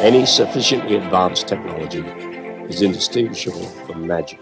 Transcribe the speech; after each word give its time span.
Any 0.00 0.26
sufficiently 0.26 0.94
advanced 0.94 1.48
technology 1.48 2.04
is 2.68 2.82
indistinguishable 2.82 3.66
from 3.84 4.06
magic. 4.06 4.40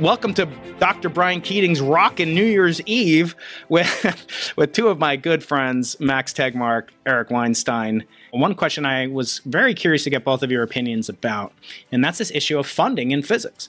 Welcome 0.00 0.32
to 0.34 0.46
Dr. 0.78 1.10
Brian 1.10 1.42
Keating's 1.42 1.82
Rockin' 1.82 2.34
New 2.34 2.44
Year's 2.44 2.80
Eve 2.86 3.36
with, 3.68 4.52
with 4.56 4.72
two 4.72 4.88
of 4.88 4.98
my 4.98 5.16
good 5.16 5.44
friends, 5.44 6.00
Max 6.00 6.32
Tegmark, 6.32 6.88
Eric 7.04 7.30
Weinstein. 7.30 8.06
One 8.30 8.54
question 8.54 8.86
I 8.86 9.06
was 9.08 9.40
very 9.40 9.74
curious 9.74 10.04
to 10.04 10.10
get 10.10 10.24
both 10.24 10.42
of 10.42 10.50
your 10.50 10.62
opinions 10.62 11.10
about, 11.10 11.52
and 11.92 12.02
that's 12.02 12.16
this 12.16 12.30
issue 12.30 12.58
of 12.58 12.66
funding 12.66 13.10
in 13.10 13.22
physics. 13.22 13.68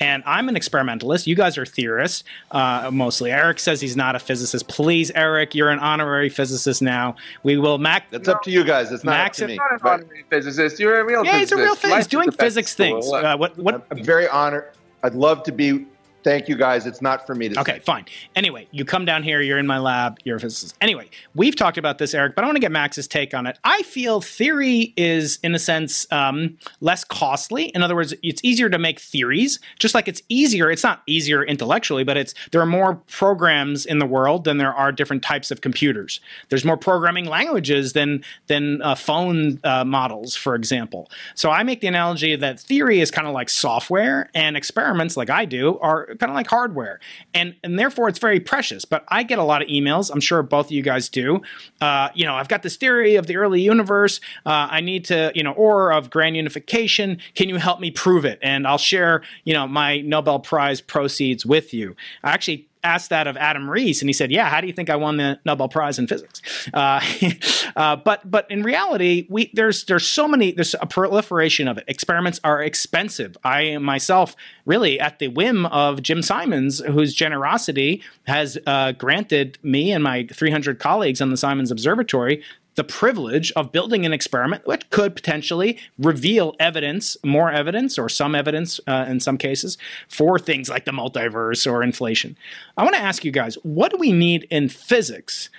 And 0.00 0.22
I'm 0.26 0.48
an 0.48 0.56
experimentalist. 0.56 1.26
You 1.26 1.34
guys 1.34 1.58
are 1.58 1.66
theorists, 1.66 2.24
uh, 2.52 2.90
mostly. 2.92 3.32
Eric 3.32 3.58
says 3.58 3.80
he's 3.80 3.96
not 3.96 4.14
a 4.14 4.18
physicist. 4.18 4.68
Please, 4.68 5.10
Eric, 5.14 5.54
you're 5.54 5.70
an 5.70 5.80
honorary 5.80 6.28
physicist 6.28 6.80
now. 6.82 7.16
We 7.42 7.56
will 7.56 7.78
Max. 7.78 8.06
That's 8.10 8.28
up 8.28 8.42
to 8.44 8.50
you 8.50 8.64
guys. 8.64 8.92
It's 8.92 9.04
not 9.04 9.12
Max, 9.12 9.38
up 9.40 9.46
to 9.46 9.52
me. 9.52 9.56
Not 9.56 9.72
an 9.72 9.78
honorary 9.82 10.24
physicist. 10.30 10.78
You're 10.78 11.00
a 11.00 11.04
real. 11.04 11.24
Yeah, 11.24 11.32
physicist. 11.32 11.52
he's 11.52 11.60
a 11.60 11.62
real 11.62 11.74
physicist. 11.74 11.96
He's 11.96 12.06
doing 12.06 12.30
physics 12.30 12.74
things. 12.74 13.10
Uh, 13.10 13.36
what? 13.36 13.56
What? 13.58 13.86
I'm 13.90 14.04
very 14.04 14.28
honored. 14.28 14.70
I'd 15.02 15.14
love 15.14 15.42
to 15.44 15.52
be 15.52 15.86
Thank 16.28 16.46
you 16.46 16.56
guys. 16.56 16.84
It's 16.84 17.00
not 17.00 17.26
for 17.26 17.34
me 17.34 17.48
to 17.48 17.58
Okay, 17.58 17.76
say. 17.76 17.78
fine. 17.80 18.04
Anyway, 18.36 18.68
you 18.70 18.84
come 18.84 19.06
down 19.06 19.22
here, 19.22 19.40
you're 19.40 19.56
in 19.56 19.66
my 19.66 19.78
lab, 19.78 20.18
you're 20.24 20.36
a 20.36 20.40
physicist. 20.40 20.76
Anyway, 20.82 21.08
we've 21.34 21.56
talked 21.56 21.78
about 21.78 21.96
this, 21.96 22.12
Eric, 22.12 22.34
but 22.34 22.44
I 22.44 22.46
want 22.46 22.56
to 22.56 22.60
get 22.60 22.70
Max's 22.70 23.08
take 23.08 23.32
on 23.32 23.46
it. 23.46 23.58
I 23.64 23.80
feel 23.80 24.20
theory 24.20 24.92
is, 24.94 25.38
in 25.42 25.54
a 25.54 25.58
sense, 25.58 26.06
um, 26.12 26.58
less 26.82 27.02
costly. 27.02 27.68
In 27.68 27.82
other 27.82 27.94
words, 27.94 28.12
it's 28.22 28.44
easier 28.44 28.68
to 28.68 28.78
make 28.78 29.00
theories, 29.00 29.58
just 29.78 29.94
like 29.94 30.06
it's 30.06 30.20
easier, 30.28 30.70
it's 30.70 30.82
not 30.82 31.02
easier 31.06 31.42
intellectually, 31.42 32.04
but 32.04 32.18
it's 32.18 32.34
there 32.52 32.60
are 32.60 32.66
more 32.66 32.96
programs 33.06 33.86
in 33.86 33.98
the 33.98 34.04
world 34.06 34.44
than 34.44 34.58
there 34.58 34.74
are 34.74 34.92
different 34.92 35.22
types 35.22 35.50
of 35.50 35.62
computers. 35.62 36.20
There's 36.50 36.64
more 36.64 36.76
programming 36.76 37.24
languages 37.24 37.94
than 37.94 38.22
than 38.48 38.82
uh, 38.82 38.96
phone 38.96 39.60
uh, 39.64 39.84
models, 39.86 40.36
for 40.36 40.54
example. 40.54 41.10
So 41.34 41.50
I 41.50 41.62
make 41.62 41.80
the 41.80 41.86
analogy 41.86 42.36
that 42.36 42.60
theory 42.60 43.00
is 43.00 43.10
kind 43.10 43.26
of 43.26 43.32
like 43.32 43.48
software 43.48 44.28
and 44.34 44.58
experiments 44.58 45.16
like 45.16 45.30
I 45.30 45.46
do 45.46 45.78
are 45.78 46.17
kind 46.18 46.30
of 46.30 46.36
like 46.36 46.46
hardware, 46.46 47.00
and 47.34 47.54
and 47.62 47.78
therefore 47.78 48.08
it's 48.08 48.18
very 48.18 48.40
precious. 48.40 48.84
But 48.84 49.04
I 49.08 49.22
get 49.22 49.38
a 49.38 49.44
lot 49.44 49.62
of 49.62 49.68
emails. 49.68 50.10
I'm 50.12 50.20
sure 50.20 50.42
both 50.42 50.66
of 50.66 50.72
you 50.72 50.82
guys 50.82 51.08
do. 51.08 51.42
Uh, 51.80 52.08
you 52.14 52.24
know, 52.24 52.34
I've 52.34 52.48
got 52.48 52.62
this 52.62 52.76
theory 52.76 53.16
of 53.16 53.26
the 53.26 53.36
early 53.36 53.60
universe. 53.60 54.20
Uh, 54.46 54.68
I 54.70 54.80
need 54.80 55.04
to, 55.06 55.32
you 55.34 55.42
know, 55.42 55.52
or 55.52 55.92
of 55.92 56.10
grand 56.10 56.36
unification. 56.36 57.18
Can 57.34 57.48
you 57.48 57.56
help 57.56 57.80
me 57.80 57.90
prove 57.90 58.24
it? 58.24 58.38
And 58.42 58.66
I'll 58.66 58.78
share, 58.78 59.22
you 59.44 59.54
know, 59.54 59.66
my 59.66 60.00
Nobel 60.00 60.38
Prize 60.38 60.80
proceeds 60.80 61.44
with 61.44 61.74
you. 61.74 61.96
I 62.22 62.30
actually 62.30 62.67
asked 62.88 63.10
that 63.10 63.26
of 63.26 63.36
Adam 63.36 63.68
Riess, 63.68 64.00
and 64.00 64.08
he 64.08 64.12
said, 64.12 64.30
"Yeah, 64.30 64.48
how 64.48 64.60
do 64.60 64.66
you 64.66 64.72
think 64.72 64.90
I 64.90 64.96
won 64.96 65.16
the 65.18 65.38
Nobel 65.44 65.68
Prize 65.68 65.98
in 65.98 66.06
physics?" 66.06 66.42
Uh, 66.72 67.00
uh, 67.76 67.96
but 67.96 68.28
but 68.30 68.50
in 68.50 68.62
reality, 68.62 69.26
we 69.28 69.50
there's 69.54 69.84
there's 69.84 70.06
so 70.06 70.26
many 70.26 70.52
there's 70.52 70.74
a 70.80 70.86
proliferation 70.86 71.68
of 71.68 71.78
it. 71.78 71.84
Experiments 71.86 72.40
are 72.44 72.62
expensive. 72.62 73.36
I 73.44 73.78
myself 73.78 74.34
really 74.64 74.98
at 74.98 75.18
the 75.18 75.28
whim 75.28 75.66
of 75.66 76.02
Jim 76.02 76.22
Simons, 76.22 76.80
whose 76.80 77.14
generosity 77.14 78.02
has 78.26 78.58
uh, 78.66 78.92
granted 78.92 79.58
me 79.62 79.92
and 79.92 80.02
my 80.02 80.26
300 80.32 80.78
colleagues 80.78 81.20
on 81.20 81.30
the 81.30 81.36
Simons 81.36 81.70
Observatory 81.70 82.42
the 82.78 82.84
privilege 82.84 83.50
of 83.56 83.72
building 83.72 84.06
an 84.06 84.12
experiment 84.12 84.64
which 84.64 84.88
could 84.90 85.16
potentially 85.16 85.76
reveal 85.98 86.54
evidence, 86.60 87.16
more 87.24 87.50
evidence, 87.50 87.98
or 87.98 88.08
some 88.08 88.36
evidence 88.36 88.78
uh, 88.86 89.04
in 89.08 89.18
some 89.18 89.36
cases, 89.36 89.76
for 90.08 90.38
things 90.38 90.68
like 90.68 90.84
the 90.84 90.92
multiverse 90.92 91.68
or 91.68 91.82
inflation. 91.82 92.36
I 92.76 92.84
want 92.84 92.94
to 92.94 93.02
ask 93.02 93.24
you 93.24 93.32
guys 93.32 93.56
what 93.64 93.90
do 93.90 93.96
we 93.96 94.12
need 94.12 94.46
in 94.48 94.68
physics? 94.68 95.50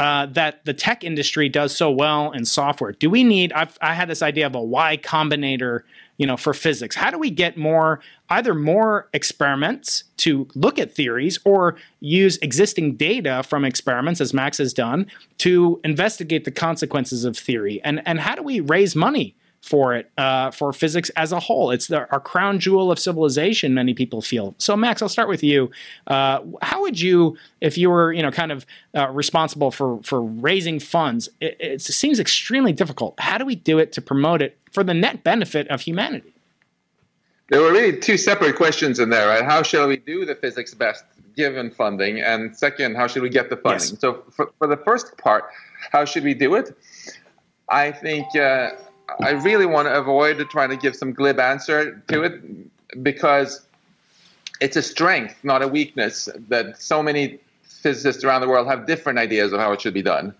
Uh, 0.00 0.26
that 0.26 0.64
the 0.64 0.74
tech 0.74 1.04
industry 1.04 1.48
does 1.48 1.76
so 1.76 1.88
well 1.88 2.32
in 2.32 2.44
software. 2.44 2.90
Do 2.90 3.08
we 3.08 3.22
need? 3.22 3.52
I've, 3.52 3.78
I 3.80 3.94
had 3.94 4.08
this 4.08 4.22
idea 4.22 4.44
of 4.44 4.56
a 4.56 4.60
Y 4.60 4.96
Combinator 4.96 5.82
you 6.16 6.26
know, 6.26 6.36
for 6.36 6.54
physics? 6.54 6.96
How 6.96 7.10
do 7.10 7.18
we 7.18 7.30
get 7.30 7.56
more, 7.56 8.00
either 8.30 8.54
more 8.54 9.08
experiments 9.12 10.04
to 10.18 10.48
look 10.54 10.78
at 10.78 10.94
theories 10.94 11.38
or 11.44 11.76
use 12.00 12.38
existing 12.38 12.96
data 12.96 13.42
from 13.42 13.64
experiments, 13.64 14.20
as 14.20 14.32
Max 14.32 14.58
has 14.58 14.72
done, 14.72 15.06
to 15.38 15.80
investigate 15.84 16.44
the 16.44 16.50
consequences 16.50 17.24
of 17.24 17.36
theory? 17.36 17.80
And, 17.84 18.02
and 18.06 18.20
how 18.20 18.34
do 18.34 18.42
we 18.42 18.60
raise 18.60 18.94
money 18.94 19.34
for 19.60 19.94
it, 19.94 20.10
uh, 20.18 20.50
for 20.50 20.72
physics 20.72 21.10
as 21.16 21.32
a 21.32 21.40
whole? 21.40 21.70
It's 21.70 21.88
the, 21.88 22.08
our 22.12 22.20
crown 22.20 22.58
jewel 22.60 22.92
of 22.92 22.98
civilization, 22.98 23.74
many 23.74 23.94
people 23.94 24.20
feel. 24.22 24.54
So, 24.58 24.76
Max, 24.76 25.02
I'll 25.02 25.08
start 25.08 25.28
with 25.28 25.42
you. 25.42 25.70
Uh, 26.06 26.40
how 26.62 26.82
would 26.82 27.00
you, 27.00 27.36
if 27.60 27.76
you 27.76 27.90
were, 27.90 28.12
you 28.12 28.22
know, 28.22 28.30
kind 28.30 28.52
of 28.52 28.66
uh, 28.94 29.08
responsible 29.08 29.70
for, 29.70 30.00
for 30.02 30.22
raising 30.22 30.78
funds, 30.78 31.28
it, 31.40 31.56
it 31.58 31.80
seems 31.80 32.20
extremely 32.20 32.72
difficult. 32.72 33.18
How 33.18 33.38
do 33.38 33.44
we 33.44 33.56
do 33.56 33.78
it 33.78 33.90
to 33.92 34.02
promote 34.02 34.42
it 34.42 34.58
for 34.74 34.84
the 34.84 34.92
net 34.92 35.24
benefit 35.24 35.68
of 35.68 35.80
humanity. 35.80 36.34
There 37.48 37.60
were 37.60 37.72
really 37.72 37.96
two 37.98 38.18
separate 38.18 38.56
questions 38.56 38.98
in 38.98 39.10
there, 39.10 39.28
right? 39.28 39.44
How 39.44 39.62
shall 39.62 39.86
we 39.86 39.96
do 39.96 40.26
the 40.26 40.34
physics 40.34 40.74
best 40.74 41.04
given 41.36 41.70
funding? 41.70 42.20
And 42.20 42.56
second, 42.56 42.96
how 42.96 43.06
should 43.06 43.22
we 43.22 43.28
get 43.28 43.48
the 43.48 43.56
funding? 43.56 43.90
Yes. 43.90 44.00
So, 44.00 44.24
for, 44.30 44.50
for, 44.58 44.66
the 44.66 44.78
first 44.78 45.16
part, 45.18 45.44
how 45.92 46.04
should 46.04 46.24
we 46.24 46.34
do 46.34 46.54
it? 46.54 46.76
I 47.68 47.92
think 47.92 48.34
uh, 48.34 48.70
I 49.22 49.30
really 49.30 49.66
want 49.66 49.86
to 49.86 49.94
avoid 49.94 50.38
trying 50.50 50.70
to 50.70 50.76
give 50.76 50.96
some 50.96 51.12
glib 51.12 51.38
answer 51.38 52.02
to 52.08 52.22
it 52.22 53.02
because 53.02 53.66
it's 54.60 54.76
a 54.76 54.82
strength, 54.82 55.36
not 55.44 55.62
a 55.62 55.68
weakness, 55.68 56.28
that 56.48 56.80
so 56.80 57.02
many 57.02 57.38
physicists 57.62 58.24
around 58.24 58.40
the 58.40 58.48
world 58.48 58.66
have 58.66 58.86
different 58.86 59.18
ideas 59.18 59.52
of 59.52 59.60
how 59.60 59.72
it 59.72 59.80
should 59.80 59.94
be 59.94 60.02
done 60.02 60.34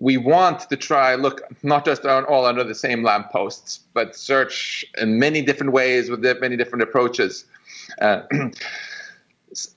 we 0.00 0.16
want 0.16 0.60
to 0.60 0.76
try 0.76 1.14
look 1.14 1.42
not 1.62 1.84
just 1.84 2.06
on 2.06 2.24
all 2.24 2.46
under 2.46 2.64
the 2.64 2.74
same 2.74 3.02
lampposts, 3.04 3.80
but 3.92 4.16
search 4.16 4.84
in 4.96 5.18
many 5.18 5.42
different 5.42 5.72
ways 5.72 6.10
with 6.10 6.20
many 6.40 6.56
different 6.56 6.82
approaches. 6.82 7.44
Uh, 8.00 8.22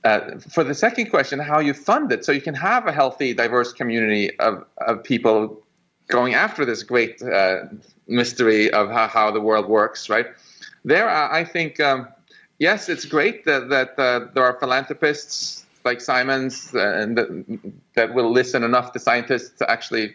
uh, 0.05 0.39
for 0.39 0.63
the 0.63 0.73
second 0.73 1.09
question, 1.09 1.39
how 1.39 1.59
you 1.59 1.73
fund 1.73 2.11
it, 2.11 2.23
so 2.23 2.31
you 2.31 2.41
can 2.41 2.53
have 2.53 2.87
a 2.87 2.93
healthy, 2.93 3.33
diverse 3.33 3.73
community 3.73 4.37
of, 4.39 4.65
of 4.77 5.03
people 5.03 5.61
going 6.07 6.33
after 6.33 6.63
this 6.63 6.83
great 6.83 7.21
uh, 7.21 7.65
mystery 8.07 8.71
of 8.71 8.89
how, 8.89 9.07
how 9.09 9.29
the 9.29 9.41
world 9.41 9.67
works, 9.67 10.09
right? 10.09 10.27
There, 10.85 11.09
I 11.09 11.43
think, 11.43 11.81
um, 11.81 12.07
yes, 12.59 12.87
it's 12.87 13.05
great 13.05 13.43
that, 13.45 13.69
that 13.69 13.99
uh, 13.99 14.27
there 14.33 14.43
are 14.43 14.57
philanthropists 14.59 15.62
like 15.85 16.01
Simons 16.01 16.73
and 16.73 17.17
that, 17.17 17.59
that 17.95 18.13
will 18.13 18.31
listen 18.31 18.63
enough 18.63 18.91
to 18.93 18.99
scientists 18.99 19.57
to 19.59 19.69
actually, 19.69 20.13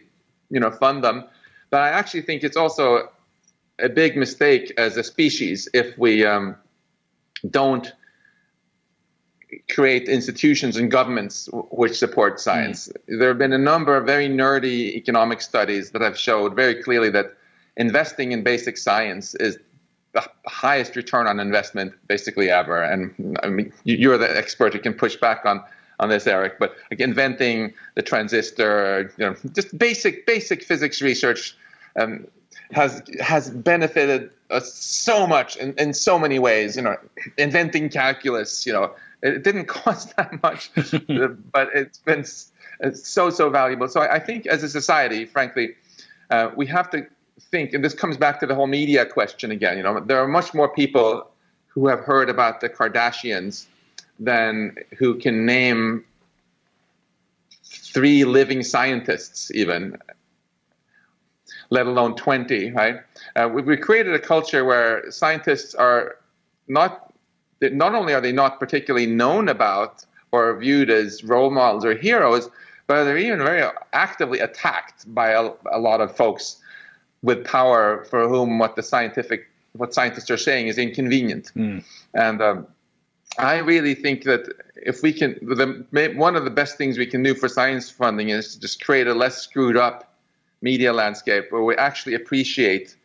you 0.51 0.61
know, 0.61 0.71
fund 0.71 1.05
them. 1.05 1.25
But 1.71 1.81
I 1.81 1.89
actually 1.91 2.23
think 2.23 2.43
it's 2.43 2.57
also 2.57 3.11
a 3.79 3.89
big 3.89 4.17
mistake 4.17 4.73
as 4.77 4.97
a 4.97 5.05
species 5.05 5.69
if 5.73 5.97
we 5.99 6.25
um, 6.25 6.57
don't 7.51 7.93
create 9.71 10.09
institutions 10.09 10.77
and 10.77 10.91
governments 10.91 11.49
which 11.53 11.97
support 11.97 12.41
science. 12.41 12.89
Mm. 12.89 13.19
There 13.19 13.29
have 13.29 13.39
been 13.39 13.53
a 13.53 13.59
number 13.59 13.97
of 13.97 14.05
very 14.05 14.29
nerdy 14.29 14.95
economic 14.95 15.41
studies 15.41 15.91
that 15.93 16.03
have 16.03 16.19
showed 16.19 16.55
very 16.55 16.83
clearly 16.83 17.11
that 17.11 17.37
investing 17.77 18.33
in 18.33 18.43
basic 18.43 18.77
science 18.77 19.35
is 19.37 19.59
the 20.21 20.51
highest 20.51 20.97
return 20.97 21.27
on 21.27 21.41
investment 21.41 21.93
basically 22.07 22.51
ever. 22.51 22.83
And 22.83 23.39
I 23.43 23.49
mean, 23.49 23.73
you're 23.85 24.19
the 24.19 24.37
expert 24.37 24.73
who 24.73 24.79
can 24.79 24.95
push 24.95 25.17
back 25.17 25.45
on 25.45 25.63
on 26.01 26.09
this, 26.09 26.27
Eric. 26.27 26.59
But 26.59 26.77
like 26.91 27.01
inventing 27.01 27.75
the 27.95 28.03
transistor, 28.03 29.13
you 29.19 29.27
know, 29.27 29.37
just 29.55 29.77
basic 29.77 30.27
basic 30.27 30.63
physics 30.63 31.03
research 31.03 31.57
um, 31.99 32.27
has 32.73 33.03
has 33.21 33.51
benefited 33.51 34.31
us 34.51 34.73
so 34.73 35.27
much 35.27 35.57
in, 35.57 35.75
in 35.75 35.93
so 35.93 36.19
many 36.19 36.39
ways. 36.39 36.77
You 36.77 36.83
know, 36.83 36.97
inventing 37.37 37.89
calculus, 37.91 38.67
you 38.67 38.73
know, 38.73 38.95
it 39.23 39.43
didn't 39.43 39.67
cost 39.81 40.17
that 40.17 40.43
much, 40.43 40.71
but 41.53 41.71
it's 41.75 41.99
been 41.99 42.25
it's 42.81 43.09
so 43.09 43.31
so 43.31 43.51
valuable. 43.51 43.89
So 43.89 44.01
I, 44.01 44.17
I 44.17 44.19
think 44.19 44.47
as 44.47 44.63
a 44.63 44.69
society, 44.69 45.25
frankly, 45.25 45.75
uh, 46.31 46.51
we 46.57 46.67
have 46.67 46.91
to 46.91 47.07
think, 47.41 47.73
and 47.73 47.85
this 47.85 47.95
comes 47.95 48.17
back 48.17 48.41
to 48.41 48.47
the 48.47 48.55
whole 48.55 48.67
media 48.67 49.07
question 49.07 49.51
again. 49.51 49.77
You 49.77 49.83
know, 49.83 50.01
there 50.01 50.19
are 50.19 50.29
much 50.29 50.55
more 50.55 50.69
people 50.69 51.29
who 51.67 51.89
have 51.89 52.01
heard 52.01 52.29
about 52.29 52.61
the 52.61 52.69
Kardashians 52.69 53.67
than 54.19 54.77
who 54.99 55.15
can 55.15 55.47
name 55.47 56.05
three 57.65 58.25
living 58.25 58.63
scientists, 58.63 59.51
even, 59.53 59.97
let 61.71 61.87
alone 61.87 62.17
20, 62.17 62.73
right? 62.73 63.01
Uh, 63.37 63.49
we, 63.53 63.63
we 63.63 63.77
created 63.77 64.15
a 64.15 64.19
culture 64.19 64.65
where 64.65 65.11
scientists 65.11 65.75
are 65.75 66.17
not, 66.67 67.13
not 67.61 67.95
only 67.95 68.13
are 68.13 68.21
they 68.21 68.33
not 68.33 68.59
particularly 68.59 69.07
known 69.07 69.49
about 69.49 70.05
or 70.33 70.59
viewed 70.59 70.91
as 70.91 71.25
role 71.25 71.51
models 71.51 71.85
or 71.85 71.95
heroes, 71.95 72.51
but 72.87 73.05
they're 73.05 73.19
even 73.19 73.39
very 73.39 73.63
actively 73.93 74.41
attacked 74.41 75.13
by 75.15 75.31
a, 75.31 75.51
a 75.71 75.79
lot 75.79 76.01
of 76.01 76.15
folks 76.17 76.57
with 77.23 77.45
power 77.45 78.05
for 78.11 78.29
whom 78.29 78.59
what 78.59 78.77
the 78.77 78.83
scientific 78.83 79.49
what 79.73 79.95
scientists 79.95 80.31
are 80.31 80.37
saying 80.37 80.69
is 80.69 80.79
inconvenient. 80.79 81.53
Mm. 81.55 81.85
And 82.15 82.43
um, 82.43 82.67
I 83.39 83.59
really 83.59 83.95
think 83.95 84.25
that 84.25 84.53
if 84.77 85.03
we 85.03 85.13
can, 85.13 85.39
the, 85.43 86.13
one 86.17 86.37
of 86.37 86.45
the 86.45 86.51
best 86.51 86.77
things 86.79 86.99
we 86.99 87.07
can 87.07 87.23
do 87.23 87.35
for 87.35 87.49
science 87.49 87.91
funding 87.91 88.31
is 88.31 88.55
to 88.55 88.61
just 88.61 88.85
create 88.85 89.07
a 89.07 89.15
less 89.15 89.43
screwed 89.43 89.77
up 89.77 90.15
media 90.63 90.93
landscape 90.93 91.47
where 91.51 91.63
we 91.63 91.77
actually 91.77 92.15
appreciate 92.15 92.97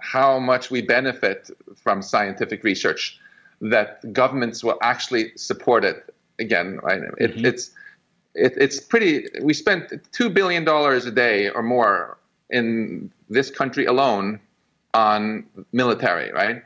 how 0.00 0.38
much 0.38 0.70
we 0.70 0.82
benefit 0.82 1.50
from 1.76 2.02
scientific 2.02 2.62
research, 2.64 3.18
that 3.60 4.12
governments 4.12 4.62
will 4.64 4.78
actually 4.82 5.32
support 5.36 5.84
it 5.84 6.14
again. 6.38 6.78
Right? 6.82 7.02
It, 7.18 7.36
mm-hmm. 7.36 7.46
It's 7.46 7.70
it, 8.34 8.54
it's 8.56 8.80
pretty. 8.80 9.28
We 9.42 9.54
spent 9.54 9.92
two 10.12 10.30
billion 10.30 10.64
dollars 10.64 11.04
a 11.04 11.10
day 11.10 11.50
or 11.50 11.62
more 11.62 12.18
in 12.50 13.12
this 13.32 13.50
country 13.50 13.86
alone 13.86 14.40
on 14.94 15.44
military, 15.72 16.32
right? 16.32 16.62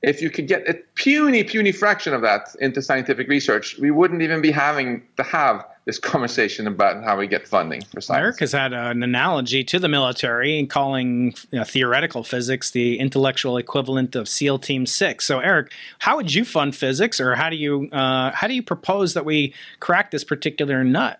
If 0.00 0.22
you 0.22 0.30
could 0.30 0.46
get 0.46 0.68
a 0.68 0.74
puny, 0.94 1.42
puny 1.42 1.72
fraction 1.72 2.14
of 2.14 2.22
that 2.22 2.54
into 2.60 2.80
scientific 2.80 3.28
research, 3.28 3.78
we 3.78 3.90
wouldn't 3.90 4.22
even 4.22 4.40
be 4.40 4.52
having 4.52 5.02
to 5.16 5.24
have 5.24 5.66
this 5.86 5.98
conversation 5.98 6.66
about 6.66 7.02
how 7.02 7.16
we 7.16 7.26
get 7.26 7.48
funding 7.48 7.82
for 7.82 8.00
science. 8.00 8.22
Eric 8.22 8.40
has 8.40 8.52
had 8.52 8.72
an 8.72 9.02
analogy 9.02 9.64
to 9.64 9.78
the 9.78 9.88
military 9.88 10.58
and 10.58 10.68
calling 10.68 11.34
you 11.50 11.58
know, 11.58 11.64
theoretical 11.64 12.22
physics 12.22 12.70
the 12.70 12.98
intellectual 12.98 13.56
equivalent 13.56 14.14
of 14.14 14.28
SEAL 14.28 14.58
Team 14.58 14.86
Six. 14.86 15.24
So, 15.24 15.40
Eric, 15.40 15.72
how 15.98 16.16
would 16.16 16.32
you 16.32 16.44
fund 16.44 16.76
physics, 16.76 17.18
or 17.20 17.34
how 17.34 17.48
do 17.48 17.56
you 17.56 17.88
uh, 17.90 18.32
how 18.32 18.46
do 18.46 18.54
you 18.54 18.62
propose 18.62 19.14
that 19.14 19.24
we 19.24 19.54
crack 19.80 20.10
this 20.10 20.24
particular 20.24 20.84
nut? 20.84 21.18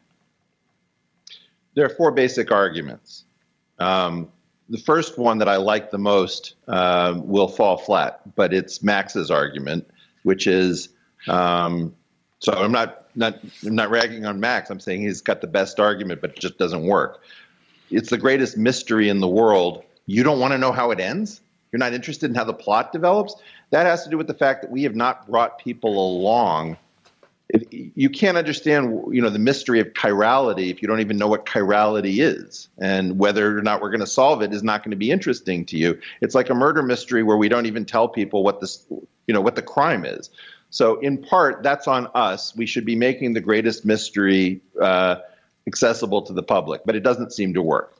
There 1.74 1.86
are 1.86 1.90
four 1.90 2.10
basic 2.12 2.52
arguments. 2.52 3.24
Um, 3.78 4.30
the 4.68 4.78
first 4.78 5.18
one 5.18 5.38
that 5.38 5.48
I 5.48 5.56
like 5.56 5.90
the 5.90 5.98
most 5.98 6.54
uh, 6.66 7.14
will 7.16 7.48
fall 7.48 7.78
flat, 7.78 8.20
but 8.34 8.52
it's 8.52 8.82
Max's 8.82 9.30
argument, 9.30 9.88
which 10.24 10.46
is 10.46 10.90
um, 11.26 11.94
so 12.38 12.52
I'm 12.52 12.72
not 12.72 13.06
not 13.16 13.38
I'm 13.64 13.74
not 13.74 13.90
ragging 13.90 14.26
on 14.26 14.40
Max. 14.40 14.70
I'm 14.70 14.80
saying 14.80 15.02
he's 15.02 15.20
got 15.22 15.40
the 15.40 15.46
best 15.46 15.80
argument, 15.80 16.20
but 16.20 16.30
it 16.30 16.38
just 16.38 16.58
doesn't 16.58 16.86
work. 16.86 17.22
It's 17.90 18.10
the 18.10 18.18
greatest 18.18 18.56
mystery 18.56 19.08
in 19.08 19.20
the 19.20 19.28
world. 19.28 19.84
You 20.06 20.22
don't 20.22 20.38
want 20.38 20.52
to 20.52 20.58
know 20.58 20.72
how 20.72 20.90
it 20.90 21.00
ends. 21.00 21.40
You're 21.72 21.78
not 21.78 21.92
interested 21.92 22.30
in 22.30 22.34
how 22.34 22.44
the 22.44 22.54
plot 22.54 22.92
develops. 22.92 23.34
That 23.70 23.86
has 23.86 24.04
to 24.04 24.10
do 24.10 24.16
with 24.16 24.26
the 24.26 24.34
fact 24.34 24.62
that 24.62 24.70
we 24.70 24.84
have 24.84 24.94
not 24.94 25.26
brought 25.26 25.58
people 25.58 25.98
along. 25.98 26.76
You 27.70 28.10
can't 28.10 28.36
understand, 28.36 29.02
you 29.10 29.22
know, 29.22 29.30
the 29.30 29.38
mystery 29.38 29.80
of 29.80 29.88
chirality 29.94 30.70
if 30.70 30.82
you 30.82 30.88
don't 30.88 31.00
even 31.00 31.16
know 31.16 31.28
what 31.28 31.46
chirality 31.46 32.18
is, 32.18 32.68
and 32.76 33.18
whether 33.18 33.56
or 33.56 33.62
not 33.62 33.80
we're 33.80 33.90
going 33.90 34.00
to 34.00 34.06
solve 34.06 34.42
it 34.42 34.52
is 34.52 34.62
not 34.62 34.82
going 34.82 34.90
to 34.90 34.98
be 34.98 35.10
interesting 35.10 35.64
to 35.66 35.78
you. 35.78 35.98
It's 36.20 36.34
like 36.34 36.50
a 36.50 36.54
murder 36.54 36.82
mystery 36.82 37.22
where 37.22 37.38
we 37.38 37.48
don't 37.48 37.64
even 37.64 37.86
tell 37.86 38.06
people 38.06 38.44
what 38.44 38.60
this, 38.60 38.84
you 38.90 39.32
know, 39.32 39.40
what 39.40 39.56
the 39.56 39.62
crime 39.62 40.04
is. 40.04 40.28
So, 40.68 41.00
in 41.00 41.16
part, 41.16 41.62
that's 41.62 41.88
on 41.88 42.08
us. 42.14 42.54
We 42.54 42.66
should 42.66 42.84
be 42.84 42.96
making 42.96 43.32
the 43.32 43.40
greatest 43.40 43.86
mystery 43.86 44.60
uh, 44.80 45.16
accessible 45.66 46.20
to 46.22 46.34
the 46.34 46.42
public, 46.42 46.82
but 46.84 46.96
it 46.96 47.02
doesn't 47.02 47.32
seem 47.32 47.54
to 47.54 47.62
work. 47.62 47.94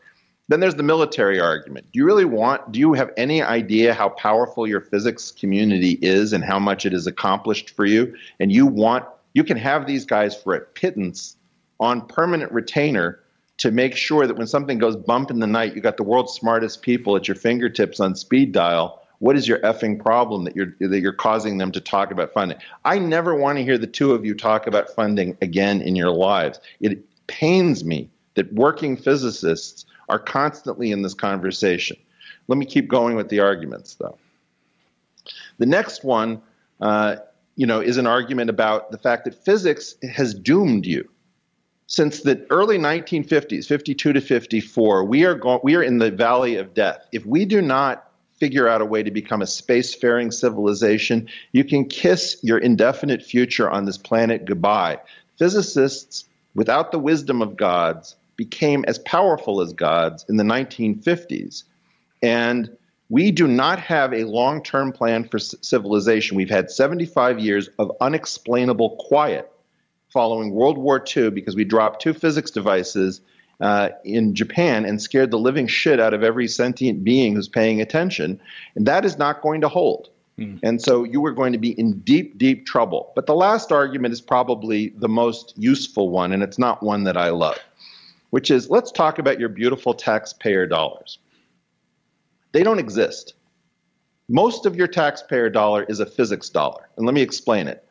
Then 0.48 0.60
there's 0.60 0.74
the 0.74 0.82
military 0.82 1.40
argument. 1.40 1.86
Do 1.92 1.98
you 1.98 2.06
really 2.06 2.24
want, 2.24 2.72
do 2.72 2.78
you 2.78 2.94
have 2.94 3.10
any 3.16 3.42
idea 3.42 3.92
how 3.92 4.08
powerful 4.10 4.66
your 4.66 4.80
physics 4.80 5.30
community 5.30 5.98
is 6.00 6.32
and 6.32 6.42
how 6.42 6.58
much 6.58 6.86
it 6.86 6.92
has 6.92 7.06
accomplished 7.06 7.70
for 7.70 7.84
you? 7.84 8.16
And 8.40 8.50
you 8.50 8.66
want, 8.66 9.04
you 9.38 9.44
can 9.44 9.56
have 9.56 9.86
these 9.86 10.04
guys 10.04 10.36
for 10.36 10.54
a 10.54 10.60
pittance 10.60 11.36
on 11.80 12.06
permanent 12.06 12.52
retainer 12.52 13.20
to 13.58 13.70
make 13.70 13.96
sure 13.96 14.26
that 14.26 14.36
when 14.36 14.46
something 14.46 14.78
goes 14.78 14.96
bump 14.96 15.30
in 15.30 15.38
the 15.38 15.46
night, 15.46 15.74
you 15.74 15.80
got 15.80 15.96
the 15.96 16.02
world's 16.02 16.32
smartest 16.32 16.82
people 16.82 17.16
at 17.16 17.26
your 17.26 17.34
fingertips 17.34 18.00
on 18.00 18.14
speed 18.14 18.52
dial 18.52 19.00
what 19.18 19.36
is 19.36 19.48
your 19.48 19.58
effing 19.60 19.98
problem 20.00 20.44
that 20.44 20.54
you're 20.54 20.74
that 20.80 21.00
you're 21.00 21.12
causing 21.12 21.58
them 21.58 21.72
to 21.72 21.80
talk 21.80 22.10
about 22.10 22.32
funding? 22.32 22.58
I 22.84 22.98
never 22.98 23.34
want 23.34 23.58
to 23.58 23.64
hear 23.64 23.78
the 23.78 23.86
two 23.86 24.12
of 24.12 24.24
you 24.24 24.34
talk 24.34 24.66
about 24.66 24.90
funding 24.90 25.36
again 25.42 25.80
in 25.80 25.96
your 25.96 26.10
lives. 26.10 26.60
It 26.80 27.04
pains 27.26 27.84
me 27.84 28.10
that 28.34 28.52
working 28.52 28.96
physicists 28.96 29.84
are 30.08 30.18
constantly 30.18 30.92
in 30.92 31.02
this 31.02 31.14
conversation. 31.14 31.96
Let 32.46 32.58
me 32.58 32.64
keep 32.64 32.88
going 32.88 33.16
with 33.16 33.28
the 33.28 33.40
arguments, 33.40 33.94
though. 33.94 34.16
The 35.58 35.66
next 35.66 36.04
one, 36.04 36.40
uh, 36.80 37.16
you 37.58 37.66
know, 37.66 37.80
is 37.80 37.96
an 37.96 38.06
argument 38.06 38.48
about 38.48 38.92
the 38.92 38.98
fact 38.98 39.24
that 39.24 39.34
physics 39.44 39.96
has 40.08 40.32
doomed 40.32 40.86
you. 40.86 41.08
Since 41.88 42.20
the 42.20 42.46
early 42.50 42.78
1950s, 42.78 43.66
52 43.66 44.12
to 44.12 44.20
54, 44.20 45.04
we 45.04 45.24
are 45.24 45.34
go- 45.34 45.60
we 45.64 45.74
are 45.74 45.82
in 45.82 45.98
the 45.98 46.12
valley 46.12 46.54
of 46.54 46.72
death. 46.72 47.04
If 47.10 47.26
we 47.26 47.44
do 47.44 47.60
not 47.60 48.08
figure 48.38 48.68
out 48.68 48.80
a 48.80 48.84
way 48.84 49.02
to 49.02 49.10
become 49.10 49.42
a 49.42 49.46
spacefaring 49.46 50.32
civilization, 50.32 51.28
you 51.50 51.64
can 51.64 51.86
kiss 51.86 52.36
your 52.44 52.58
indefinite 52.58 53.24
future 53.24 53.68
on 53.68 53.86
this 53.86 53.98
planet 53.98 54.44
goodbye. 54.44 55.00
Physicists, 55.36 56.26
without 56.54 56.92
the 56.92 57.00
wisdom 57.00 57.42
of 57.42 57.56
gods, 57.56 58.14
became 58.36 58.84
as 58.86 59.00
powerful 59.00 59.60
as 59.60 59.72
gods 59.72 60.24
in 60.28 60.36
the 60.36 60.44
1950s. 60.44 61.64
And 62.22 62.76
we 63.10 63.30
do 63.30 63.46
not 63.46 63.78
have 63.80 64.12
a 64.12 64.24
long 64.24 64.62
term 64.62 64.92
plan 64.92 65.24
for 65.24 65.38
civilization. 65.38 66.36
We've 66.36 66.50
had 66.50 66.70
75 66.70 67.38
years 67.38 67.68
of 67.78 67.92
unexplainable 68.00 68.96
quiet 69.08 69.50
following 70.08 70.52
World 70.52 70.78
War 70.78 71.02
II 71.16 71.30
because 71.30 71.54
we 71.54 71.64
dropped 71.64 72.02
two 72.02 72.14
physics 72.14 72.50
devices 72.50 73.20
uh, 73.60 73.90
in 74.04 74.34
Japan 74.34 74.84
and 74.84 75.00
scared 75.00 75.30
the 75.30 75.38
living 75.38 75.66
shit 75.66 76.00
out 76.00 76.14
of 76.14 76.22
every 76.22 76.48
sentient 76.48 77.02
being 77.02 77.34
who's 77.34 77.48
paying 77.48 77.80
attention. 77.80 78.40
And 78.74 78.86
that 78.86 79.04
is 79.04 79.18
not 79.18 79.42
going 79.42 79.60
to 79.62 79.68
hold. 79.68 80.10
Mm. 80.38 80.60
And 80.62 80.80
so 80.80 81.02
you 81.04 81.24
are 81.26 81.32
going 81.32 81.52
to 81.52 81.58
be 81.58 81.70
in 81.70 82.00
deep, 82.00 82.38
deep 82.38 82.66
trouble. 82.66 83.12
But 83.16 83.26
the 83.26 83.34
last 83.34 83.72
argument 83.72 84.12
is 84.12 84.20
probably 84.20 84.90
the 84.90 85.08
most 85.08 85.54
useful 85.56 86.10
one, 86.10 86.32
and 86.32 86.42
it's 86.42 86.58
not 86.58 86.82
one 86.82 87.04
that 87.04 87.16
I 87.16 87.30
love, 87.30 87.58
which 88.30 88.50
is 88.50 88.70
let's 88.70 88.92
talk 88.92 89.18
about 89.18 89.40
your 89.40 89.48
beautiful 89.48 89.94
taxpayer 89.94 90.66
dollars. 90.66 91.18
They 92.52 92.62
don't 92.62 92.78
exist. 92.78 93.34
Most 94.28 94.66
of 94.66 94.76
your 94.76 94.88
taxpayer 94.88 95.50
dollar 95.50 95.84
is 95.84 96.00
a 96.00 96.06
physics 96.06 96.48
dollar. 96.48 96.88
And 96.96 97.06
let 97.06 97.14
me 97.14 97.22
explain 97.22 97.68
it. 97.68 97.84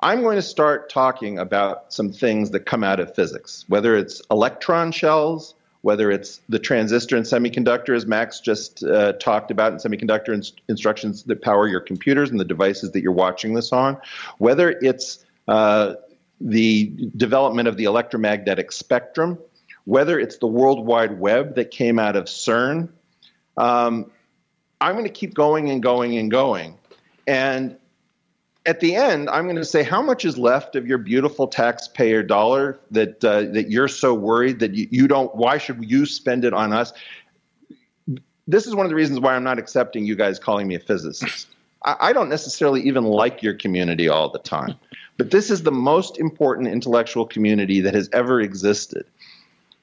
I'm 0.00 0.22
going 0.22 0.36
to 0.36 0.42
start 0.42 0.90
talking 0.90 1.38
about 1.38 1.92
some 1.92 2.12
things 2.12 2.50
that 2.50 2.66
come 2.66 2.84
out 2.84 3.00
of 3.00 3.14
physics, 3.14 3.64
whether 3.68 3.96
it's 3.96 4.20
electron 4.30 4.92
shells, 4.92 5.54
whether 5.80 6.10
it's 6.10 6.40
the 6.48 6.58
transistor 6.58 7.16
and 7.16 7.24
semiconductor, 7.24 7.94
as 7.94 8.06
Max 8.06 8.40
just 8.40 8.82
uh, 8.84 9.12
talked 9.14 9.50
about, 9.50 9.72
and 9.72 9.80
semiconductor 9.80 10.34
ins- 10.34 10.54
instructions 10.68 11.24
that 11.24 11.42
power 11.42 11.68
your 11.68 11.80
computers 11.80 12.30
and 12.30 12.40
the 12.40 12.44
devices 12.44 12.92
that 12.92 13.02
you're 13.02 13.12
watching 13.12 13.54
this 13.54 13.72
on, 13.72 13.98
whether 14.38 14.70
it's 14.70 15.24
uh, 15.48 15.94
the 16.40 17.10
development 17.16 17.68
of 17.68 17.76
the 17.76 17.84
electromagnetic 17.84 18.72
spectrum, 18.72 19.38
whether 19.84 20.18
it's 20.18 20.38
the 20.38 20.46
World 20.46 20.86
Wide 20.86 21.18
Web 21.18 21.54
that 21.56 21.70
came 21.70 21.98
out 21.98 22.16
of 22.16 22.24
CERN. 22.24 22.88
Um, 23.56 24.10
I'm 24.80 24.92
going 24.92 25.04
to 25.04 25.10
keep 25.10 25.34
going 25.34 25.70
and 25.70 25.82
going 25.82 26.18
and 26.18 26.30
going. 26.30 26.78
And 27.26 27.76
at 28.66 28.80
the 28.80 28.94
end, 28.96 29.28
I'm 29.28 29.44
going 29.44 29.56
to 29.56 29.64
say 29.64 29.82
how 29.82 30.02
much 30.02 30.24
is 30.24 30.38
left 30.38 30.76
of 30.76 30.86
your 30.86 30.98
beautiful 30.98 31.46
taxpayer 31.46 32.22
dollar 32.22 32.78
that 32.90 33.24
uh, 33.24 33.42
that 33.52 33.70
you're 33.70 33.88
so 33.88 34.14
worried 34.14 34.60
that 34.60 34.74
you, 34.74 34.88
you 34.90 35.08
don't. 35.08 35.34
Why 35.34 35.58
should 35.58 35.88
you 35.88 36.06
spend 36.06 36.44
it 36.44 36.52
on 36.52 36.72
us? 36.72 36.92
This 38.46 38.66
is 38.66 38.74
one 38.74 38.84
of 38.84 38.90
the 38.90 38.96
reasons 38.96 39.20
why 39.20 39.34
I'm 39.34 39.44
not 39.44 39.58
accepting 39.58 40.04
you 40.04 40.16
guys 40.16 40.38
calling 40.38 40.68
me 40.68 40.74
a 40.74 40.80
physicist. 40.80 41.48
I, 41.84 41.96
I 42.00 42.12
don't 42.12 42.28
necessarily 42.28 42.82
even 42.82 43.04
like 43.04 43.42
your 43.42 43.54
community 43.54 44.08
all 44.08 44.30
the 44.30 44.38
time, 44.38 44.74
but 45.18 45.30
this 45.30 45.50
is 45.50 45.62
the 45.62 45.72
most 45.72 46.18
important 46.18 46.68
intellectual 46.68 47.26
community 47.26 47.80
that 47.80 47.94
has 47.94 48.08
ever 48.12 48.40
existed, 48.40 49.06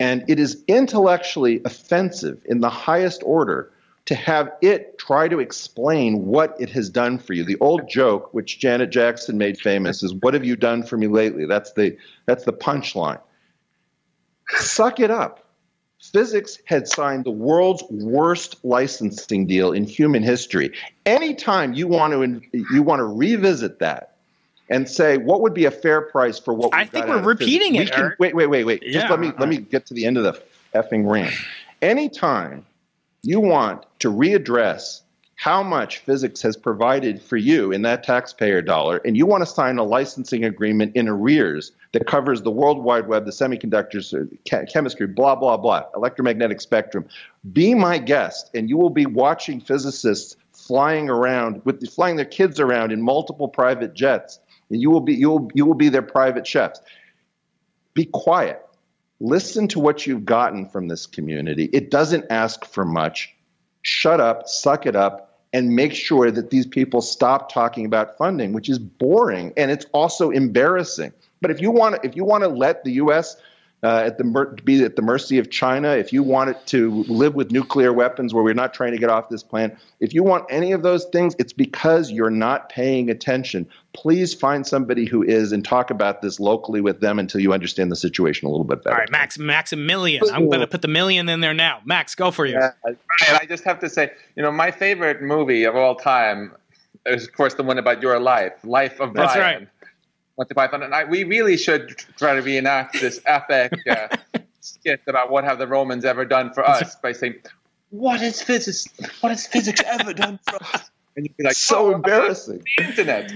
and 0.01 0.23
it 0.27 0.39
is 0.39 0.63
intellectually 0.67 1.61
offensive 1.63 2.41
in 2.45 2.59
the 2.59 2.71
highest 2.71 3.21
order 3.23 3.71
to 4.05 4.15
have 4.15 4.51
it 4.61 4.97
try 4.97 5.27
to 5.27 5.39
explain 5.39 6.25
what 6.25 6.55
it 6.59 6.71
has 6.71 6.89
done 6.89 7.19
for 7.19 7.33
you. 7.33 7.43
The 7.43 7.59
old 7.59 7.87
joke, 7.87 8.33
which 8.33 8.59
Janet 8.59 8.89
Jackson 8.89 9.37
made 9.37 9.59
famous, 9.59 10.01
is 10.01 10.11
"What 10.15 10.33
have 10.33 10.43
you 10.43 10.55
done 10.55 10.81
for 10.81 10.97
me 10.97 11.05
lately?" 11.05 11.45
That's 11.45 11.73
the 11.73 11.95
that's 12.25 12.45
the 12.45 12.53
punchline. 12.53 13.19
Suck 14.49 14.99
it 14.99 15.11
up. 15.11 15.45
Physics 16.01 16.57
had 16.65 16.87
signed 16.87 17.23
the 17.25 17.31
world's 17.31 17.83
worst 17.91 18.55
licensing 18.65 19.45
deal 19.45 19.71
in 19.71 19.83
human 19.83 20.23
history. 20.23 20.71
Anytime 21.05 21.73
you 21.73 21.87
want 21.87 22.13
to 22.13 22.41
you 22.73 22.81
want 22.81 23.01
to 23.01 23.05
revisit 23.05 23.77
that 23.79 24.10
and 24.71 24.89
say 24.89 25.17
what 25.17 25.41
would 25.41 25.53
be 25.53 25.65
a 25.65 25.71
fair 25.71 26.01
price 26.01 26.39
for 26.39 26.53
what 26.53 26.73
I 26.73 26.85
think 26.85 27.07
we're 27.07 27.21
repeating 27.21 27.75
it. 27.75 27.79
We 27.79 27.85
can, 27.87 28.15
wait, 28.17 28.35
wait, 28.35 28.47
wait, 28.47 28.63
wait. 28.63 28.81
Yeah. 28.81 28.93
Just 28.93 29.09
let 29.11 29.19
me 29.19 29.31
let 29.37 29.49
me 29.49 29.57
get 29.57 29.85
to 29.87 29.93
the 29.93 30.05
end 30.05 30.17
of 30.17 30.23
the 30.23 30.41
effing 30.73 31.07
rant. 31.07 31.35
Anytime 31.81 32.65
you 33.21 33.39
want 33.39 33.85
to 33.99 34.11
readdress 34.11 35.01
how 35.35 35.63
much 35.63 35.97
physics 35.99 36.39
has 36.43 36.55
provided 36.55 37.19
for 37.19 37.35
you 37.35 37.71
in 37.71 37.81
that 37.81 38.03
taxpayer 38.03 38.61
dollar, 38.61 38.97
and 39.03 39.17
you 39.17 39.25
want 39.25 39.41
to 39.41 39.45
sign 39.45 39.79
a 39.79 39.83
licensing 39.83 40.45
agreement 40.45 40.95
in 40.95 41.07
arrears 41.07 41.71
that 41.93 42.05
covers 42.05 42.43
the 42.43 42.51
World 42.51 42.83
Wide 42.83 43.07
Web, 43.07 43.25
the 43.25 43.31
semiconductors, 43.31 44.13
uh, 44.13 44.65
chemistry, 44.71 45.07
blah, 45.07 45.35
blah, 45.35 45.57
blah, 45.57 45.83
electromagnetic 45.95 46.61
spectrum, 46.61 47.07
be 47.51 47.73
my 47.73 47.97
guest, 47.97 48.51
and 48.53 48.69
you 48.69 48.77
will 48.77 48.91
be 48.91 49.07
watching 49.07 49.59
physicists 49.59 50.35
flying 50.53 51.09
around, 51.09 51.59
with 51.65 51.91
flying 51.91 52.17
their 52.17 52.25
kids 52.25 52.59
around 52.59 52.91
in 52.91 53.01
multiple 53.01 53.47
private 53.47 53.95
jets 53.95 54.39
You 54.79 54.89
will 54.89 55.01
be 55.01 55.13
you 55.13 55.29
will 55.29 55.49
you 55.53 55.65
will 55.65 55.75
be 55.75 55.89
their 55.89 56.01
private 56.01 56.45
chefs. 56.45 56.81
Be 57.93 58.05
quiet. 58.05 58.65
Listen 59.19 59.67
to 59.69 59.79
what 59.79 60.07
you've 60.07 60.25
gotten 60.25 60.67
from 60.67 60.87
this 60.87 61.05
community. 61.05 61.69
It 61.73 61.91
doesn't 61.91 62.25
ask 62.29 62.65
for 62.65 62.85
much. 62.85 63.35
Shut 63.83 64.19
up, 64.19 64.47
suck 64.47 64.85
it 64.85 64.95
up, 64.95 65.39
and 65.53 65.75
make 65.75 65.93
sure 65.93 66.31
that 66.31 66.49
these 66.49 66.65
people 66.65 67.01
stop 67.01 67.51
talking 67.51 67.85
about 67.85 68.17
funding, 68.17 68.53
which 68.53 68.69
is 68.69 68.79
boring 68.79 69.53
and 69.57 69.69
it's 69.69 69.85
also 69.91 70.31
embarrassing. 70.31 71.13
But 71.41 71.51
if 71.51 71.61
you 71.61 71.71
want 71.71 72.03
if 72.03 72.15
you 72.15 72.23
want 72.23 72.43
to 72.43 72.49
let 72.49 72.83
the 72.83 72.93
U.S 72.93 73.35
uh, 73.83 74.03
at 74.05 74.17
the 74.17 74.23
mer- 74.23 74.55
be 74.63 74.83
at 74.83 74.95
the 74.95 75.01
mercy 75.01 75.39
of 75.39 75.49
China, 75.49 75.89
if 75.89 76.13
you 76.13 76.21
want 76.21 76.51
it 76.51 76.57
to 76.67 77.03
live 77.03 77.33
with 77.33 77.51
nuclear 77.51 77.91
weapons 77.91 78.33
where 78.33 78.43
we're 78.43 78.53
not 78.53 78.73
trying 78.73 78.91
to 78.91 78.97
get 78.97 79.09
off 79.09 79.29
this 79.29 79.41
planet, 79.41 79.75
if 79.99 80.13
you 80.13 80.23
want 80.23 80.45
any 80.51 80.71
of 80.71 80.83
those 80.83 81.05
things, 81.05 81.35
it's 81.39 81.53
because 81.53 82.11
you're 82.11 82.29
not 82.29 82.69
paying 82.69 83.09
attention. 83.09 83.67
Please 83.93 84.35
find 84.35 84.67
somebody 84.67 85.05
who 85.05 85.23
is 85.23 85.51
and 85.51 85.65
talk 85.65 85.89
about 85.89 86.21
this 86.21 86.39
locally 86.39 86.79
with 86.79 87.01
them 87.01 87.17
until 87.17 87.41
you 87.41 87.53
understand 87.53 87.91
the 87.91 87.95
situation 87.95 88.47
a 88.47 88.51
little 88.51 88.65
bit 88.65 88.83
better. 88.83 88.95
All 88.95 88.99
right, 88.99 89.11
Max, 89.11 89.39
Maximilian. 89.39 90.23
I'm 90.31 90.47
going 90.47 90.61
to 90.61 90.67
put 90.67 90.83
the 90.83 90.87
million 90.87 91.27
in 91.27 91.41
there 91.41 91.53
now. 91.53 91.81
Max, 91.83 92.13
go 92.13 92.29
for 92.29 92.45
you. 92.45 92.53
Yeah, 92.53 92.93
I 93.33 93.45
just 93.47 93.63
have 93.63 93.79
to 93.79 93.89
say, 93.89 94.11
you 94.35 94.43
know, 94.43 94.51
my 94.51 94.69
favorite 94.69 95.23
movie 95.23 95.63
of 95.63 95.75
all 95.75 95.95
time 95.95 96.53
is, 97.07 97.27
of 97.27 97.33
course, 97.33 97.55
the 97.55 97.63
one 97.63 97.79
about 97.79 98.01
your 98.03 98.19
life, 98.19 98.53
Life 98.63 98.99
of 98.99 99.13
Brian. 99.13 99.27
That's 99.27 99.39
right. 99.39 99.67
Monty 100.41 100.55
Python, 100.55 100.81
and 100.81 100.95
I, 100.95 101.03
we 101.03 101.23
really 101.23 101.55
should 101.55 101.95
try 102.17 102.33
to 102.33 102.41
reenact 102.41 102.99
this 102.99 103.21
epic 103.27 103.73
uh, 103.87 104.07
skit 104.59 104.99
about 105.05 105.29
what 105.29 105.43
have 105.43 105.59
the 105.59 105.67
Romans 105.67 106.03
ever 106.03 106.25
done 106.25 106.51
for 106.51 106.67
us 106.67 106.95
by 107.03 107.11
saying, 107.11 107.35
"What 107.91 108.21
has 108.21 108.41
physics? 108.41 108.87
What 109.19 109.29
has 109.29 109.45
physics 109.45 109.83
ever 109.85 110.15
done 110.15 110.39
for 110.49 110.55
us?" 110.55 110.89
And 111.15 111.27
you'd 111.27 111.37
be 111.37 111.43
like, 111.43 111.53
"So 111.53 111.91
oh, 111.91 111.93
embarrassing." 111.93 112.63
The 112.75 112.83
internet. 112.85 113.31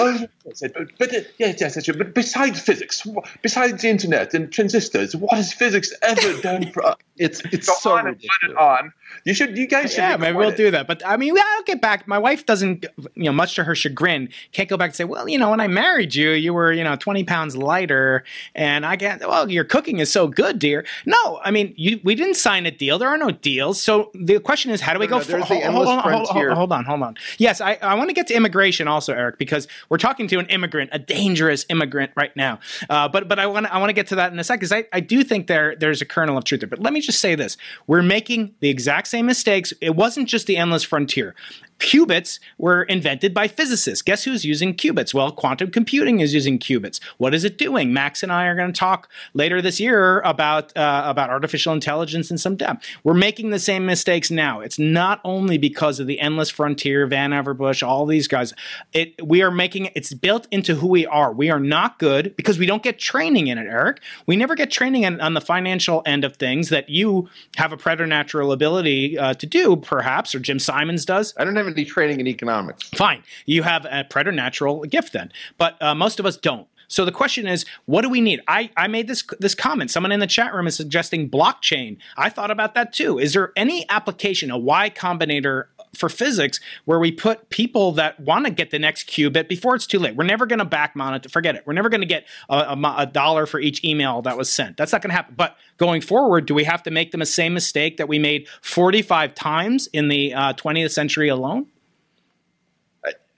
Oh, 0.00 0.26
yes, 0.46 0.60
but, 0.60 0.98
but 0.98 1.12
yes, 1.12 1.26
yes, 1.60 1.76
yes, 1.76 1.96
but 1.96 2.14
besides 2.14 2.60
physics, 2.60 3.06
besides 3.42 3.82
the 3.82 3.88
internet 3.88 4.34
and 4.34 4.52
transistors, 4.52 5.14
what 5.14 5.34
has 5.34 5.52
physics 5.52 5.92
ever 6.02 6.40
done 6.42 6.70
for 6.72 6.84
us? 6.84 6.96
It's 7.16 7.42
it's 7.52 7.68
Go 7.68 7.74
so 7.74 7.98
on 7.98 8.06
and 8.06 8.16
on 8.16 8.50
and 8.50 8.58
on. 8.58 8.92
You 9.24 9.34
should, 9.34 9.58
you 9.58 9.66
guys 9.66 9.90
should. 9.90 9.98
Yeah, 9.98 10.16
maybe 10.16 10.36
we'll 10.38 10.52
do 10.52 10.70
that. 10.70 10.86
But 10.86 11.02
I 11.04 11.18
mean, 11.18 11.36
I'll 11.36 11.62
get 11.64 11.82
back. 11.82 12.08
My 12.08 12.18
wife 12.18 12.46
doesn't, 12.46 12.86
you 13.14 13.24
know, 13.24 13.32
much 13.32 13.56
to 13.56 13.64
her 13.64 13.74
chagrin, 13.74 14.30
can't 14.52 14.68
go 14.68 14.78
back 14.78 14.88
and 14.88 14.96
say, 14.96 15.04
well, 15.04 15.28
you 15.28 15.36
know, 15.36 15.50
when 15.50 15.60
I 15.60 15.68
married 15.68 16.14
you, 16.14 16.30
you 16.30 16.54
were, 16.54 16.72
you 16.72 16.82
know, 16.82 16.96
twenty 16.96 17.24
pounds 17.24 17.56
lighter, 17.56 18.24
and 18.54 18.86
I 18.86 18.96
can't. 18.96 19.20
well, 19.20 19.50
your 19.50 19.64
cooking 19.64 19.98
is 19.98 20.10
so 20.10 20.28
good, 20.28 20.58
dear. 20.58 20.86
No, 21.04 21.40
I 21.44 21.50
mean, 21.50 21.74
you, 21.76 22.00
we 22.02 22.14
didn't 22.14 22.36
sign 22.36 22.64
a 22.64 22.70
deal. 22.70 22.98
There 22.98 23.08
are 23.08 23.18
no 23.18 23.30
deals. 23.30 23.80
So 23.80 24.10
the 24.14 24.40
question 24.40 24.70
is, 24.70 24.80
how 24.80 24.94
do 24.94 24.98
we 24.98 25.06
no, 25.06 25.10
go? 25.10 25.18
No, 25.18 25.24
for, 25.24 25.38
hold, 25.40 25.62
hold, 25.62 25.88
on, 25.88 25.98
hold, 25.98 26.28
hold, 26.28 26.52
hold 26.52 26.72
on, 26.72 26.84
hold 26.86 27.02
on. 27.02 27.16
Yes, 27.36 27.60
I, 27.60 27.74
I 27.82 27.94
want 27.94 28.08
to 28.08 28.14
get 28.14 28.26
to 28.28 28.34
immigration 28.34 28.88
also, 28.88 29.12
Eric, 29.12 29.36
because 29.38 29.68
we're 29.90 29.98
talking 29.98 30.28
to 30.28 30.38
an 30.38 30.46
immigrant, 30.46 30.90
a 30.92 30.98
dangerous 30.98 31.66
immigrant 31.68 32.12
right 32.16 32.34
now. 32.36 32.60
Uh, 32.88 33.08
but 33.08 33.28
but 33.28 33.38
I 33.38 33.46
want 33.46 33.66
I 33.66 33.78
want 33.78 33.90
to 33.90 33.94
get 33.94 34.06
to 34.08 34.14
that 34.14 34.32
in 34.32 34.38
a 34.38 34.44
second 34.44 34.60
because 34.60 34.72
I, 34.72 34.84
I 34.92 35.00
do 35.00 35.22
think 35.22 35.48
there 35.48 35.76
there's 35.76 36.00
a 36.00 36.06
kernel 36.06 36.38
of 36.38 36.44
truth 36.44 36.60
there. 36.60 36.68
But 36.68 36.78
let 36.78 36.92
me 36.92 37.00
just 37.00 37.20
say 37.20 37.34
this: 37.34 37.56
we're 37.86 38.02
making 38.02 38.54
the 38.60 38.70
exact 38.70 39.08
same 39.08 39.26
mistakes. 39.26 39.72
It 39.80 39.96
wasn't 39.96 40.28
just 40.28 40.46
the 40.46 40.56
endless 40.56 40.84
frontier. 40.84 41.34
Qubits 41.80 42.40
were 42.58 42.82
invented 42.82 43.32
by 43.32 43.48
physicists. 43.48 44.02
Guess 44.02 44.24
who's 44.24 44.44
using 44.44 44.74
qubits? 44.74 45.14
Well, 45.14 45.32
quantum 45.32 45.70
computing 45.70 46.20
is 46.20 46.34
using 46.34 46.58
qubits. 46.58 47.00
What 47.16 47.34
is 47.34 47.42
it 47.42 47.56
doing? 47.56 47.90
Max 47.94 48.22
and 48.22 48.30
I 48.30 48.44
are 48.46 48.54
going 48.54 48.70
to 48.70 48.78
talk 48.78 49.08
later 49.32 49.62
this 49.62 49.80
year 49.80 50.20
about 50.20 50.76
uh, 50.76 51.04
about 51.06 51.30
artificial 51.30 51.72
intelligence 51.72 52.30
in 52.30 52.36
some 52.36 52.54
depth. 52.54 52.86
We're 53.02 53.14
making 53.14 53.48
the 53.48 53.58
same 53.58 53.86
mistakes 53.86 54.30
now. 54.30 54.60
It's 54.60 54.78
not 54.78 55.22
only 55.24 55.56
because 55.56 55.98
of 56.00 56.06
the 56.06 56.20
endless 56.20 56.50
frontier, 56.50 57.08
Vannevar 57.08 57.56
Bush, 57.56 57.82
all 57.82 58.04
these 58.04 58.28
guys. 58.28 58.52
It 58.92 59.26
we 59.26 59.42
are 59.42 59.50
making 59.50 59.69
it's 59.76 60.12
built 60.14 60.46
into 60.50 60.74
who 60.74 60.86
we 60.86 61.06
are. 61.06 61.32
We 61.32 61.50
are 61.50 61.60
not 61.60 61.98
good 61.98 62.34
because 62.36 62.58
we 62.58 62.66
don't 62.66 62.82
get 62.82 62.98
training 62.98 63.46
in 63.46 63.58
it, 63.58 63.66
Eric. 63.66 64.00
We 64.26 64.36
never 64.36 64.54
get 64.54 64.70
training 64.70 65.06
on, 65.06 65.20
on 65.20 65.34
the 65.34 65.40
financial 65.40 66.02
end 66.06 66.24
of 66.24 66.36
things 66.36 66.68
that 66.68 66.88
you 66.88 67.28
have 67.56 67.72
a 67.72 67.76
preternatural 67.76 68.52
ability 68.52 69.18
uh, 69.18 69.34
to 69.34 69.46
do, 69.46 69.76
perhaps, 69.76 70.34
or 70.34 70.40
Jim 70.40 70.58
Simons 70.58 71.04
does. 71.04 71.34
I 71.36 71.44
don't 71.44 71.56
have 71.56 71.66
any 71.66 71.84
training 71.84 72.20
in 72.20 72.26
economics. 72.26 72.88
Fine. 72.90 73.22
You 73.46 73.62
have 73.62 73.86
a 73.90 74.04
preternatural 74.04 74.84
gift 74.84 75.12
then, 75.12 75.32
but 75.58 75.80
uh, 75.82 75.94
most 75.94 76.20
of 76.20 76.26
us 76.26 76.36
don't. 76.36 76.66
So 76.90 77.04
the 77.04 77.12
question 77.12 77.46
is, 77.46 77.64
what 77.86 78.02
do 78.02 78.08
we 78.08 78.20
need? 78.20 78.40
I, 78.48 78.68
I 78.76 78.88
made 78.88 79.06
this 79.06 79.22
this 79.38 79.54
comment. 79.54 79.92
Someone 79.92 80.10
in 80.10 80.18
the 80.18 80.26
chat 80.26 80.52
room 80.52 80.66
is 80.66 80.74
suggesting 80.74 81.30
blockchain. 81.30 81.98
I 82.16 82.28
thought 82.30 82.50
about 82.50 82.74
that 82.74 82.92
too. 82.92 83.16
Is 83.16 83.32
there 83.32 83.52
any 83.54 83.88
application, 83.88 84.50
a 84.50 84.58
Y 84.58 84.90
Combinator 84.90 85.66
for 85.94 86.08
physics, 86.08 86.60
where 86.84 86.98
we 86.98 87.10
put 87.10 87.50
people 87.50 87.92
that 87.92 88.18
want 88.20 88.46
to 88.46 88.50
get 88.50 88.70
the 88.70 88.78
next 88.78 89.08
qubit 89.08 89.48
before 89.48 89.74
it's 89.74 89.86
too 89.86 89.98
late? 89.98 90.16
We're 90.16 90.24
never 90.24 90.46
going 90.46 90.58
to 90.58 90.64
back 90.64 90.94
monitor. 90.94 91.28
Forget 91.28 91.56
it. 91.56 91.66
We're 91.66 91.72
never 91.72 91.88
going 91.88 92.00
to 92.00 92.06
get 92.06 92.26
a, 92.48 92.56
a, 92.56 92.94
a, 92.98 93.06
dollar 93.06 93.46
for 93.46 93.60
each 93.60 93.84
email 93.84 94.22
that 94.22 94.36
was 94.36 94.50
sent. 94.50 94.76
That's 94.76 94.92
not 94.92 95.02
going 95.02 95.10
to 95.10 95.16
happen. 95.16 95.34
But 95.36 95.56
going 95.78 96.00
forward, 96.00 96.46
do 96.46 96.54
we 96.54 96.64
have 96.64 96.82
to 96.84 96.90
make 96.90 97.12
the 97.12 97.24
same 97.26 97.54
mistake 97.54 97.96
that 97.96 98.08
we 98.08 98.18
made 98.18 98.48
45 98.62 99.34
times 99.34 99.88
in 99.88 100.08
the 100.08 100.32
uh, 100.34 100.52
20th 100.54 100.92
century 100.92 101.28
alone? 101.28 101.66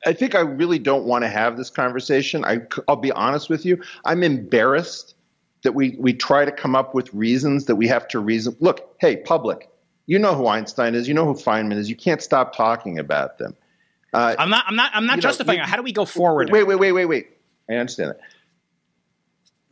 I 0.05 0.13
think 0.13 0.35
I 0.35 0.41
really 0.41 0.79
don't 0.79 1.05
want 1.05 1.23
to 1.23 1.29
have 1.29 1.57
this 1.57 1.71
conversation. 1.71 2.45
I, 2.45 2.61
will 2.89 2.97
be 2.97 3.13
honest 3.13 3.49
with 3.49 3.65
you. 3.65 3.81
I'm 4.05 4.23
embarrassed 4.23 5.15
that 5.63 5.75
we, 5.75 5.97
we 5.99 6.13
try 6.13 6.45
to 6.45 6.53
come 6.53 6.75
up 6.75 6.95
with 6.95 7.13
reasons 7.15 7.67
that 7.67 7.77
we 7.77 7.87
have 7.89 8.09
to 8.09 8.19
reason. 8.19 8.57
Look, 8.61 8.97
hey, 9.01 9.17
public, 9.17 9.71
you 10.13 10.19
know 10.19 10.35
who 10.35 10.47
Einstein 10.47 10.95
is. 10.95 11.09
You 11.09 11.15
know 11.15 11.25
who 11.25 11.33
Feynman 11.33 11.79
is. 11.79 11.89
You 11.89 11.97
can't 11.97 12.21
stop 12.21 12.55
talking 12.55 12.99
about 12.99 13.39
them. 13.39 13.57
Uh, 14.13 14.37
I'm 14.39 14.51
not. 14.51 14.67
I'm 14.69 14.77
not. 14.77 14.91
I'm 14.93 15.07
not 15.07 15.21
justifying. 15.21 15.61
Know, 15.61 15.65
How 15.65 15.77
do 15.77 15.83
we 15.83 15.93
go 15.93 16.05
forward? 16.05 16.51
Wait, 16.51 16.65
wait, 16.65 16.75
wait, 16.75 16.93
wait, 16.93 17.07
wait. 17.07 17.29
I 17.71 17.77
understand 17.77 18.15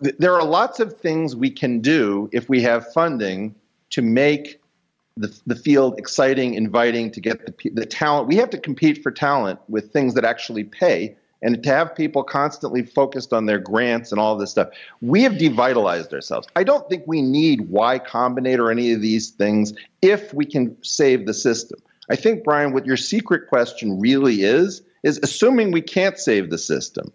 that. 0.01 0.19
There 0.19 0.35
are 0.35 0.43
lots 0.43 0.81
of 0.81 0.97
things 0.97 1.37
we 1.37 1.51
can 1.51 1.81
do 1.81 2.31
if 2.33 2.49
we 2.49 2.63
have 2.63 2.91
funding 2.95 3.55
to 3.91 4.01
make 4.01 4.63
the, 5.19 5.39
the 5.47 5.55
field 5.55 5.99
exciting, 5.99 6.55
inviting 6.55 7.11
to 7.11 7.21
get 7.21 7.45
the, 7.45 7.71
the 7.75 7.85
talent. 7.85 8.27
We 8.27 8.37
have 8.37 8.49
to 8.49 8.59
compete 8.59 9.03
for 9.03 9.11
talent 9.11 9.61
with 9.69 9.93
things 9.93 10.15
that 10.15 10.25
actually 10.25 10.65
pay 10.65 11.17
and 11.43 11.63
to 11.63 11.69
have 11.71 11.95
people 11.95 12.23
constantly 12.23 12.83
focused 12.83 13.33
on 13.33 13.47
their 13.47 13.59
grants 13.59 14.13
and 14.13 14.21
all 14.21 14.37
this 14.37 14.51
stuff. 14.51 14.69
We 15.01 15.23
have 15.23 15.33
devitalized 15.33 16.13
ourselves. 16.13 16.49
I 16.57 16.65
don't 16.65 16.89
think 16.89 17.05
we 17.07 17.23
need 17.23 17.63
Y 17.63 17.99
Combinator 18.01 18.61
or 18.61 18.71
any 18.71 18.93
of 18.93 19.01
these 19.01 19.31
things 19.31 19.73
if 20.03 20.35
we 20.35 20.45
can 20.45 20.77
save 20.83 21.27
the 21.27 21.35
system. 21.35 21.81
I 22.11 22.17
think, 22.17 22.45
Brian, 22.45 22.73
what 22.73 22.87
your 22.87 22.97
secret 22.97 23.49
question 23.49 24.01
really 24.01 24.43
is, 24.43 24.83
is 25.03 25.19
assuming 25.23 25.71
we 25.71 25.81
can't 25.81 26.19
save 26.19 26.51
the 26.51 26.59
system. 26.59 27.13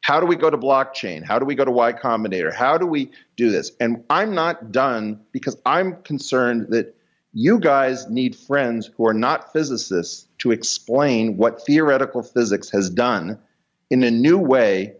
How 0.00 0.20
do 0.20 0.26
we 0.26 0.36
go 0.36 0.48
to 0.48 0.56
blockchain? 0.56 1.24
How 1.24 1.38
do 1.38 1.44
we 1.44 1.54
go 1.54 1.64
to 1.64 1.70
Y 1.70 1.92
Combinator? 1.92 2.54
How 2.54 2.78
do 2.78 2.86
we 2.86 3.10
do 3.36 3.50
this? 3.50 3.72
And 3.80 4.04
I'm 4.08 4.34
not 4.34 4.72
done 4.72 5.20
because 5.32 5.56
I'm 5.66 6.00
concerned 6.02 6.68
that 6.70 6.94
you 7.34 7.58
guys 7.58 8.08
need 8.08 8.34
friends 8.34 8.90
who 8.96 9.06
are 9.06 9.14
not 9.14 9.52
physicists 9.52 10.26
to 10.38 10.52
explain 10.52 11.36
what 11.36 11.66
theoretical 11.66 12.22
physics 12.22 12.70
has 12.70 12.88
done 12.88 13.38
in 13.90 14.02
a 14.02 14.10
new 14.10 14.38
way 14.38 14.94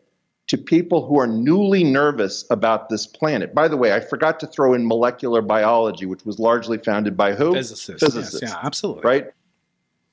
to 0.48 0.56
people 0.56 1.06
who 1.06 1.20
are 1.20 1.26
newly 1.26 1.84
nervous 1.84 2.44
about 2.50 2.88
this 2.88 3.06
planet. 3.06 3.54
By 3.54 3.68
the 3.68 3.76
way, 3.76 3.92
I 3.92 4.00
forgot 4.00 4.40
to 4.40 4.46
throw 4.46 4.74
in 4.74 4.86
molecular 4.86 5.42
biology, 5.42 6.06
which 6.06 6.24
was 6.24 6.38
largely 6.38 6.78
founded 6.78 7.16
by 7.16 7.34
who? 7.34 7.52
Physicists. 7.52 8.02
Physicists. 8.02 8.42
Yes, 8.42 8.50
yeah, 8.52 8.60
absolutely. 8.62 9.02
Right? 9.04 9.26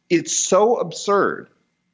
It's 0.10 0.38
so 0.38 0.76
absurd 0.76 1.50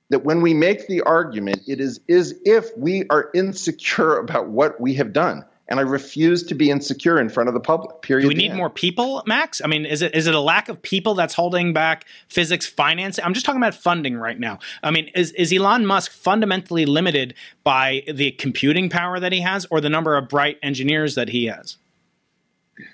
that 0.10 0.26
when 0.26 0.42
we 0.42 0.54
make 0.54 0.88
the 0.88 1.02
argument, 1.02 1.62
it 1.68 1.80
is 1.80 2.02
as 2.10 2.34
if 2.44 2.76
we 2.76 3.06
are 3.10 3.30
insecure 3.34 4.18
about 4.20 4.50
what 4.50 4.82
we 4.82 4.96
have 4.96 5.14
done 5.14 5.46
and 5.72 5.80
I 5.80 5.84
refuse 5.84 6.44
to 6.44 6.54
be 6.54 6.70
insecure 6.70 7.18
in 7.18 7.30
front 7.30 7.48
of 7.48 7.54
the 7.54 7.60
public. 7.62 8.02
Period. 8.02 8.24
Do 8.24 8.28
we 8.28 8.36
need 8.36 8.54
more 8.54 8.70
people, 8.70 9.24
Max? 9.26 9.62
I 9.64 9.68
mean, 9.68 9.86
is 9.86 10.02
it 10.02 10.14
is 10.14 10.28
it 10.28 10.36
a 10.36 10.40
lack 10.40 10.68
of 10.68 10.82
people 10.82 11.16
that's 11.16 11.34
holding 11.34 11.72
back 11.72 12.06
physics 12.28 12.68
financing? 12.68 13.24
I'm 13.24 13.34
just 13.34 13.46
talking 13.46 13.62
about 13.62 13.74
funding 13.74 14.18
right 14.18 14.38
now. 14.38 14.60
I 14.84 14.92
mean, 14.92 15.10
is 15.16 15.32
is 15.32 15.54
Elon 15.54 15.86
Musk 15.86 16.12
fundamentally 16.12 16.86
limited 16.86 17.34
by 17.64 18.04
the 18.12 18.32
computing 18.32 18.90
power 18.90 19.18
that 19.22 19.32
he 19.32 19.40
has, 19.40 19.66
or 19.72 19.80
the 19.80 19.90
number 19.90 20.18
of 20.18 20.28
bright 20.28 20.60
engineers 20.62 21.16
that 21.16 21.30
he 21.30 21.46
has? 21.46 21.78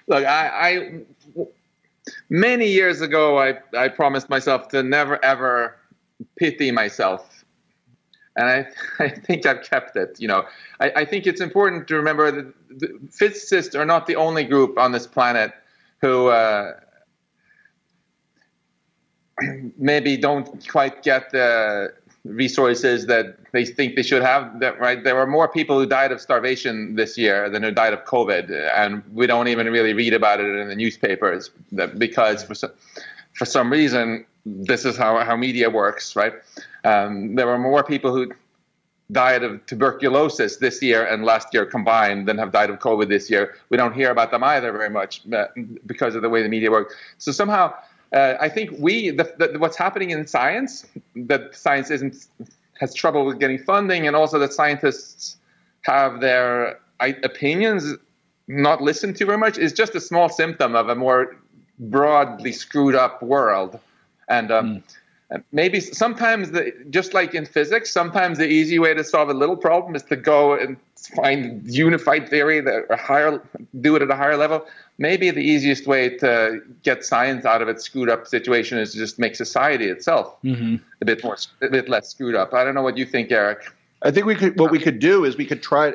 Look, 0.06 0.24
I, 0.24 0.48
I 0.48 1.46
many 2.30 2.68
years 2.68 3.02
ago, 3.02 3.40
I 3.40 3.56
I 3.76 3.88
promised 3.88 4.30
myself 4.30 4.68
to 4.68 4.84
never 4.84 5.24
ever 5.26 5.78
pity 6.38 6.70
myself 6.70 7.37
and 8.38 8.48
I, 8.48 8.68
I 9.04 9.10
think 9.10 9.46
I've 9.46 9.64
kept 9.64 9.96
it. 9.98 10.16
You 10.20 10.28
know, 10.28 10.46
I, 10.80 10.92
I 10.98 11.06
think 11.06 11.28
it's 11.28 11.42
important 11.42 11.88
to 11.90 11.96
remember 11.96 12.32
that 12.32 12.80
the 12.80 13.00
physicists 13.12 13.76
are 13.76 13.86
not 13.86 14.08
the 14.08 14.16
only 14.16 14.44
group 14.44 14.78
on 14.78 14.92
this 14.92 15.08
planet 15.08 15.52
who 16.00 16.28
uh, 16.28 16.74
maybe 19.78 20.16
don't 20.16 20.68
quite 20.70 21.04
get 21.04 21.32
the 21.32 21.94
resources 22.24 23.06
that 23.08 23.38
they 23.54 23.66
think 23.66 23.96
they 23.96 24.04
should 24.04 24.22
have. 24.22 24.60
That 24.60 24.80
right, 24.80 25.04
there 25.04 25.16
were 25.16 25.28
more 25.28 25.48
people 25.48 25.80
who 25.80 25.86
died 25.86 26.12
of 26.12 26.22
starvation 26.22 26.96
this 26.96 27.18
year 27.18 27.50
than 27.50 27.64
who 27.64 27.72
died 27.72 27.94
of 27.94 28.04
COVID, 28.06 28.52
and 28.76 29.04
we 29.14 29.28
don't 29.28 29.48
even 29.48 29.68
really 29.68 29.94
read 29.94 30.14
about 30.14 30.40
it 30.40 30.56
in 30.56 30.68
the 30.68 30.76
newspapers 30.76 31.50
because 31.98 32.44
for 32.44 32.56
some, 32.56 32.72
for 33.34 33.46
some 33.46 33.72
reason 33.72 34.26
this 34.48 34.86
is 34.86 34.98
how, 34.98 35.18
how 35.24 35.36
media 35.36 35.70
works, 35.70 36.16
right? 36.16 36.34
Um, 36.84 37.36
there 37.36 37.48
were 37.48 37.58
more 37.58 37.84
people 37.84 38.14
who 38.14 38.32
died 39.12 39.44
of 39.44 39.66
tuberculosis 39.66 40.58
this 40.58 40.82
year 40.82 41.06
and 41.06 41.24
last 41.24 41.54
year 41.54 41.66
combined 41.66 42.28
than 42.28 42.38
have 42.38 42.52
died 42.52 42.70
of 42.70 42.80
COVID 42.80 43.08
this 43.08 43.30
year. 43.30 43.56
We 43.70 43.78
don't 43.78 43.94
hear 43.94 44.12
about 44.12 44.32
them 44.32 44.44
either 44.44 44.72
very 44.72 44.90
much 44.90 45.22
uh, 45.32 45.46
because 45.86 46.16
of 46.16 46.22
the 46.22 46.30
way 46.30 46.44
the 46.44 46.50
media 46.50 46.70
works. 46.72 46.96
So 47.18 47.32
somehow, 47.32 47.74
uh, 48.14 48.36
I 48.40 48.50
think 48.50 48.72
we 48.78 49.12
the, 49.12 49.34
the, 49.38 49.60
what's 49.60 49.78
happening 49.78 50.10
in 50.10 50.28
science 50.28 50.86
that 51.16 51.56
science 51.56 51.90
isn't 51.90 52.28
has 52.80 52.94
trouble 52.94 53.26
with 53.26 53.40
getting 53.40 53.58
funding, 53.60 54.08
and 54.08 54.16
also 54.16 54.38
that 54.40 54.54
scientists 54.54 55.38
have 55.82 56.20
their 56.20 56.80
opinions 57.00 57.96
not 58.48 58.82
listened 58.82 59.16
to 59.18 59.26
very 59.26 59.38
much 59.38 59.58
is 59.58 59.74
just 59.74 59.96
a 59.96 60.02
small 60.02 60.30
symptom 60.30 60.76
of 60.76 60.90
a 60.90 60.96
more 60.96 61.38
broadly 61.80 62.52
screwed 62.52 62.96
up 62.96 63.22
world. 63.24 63.80
And 64.30 64.52
um, 64.52 64.68
mm 64.68 64.84
maybe 65.52 65.80
sometimes 65.80 66.52
the, 66.52 66.74
just 66.90 67.14
like 67.14 67.34
in 67.34 67.46
physics 67.46 67.92
sometimes 67.92 68.38
the 68.38 68.48
easy 68.48 68.80
way 68.80 68.94
to 68.94 69.04
solve 69.04 69.30
a 69.30 69.34
little 69.34 69.58
problem 69.58 69.96
is 69.96 70.04
to 70.04 70.16
go 70.16 70.54
and 70.54 70.78
find 71.16 71.62
unified 71.68 72.30
theory 72.30 72.62
that 72.62 72.86
a 72.90 72.96
higher 72.96 73.42
do 73.82 73.96
it 73.96 74.02
at 74.02 74.10
a 74.10 74.16
higher 74.16 74.38
level. 74.38 74.66
Maybe 74.98 75.30
the 75.30 75.42
easiest 75.42 75.86
way 75.86 76.18
to 76.18 76.62
get 76.84 77.06
science 77.06 77.46
out 77.46 77.62
of 77.62 77.68
its 77.68 77.84
screwed 77.84 78.10
up 78.10 78.26
situation 78.26 78.80
is 78.80 78.94
to 78.94 78.98
just 78.98 79.20
make 79.20 79.36
society 79.36 79.90
itself 79.90 80.36
mm-hmm. 80.44 80.78
a 81.02 81.06
bit 81.06 81.24
more 81.24 81.38
a 81.62 81.70
bit 81.70 81.88
less 81.90 82.10
screwed 82.10 82.36
up. 82.36 82.54
I 82.54 82.64
don't 82.64 82.74
know 82.74 82.82
what 82.82 82.98
you 82.98 83.06
think 83.06 83.32
eric. 83.32 83.72
I 84.02 84.12
think 84.12 84.26
we 84.26 84.36
could 84.36 84.60
what 84.60 84.72
we 84.72 84.80
could 84.80 85.00
do 85.00 85.26
is 85.26 85.38
we 85.38 85.46
could 85.46 85.62
try 85.62 85.94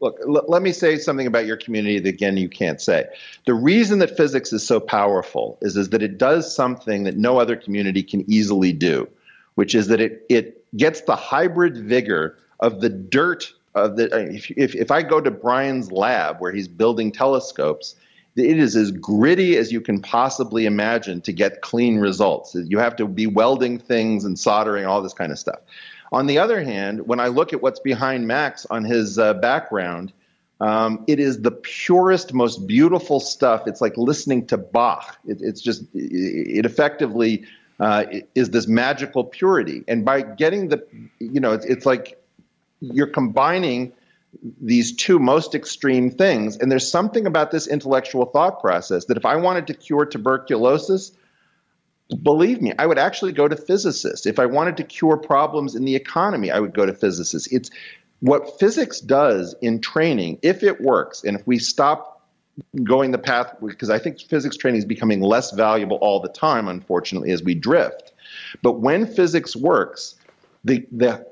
look, 0.00 0.18
l- 0.20 0.44
let 0.48 0.62
me 0.62 0.72
say 0.72 0.98
something 0.98 1.26
about 1.26 1.46
your 1.46 1.56
community 1.56 1.98
that 1.98 2.08
again 2.08 2.36
you 2.36 2.48
can't 2.48 2.80
say. 2.80 3.06
The 3.46 3.54
reason 3.54 3.98
that 4.00 4.16
physics 4.16 4.52
is 4.52 4.66
so 4.66 4.80
powerful 4.80 5.58
is, 5.60 5.76
is 5.76 5.90
that 5.90 6.02
it 6.02 6.18
does 6.18 6.54
something 6.54 7.04
that 7.04 7.16
no 7.16 7.38
other 7.38 7.56
community 7.56 8.02
can 8.02 8.30
easily 8.30 8.72
do, 8.72 9.08
which 9.54 9.74
is 9.74 9.88
that 9.88 10.00
it, 10.00 10.24
it 10.28 10.64
gets 10.76 11.02
the 11.02 11.16
hybrid 11.16 11.76
vigor 11.76 12.38
of 12.60 12.80
the 12.80 12.88
dirt 12.88 13.52
of 13.74 13.96
the. 13.96 14.14
Uh, 14.14 14.18
if, 14.18 14.50
if, 14.52 14.74
if 14.74 14.90
I 14.90 15.02
go 15.02 15.20
to 15.20 15.30
Brian's 15.30 15.92
lab 15.92 16.40
where 16.40 16.52
he's 16.52 16.68
building 16.68 17.12
telescopes, 17.12 17.94
it 18.36 18.58
is 18.58 18.76
as 18.76 18.92
gritty 18.92 19.56
as 19.56 19.72
you 19.72 19.80
can 19.80 20.00
possibly 20.00 20.66
imagine 20.66 21.20
to 21.22 21.32
get 21.32 21.60
clean 21.62 21.98
results. 21.98 22.54
You 22.54 22.78
have 22.78 22.96
to 22.96 23.06
be 23.06 23.26
welding 23.26 23.78
things 23.78 24.24
and 24.24 24.38
soldering, 24.38 24.86
all 24.86 25.02
this 25.02 25.14
kind 25.14 25.32
of 25.32 25.38
stuff. 25.38 25.58
On 26.12 26.26
the 26.26 26.38
other 26.38 26.62
hand, 26.62 27.06
when 27.06 27.20
I 27.20 27.28
look 27.28 27.52
at 27.52 27.62
what's 27.62 27.80
behind 27.80 28.26
Max 28.26 28.66
on 28.66 28.84
his 28.84 29.18
uh, 29.18 29.34
background, 29.34 30.12
um, 30.60 31.04
it 31.06 31.20
is 31.20 31.42
the 31.42 31.50
purest, 31.50 32.34
most 32.34 32.66
beautiful 32.66 33.20
stuff. 33.20 33.66
It's 33.66 33.80
like 33.80 33.96
listening 33.96 34.46
to 34.46 34.56
Bach. 34.56 35.18
It, 35.24 35.40
it's 35.40 35.60
just, 35.60 35.84
it, 35.94 36.66
effectively 36.66 37.44
uh, 37.78 38.06
is 38.34 38.50
this 38.50 38.66
magical 38.66 39.24
purity. 39.24 39.84
And 39.86 40.04
by 40.04 40.22
getting 40.22 40.68
the, 40.68 40.84
you 41.20 41.40
know, 41.40 41.52
it's, 41.52 41.64
it's 41.64 41.86
like 41.86 42.20
you're 42.80 43.06
combining 43.06 43.92
these 44.60 44.94
two 44.94 45.18
most 45.18 45.54
extreme 45.54 46.10
things. 46.10 46.56
And 46.56 46.70
there's 46.70 46.90
something 46.90 47.26
about 47.26 47.50
this 47.50 47.66
intellectual 47.66 48.26
thought 48.26 48.60
process 48.60 49.04
that 49.06 49.16
if 49.16 49.24
I 49.24 49.36
wanted 49.36 49.66
to 49.68 49.74
cure 49.74 50.06
tuberculosis, 50.06 51.12
believe 52.22 52.62
me, 52.62 52.72
I 52.78 52.86
would 52.86 52.98
actually 52.98 53.32
go 53.32 53.48
to 53.48 53.56
physicists. 53.56 54.26
If 54.26 54.38
I 54.38 54.46
wanted 54.46 54.76
to 54.78 54.84
cure 54.84 55.16
problems 55.16 55.74
in 55.74 55.84
the 55.84 55.94
economy, 55.94 56.50
I 56.50 56.60
would 56.60 56.74
go 56.74 56.86
to 56.86 56.94
physicists. 56.94 57.52
It's 57.52 57.70
what 58.20 58.58
physics 58.58 59.00
does 59.00 59.54
in 59.60 59.80
training, 59.80 60.38
if 60.42 60.62
it 60.62 60.80
works, 60.80 61.22
and 61.22 61.38
if 61.38 61.46
we 61.46 61.58
stop 61.58 62.26
going 62.82 63.12
the 63.12 63.18
path, 63.18 63.54
because 63.64 63.90
I 63.90 63.98
think 63.98 64.20
physics 64.20 64.56
training 64.56 64.78
is 64.78 64.84
becoming 64.84 65.20
less 65.20 65.52
valuable 65.52 65.98
all 65.98 66.20
the 66.20 66.28
time, 66.28 66.66
unfortunately, 66.66 67.30
as 67.30 67.42
we 67.42 67.54
drift. 67.54 68.12
But 68.62 68.80
when 68.80 69.06
physics 69.06 69.54
works, 69.54 70.16
the, 70.64 70.84
the 70.90 71.26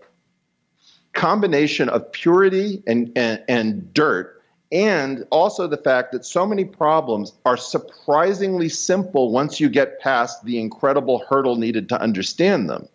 combination 1.15 1.89
of 1.89 2.13
purity 2.13 2.83
and, 2.87 3.11
and, 3.17 3.43
and 3.49 3.93
dirt 3.93 4.36
and 4.73 5.27
also 5.31 5.67
the 5.67 5.77
fact 5.77 6.13
that 6.13 6.25
so 6.25 6.45
many 6.45 6.65
problems 6.65 7.33
are 7.45 7.57
surprisingly 7.57 8.69
simple 8.69 9.31
once 9.31 9.61
you 9.61 9.69
get 9.69 10.01
past 10.01 10.45
the 10.45 10.59
incredible 10.59 11.25
hurdle 11.29 11.57
needed 11.57 11.89
to 11.91 12.01
understand 12.01 12.69
them. 12.69 12.89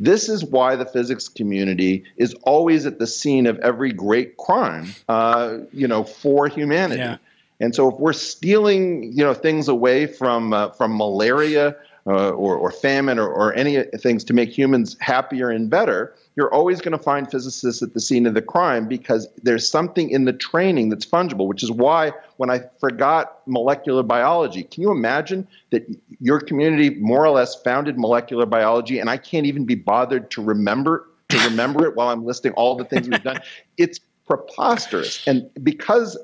This 0.00 0.28
is 0.28 0.44
why 0.44 0.76
the 0.76 0.84
physics 0.84 1.28
community 1.28 2.04
is 2.16 2.34
always 2.42 2.84
at 2.84 2.98
the 2.98 3.06
scene 3.06 3.46
of 3.46 3.58
every 3.60 3.92
great 3.92 4.36
crime, 4.36 4.94
uh, 5.08 5.58
you 5.72 5.86
know, 5.86 6.04
for 6.04 6.48
humanity. 6.48 7.00
Yeah. 7.00 7.16
And 7.60 7.74
so, 7.74 7.92
if 7.92 8.00
we're 8.00 8.12
stealing, 8.12 9.12
you 9.12 9.22
know, 9.22 9.32
things 9.32 9.68
away 9.68 10.06
from 10.06 10.52
uh, 10.52 10.70
from 10.70 10.96
malaria 10.96 11.76
uh, 12.06 12.30
or, 12.30 12.54
or 12.56 12.70
famine 12.70 13.18
or, 13.18 13.28
or 13.28 13.54
any 13.54 13.82
things 13.98 14.24
to 14.24 14.34
make 14.34 14.56
humans 14.56 14.96
happier 15.00 15.48
and 15.48 15.70
better, 15.70 16.14
you're 16.36 16.52
always 16.52 16.80
going 16.80 16.92
to 16.92 17.02
find 17.02 17.30
physicists 17.30 17.82
at 17.82 17.94
the 17.94 18.00
scene 18.00 18.26
of 18.26 18.34
the 18.34 18.42
crime 18.42 18.86
because 18.86 19.28
there's 19.42 19.70
something 19.70 20.10
in 20.10 20.24
the 20.24 20.32
training 20.32 20.90
that's 20.90 21.06
fungible, 21.06 21.46
which 21.46 21.62
is 21.62 21.70
why 21.70 22.12
when 22.36 22.50
I 22.50 22.64
forgot 22.78 23.40
molecular 23.46 24.02
biology, 24.02 24.64
can 24.64 24.82
you 24.82 24.90
imagine 24.90 25.46
that 25.70 25.86
your 26.20 26.40
community 26.40 26.90
more 26.96 27.24
or 27.24 27.30
less 27.30 27.54
founded 27.62 27.98
molecular 27.98 28.46
biology 28.46 28.98
and 28.98 29.08
I 29.08 29.16
can't 29.16 29.46
even 29.46 29.64
be 29.64 29.74
bothered 29.74 30.30
to 30.32 30.42
remember 30.42 31.08
to 31.30 31.38
remember 31.48 31.86
it 31.86 31.96
while 31.96 32.08
I'm 32.08 32.24
listing 32.24 32.52
all 32.52 32.76
the 32.76 32.84
things 32.84 33.08
we've 33.08 33.22
done? 33.22 33.40
It's 33.76 33.98
preposterous. 34.26 35.26
And 35.26 35.50
because 35.62 36.16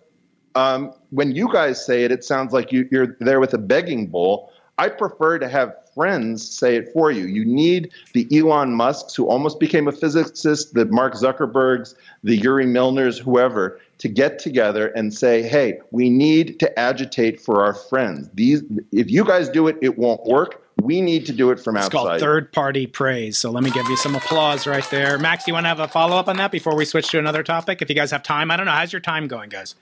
um, 0.54 0.92
when 1.10 1.34
you 1.34 1.52
guys 1.52 1.84
say 1.84 2.04
it, 2.04 2.12
it 2.12 2.24
sounds 2.24 2.52
like 2.52 2.72
you, 2.72 2.88
you're 2.90 3.16
there 3.20 3.40
with 3.40 3.54
a 3.54 3.58
begging 3.58 4.06
bowl. 4.06 4.52
I 4.80 4.88
prefer 4.88 5.38
to 5.38 5.46
have 5.46 5.74
friends 5.94 6.48
say 6.48 6.74
it 6.74 6.90
for 6.94 7.10
you. 7.10 7.26
You 7.26 7.44
need 7.44 7.90
the 8.14 8.26
Elon 8.32 8.72
Musks 8.72 9.14
who 9.14 9.28
almost 9.28 9.60
became 9.60 9.86
a 9.86 9.92
physicist, 9.92 10.72
the 10.72 10.86
Mark 10.86 11.12
Zuckerbergs, 11.12 11.94
the 12.24 12.36
Yuri 12.36 12.64
Milners, 12.64 13.18
whoever, 13.18 13.78
to 13.98 14.08
get 14.08 14.38
together 14.38 14.88
and 14.88 15.12
say, 15.12 15.42
"Hey, 15.42 15.80
we 15.90 16.08
need 16.08 16.58
to 16.60 16.78
agitate 16.78 17.42
for 17.42 17.62
our 17.62 17.74
friends. 17.74 18.30
These, 18.32 18.62
if 18.90 19.10
you 19.10 19.22
guys 19.22 19.50
do 19.50 19.68
it, 19.68 19.76
it 19.82 19.98
won't 19.98 20.24
work. 20.24 20.62
We 20.82 21.02
need 21.02 21.26
to 21.26 21.34
do 21.34 21.50
it 21.50 21.60
from 21.60 21.76
it's 21.76 21.84
outside." 21.86 21.98
It's 21.98 22.08
called 22.08 22.20
third-party 22.20 22.86
praise. 22.86 23.36
So 23.36 23.50
let 23.50 23.62
me 23.62 23.70
give 23.70 23.86
you 23.90 23.98
some 23.98 24.14
applause 24.14 24.66
right 24.66 24.88
there, 24.90 25.18
Max. 25.18 25.44
Do 25.44 25.50
you 25.50 25.54
want 25.54 25.64
to 25.64 25.68
have 25.68 25.80
a 25.80 25.88
follow-up 25.88 26.26
on 26.26 26.38
that 26.38 26.50
before 26.50 26.74
we 26.74 26.86
switch 26.86 27.08
to 27.08 27.18
another 27.18 27.42
topic? 27.42 27.82
If 27.82 27.90
you 27.90 27.94
guys 27.94 28.12
have 28.12 28.22
time, 28.22 28.50
I 28.50 28.56
don't 28.56 28.64
know. 28.64 28.72
How's 28.72 28.94
your 28.94 29.00
time 29.00 29.28
going, 29.28 29.50
guys? 29.50 29.74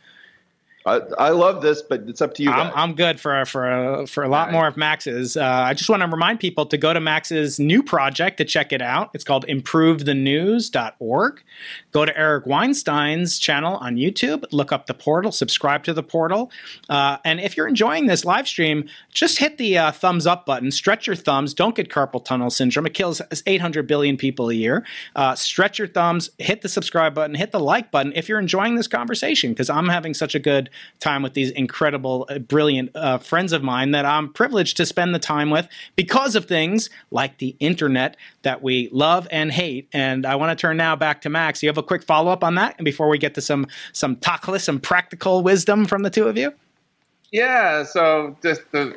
I, 0.88 1.00
I, 1.18 1.30
love 1.30 1.60
this, 1.60 1.82
but 1.82 2.02
it's 2.08 2.22
up 2.22 2.34
to 2.34 2.42
you. 2.42 2.50
I'm, 2.50 2.72
I'm, 2.74 2.94
good 2.94 3.20
for 3.20 3.44
for 3.44 3.70
a, 3.70 4.06
for 4.06 4.24
a 4.24 4.28
lot 4.28 4.46
right. 4.46 4.52
more 4.52 4.66
of 4.66 4.76
Max's. 4.76 5.36
Uh, 5.36 5.44
I 5.44 5.74
just 5.74 5.90
want 5.90 6.02
to 6.02 6.08
remind 6.08 6.40
people 6.40 6.64
to 6.66 6.78
go 6.78 6.94
to 6.94 7.00
Max's 7.00 7.60
new 7.60 7.82
project 7.82 8.38
to 8.38 8.44
check 8.44 8.72
it 8.72 8.80
out. 8.80 9.10
It's 9.12 9.24
called 9.24 9.46
ImproveTheNews.org. 9.46 11.42
Go 11.92 12.04
to 12.04 12.18
Eric 12.18 12.46
Weinstein's 12.46 13.38
channel 13.38 13.76
on 13.76 13.96
YouTube. 13.96 14.44
Look 14.50 14.72
up 14.72 14.86
the 14.86 14.94
portal. 14.94 15.30
Subscribe 15.30 15.84
to 15.84 15.92
the 15.92 16.02
portal. 16.02 16.50
Uh, 16.88 17.18
and 17.24 17.40
if 17.40 17.56
you're 17.56 17.68
enjoying 17.68 18.06
this 18.06 18.24
live 18.24 18.48
stream, 18.48 18.88
just 19.12 19.38
hit 19.38 19.58
the 19.58 19.76
uh, 19.76 19.92
thumbs 19.92 20.26
up 20.26 20.46
button. 20.46 20.70
Stretch 20.70 21.06
your 21.06 21.16
thumbs. 21.16 21.52
Don't 21.52 21.74
get 21.74 21.90
carpal 21.90 22.24
tunnel 22.24 22.50
syndrome. 22.50 22.86
It 22.86 22.94
kills 22.94 23.20
800 23.46 23.86
billion 23.86 24.16
people 24.16 24.48
a 24.48 24.54
year. 24.54 24.86
Uh, 25.14 25.34
stretch 25.34 25.78
your 25.78 25.88
thumbs. 25.88 26.30
Hit 26.38 26.62
the 26.62 26.68
subscribe 26.68 27.14
button. 27.14 27.34
Hit 27.34 27.52
the 27.52 27.60
like 27.60 27.90
button 27.90 28.12
if 28.16 28.28
you're 28.28 28.40
enjoying 28.40 28.76
this 28.76 28.88
conversation 28.88 29.52
because 29.52 29.68
I'm 29.68 29.88
having 29.88 30.14
such 30.14 30.34
a 30.34 30.38
good 30.38 30.70
time 31.00 31.22
with 31.22 31.34
these 31.34 31.50
incredible, 31.50 32.26
uh, 32.28 32.38
brilliant 32.38 32.90
uh, 32.94 33.18
friends 33.18 33.52
of 33.52 33.62
mine 33.62 33.92
that 33.92 34.04
I'm 34.04 34.32
privileged 34.32 34.76
to 34.78 34.86
spend 34.86 35.14
the 35.14 35.18
time 35.18 35.50
with 35.50 35.68
because 35.96 36.34
of 36.34 36.46
things 36.46 36.90
like 37.10 37.38
the 37.38 37.56
internet 37.60 38.16
that 38.42 38.62
we 38.62 38.88
love 38.92 39.28
and 39.30 39.52
hate. 39.52 39.88
And 39.92 40.26
I 40.26 40.36
want 40.36 40.56
to 40.56 40.60
turn 40.60 40.76
now 40.76 40.96
back 40.96 41.22
to 41.22 41.28
Max. 41.28 41.62
You 41.62 41.68
have 41.68 41.78
a 41.78 41.82
quick 41.82 42.02
follow 42.02 42.30
up 42.30 42.44
on 42.44 42.54
that, 42.56 42.74
and 42.78 42.84
before 42.84 43.08
we 43.08 43.18
get 43.18 43.34
to 43.34 43.40
some 43.40 43.66
some 43.92 44.16
tachlis, 44.16 44.62
some 44.62 44.80
practical 44.80 45.42
wisdom 45.42 45.86
from 45.86 46.02
the 46.02 46.10
two 46.10 46.28
of 46.28 46.36
you. 46.36 46.52
Yeah. 47.30 47.84
So 47.84 48.36
just 48.42 48.62
to 48.72 48.96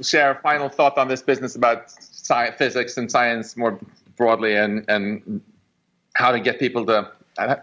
share 0.00 0.32
a 0.32 0.40
final 0.40 0.68
thought 0.68 0.98
on 0.98 1.08
this 1.08 1.22
business 1.22 1.54
about 1.54 1.90
science, 1.90 2.56
physics 2.56 2.96
and 2.96 3.10
science 3.10 3.56
more 3.56 3.78
broadly, 4.16 4.56
and 4.56 4.84
and 4.88 5.40
how 6.14 6.32
to 6.32 6.40
get 6.40 6.58
people 6.58 6.84
to 6.86 7.10
uh, 7.38 7.56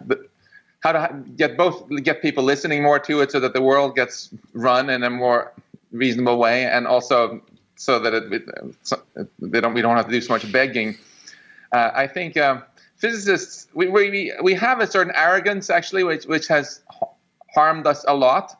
how 0.81 0.91
to 0.91 1.23
get 1.35 1.57
both 1.57 1.87
get 2.03 2.21
people 2.21 2.43
listening 2.43 2.81
more 2.83 2.99
to 2.99 3.21
it 3.21 3.31
so 3.31 3.39
that 3.39 3.53
the 3.53 3.61
world 3.61 3.95
gets 3.95 4.29
run 4.53 4.89
in 4.89 5.03
a 5.03 5.09
more 5.09 5.51
reasonable 5.91 6.37
way 6.37 6.65
and 6.65 6.87
also 6.87 7.41
so 7.75 7.99
that 7.99 8.13
it, 8.13 8.33
it 8.33 9.29
they 9.39 9.61
don't 9.61 9.73
we 9.73 9.81
don't 9.81 9.95
have 9.95 10.05
to 10.05 10.11
do 10.11 10.21
so 10.21 10.33
much 10.33 10.49
begging. 10.51 10.95
Uh, 11.71 11.91
i 11.93 12.07
think 12.07 12.35
um, 12.37 12.63
physicists 12.97 13.67
we, 13.73 13.87
we 13.87 14.33
we 14.41 14.53
have 14.53 14.79
a 14.79 14.87
certain 14.87 15.13
arrogance 15.15 15.69
actually 15.69 16.03
which 16.03 16.25
which 16.25 16.47
has 16.47 16.81
harmed 17.53 17.87
us 17.87 18.05
a 18.07 18.15
lot. 18.15 18.55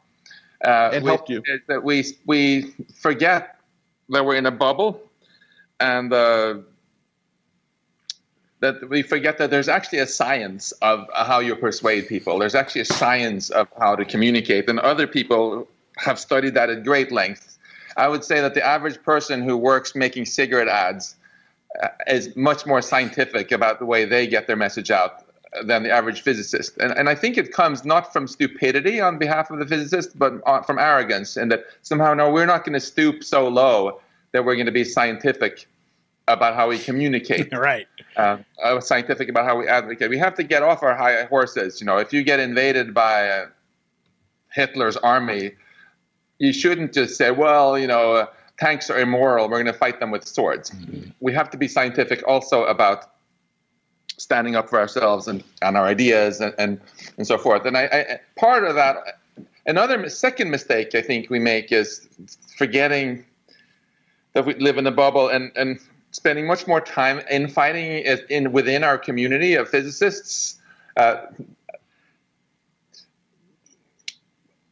Uh, 0.63 0.89
it 0.93 1.03
helped 1.03 1.29
you. 1.29 1.41
that 1.67 1.83
we 1.83 2.03
we 2.25 2.73
forget 2.95 3.59
that 4.09 4.25
we're 4.25 4.35
in 4.35 4.45
a 4.45 4.51
bubble 4.51 5.01
and 5.79 6.11
uh, 6.11 6.55
that 8.61 8.89
we 8.89 9.01
forget 9.01 9.37
that 9.37 9.49
there's 9.49 9.69
actually 9.69 9.99
a 9.99 10.07
science 10.07 10.71
of 10.81 11.07
how 11.15 11.39
you 11.39 11.55
persuade 11.55 12.07
people. 12.07 12.39
There's 12.39 12.55
actually 12.55 12.81
a 12.81 12.85
science 12.85 13.49
of 13.49 13.67
how 13.79 13.95
to 13.95 14.05
communicate, 14.05 14.69
and 14.69 14.79
other 14.79 15.07
people 15.07 15.67
have 15.97 16.19
studied 16.19 16.53
that 16.55 16.69
at 16.69 16.83
great 16.83 17.11
length. 17.11 17.57
I 17.97 18.07
would 18.07 18.23
say 18.23 18.41
that 18.41 18.53
the 18.53 18.65
average 18.65 19.01
person 19.03 19.41
who 19.41 19.57
works 19.57 19.95
making 19.95 20.25
cigarette 20.25 20.67
ads 20.67 21.15
uh, 21.81 21.89
is 22.07 22.35
much 22.35 22.65
more 22.65 22.81
scientific 22.81 23.51
about 23.51 23.79
the 23.79 23.85
way 23.85 24.05
they 24.05 24.27
get 24.27 24.47
their 24.47 24.55
message 24.55 24.91
out 24.91 25.25
than 25.63 25.83
the 25.83 25.91
average 25.91 26.21
physicist. 26.21 26.77
And, 26.77 26.91
and 26.97 27.09
I 27.09 27.15
think 27.15 27.37
it 27.37 27.51
comes 27.51 27.83
not 27.83 28.13
from 28.13 28.27
stupidity 28.27 29.01
on 29.01 29.17
behalf 29.17 29.49
of 29.51 29.59
the 29.59 29.65
physicist, 29.65 30.17
but 30.17 30.33
uh, 30.45 30.61
from 30.61 30.79
arrogance, 30.79 31.37
and 31.37 31.51
that 31.51 31.65
somehow, 31.81 32.13
no, 32.13 32.31
we're 32.31 32.45
not 32.45 32.63
going 32.63 32.73
to 32.73 32.79
stoop 32.79 33.23
so 33.23 33.47
low 33.47 33.99
that 34.31 34.45
we're 34.45 34.55
going 34.55 34.67
to 34.67 34.71
be 34.71 34.83
scientific 34.83 35.67
about 36.27 36.55
how 36.55 36.69
we 36.69 36.77
communicate. 36.77 37.51
right. 37.57 37.87
Uh, 38.19 38.37
uh, 38.61 38.81
scientific 38.81 39.29
about 39.29 39.45
how 39.45 39.57
we 39.57 39.65
advocate. 39.65 40.09
We 40.09 40.17
have 40.17 40.35
to 40.35 40.43
get 40.43 40.61
off 40.61 40.83
our 40.83 40.93
high 40.95 41.23
horses. 41.23 41.79
You 41.79 41.87
know, 41.87 41.97
if 41.97 42.11
you 42.11 42.21
get 42.23 42.39
invaded 42.41 42.93
by 42.93 43.29
uh, 43.29 43.45
Hitler's 44.51 44.97
army, 44.97 45.53
you 46.37 46.51
shouldn't 46.51 46.93
just 46.93 47.15
say, 47.15 47.31
well, 47.31 47.79
you 47.79 47.87
know, 47.87 48.13
uh, 48.13 48.25
tanks 48.57 48.89
are 48.89 48.99
immoral. 48.99 49.45
We're 49.47 49.63
going 49.63 49.73
to 49.73 49.73
fight 49.73 50.01
them 50.01 50.11
with 50.11 50.27
swords. 50.27 50.69
Mm-hmm. 50.71 51.11
We 51.21 51.31
have 51.33 51.49
to 51.51 51.57
be 51.57 51.69
scientific 51.69 52.21
also 52.27 52.65
about 52.65 53.05
standing 54.17 54.57
up 54.57 54.69
for 54.69 54.79
ourselves 54.79 55.29
and, 55.29 55.41
and 55.61 55.77
our 55.77 55.85
ideas 55.85 56.41
and, 56.41 56.53
and, 56.59 56.81
and 57.17 57.25
so 57.25 57.37
forth. 57.37 57.65
And 57.65 57.77
I, 57.77 57.83
I, 57.85 58.19
part 58.37 58.65
of 58.65 58.75
that, 58.75 58.97
another 59.65 60.09
second 60.09 60.51
mistake 60.51 60.93
I 60.93 61.01
think 61.01 61.29
we 61.29 61.39
make 61.39 61.71
is 61.71 62.09
forgetting 62.57 63.23
that 64.33 64.45
we 64.45 64.55
live 64.55 64.77
in 64.77 64.85
a 64.85 64.91
bubble 64.91 65.29
and, 65.29 65.53
and 65.55 65.79
spending 66.11 66.47
much 66.47 66.67
more 66.67 66.81
time 66.81 67.19
in 67.29 67.47
fighting 67.47 68.05
in 68.29 68.51
within 68.51 68.83
our 68.83 68.97
community 68.97 69.55
of 69.55 69.69
physicists. 69.69 70.59
Uh, 70.97 71.17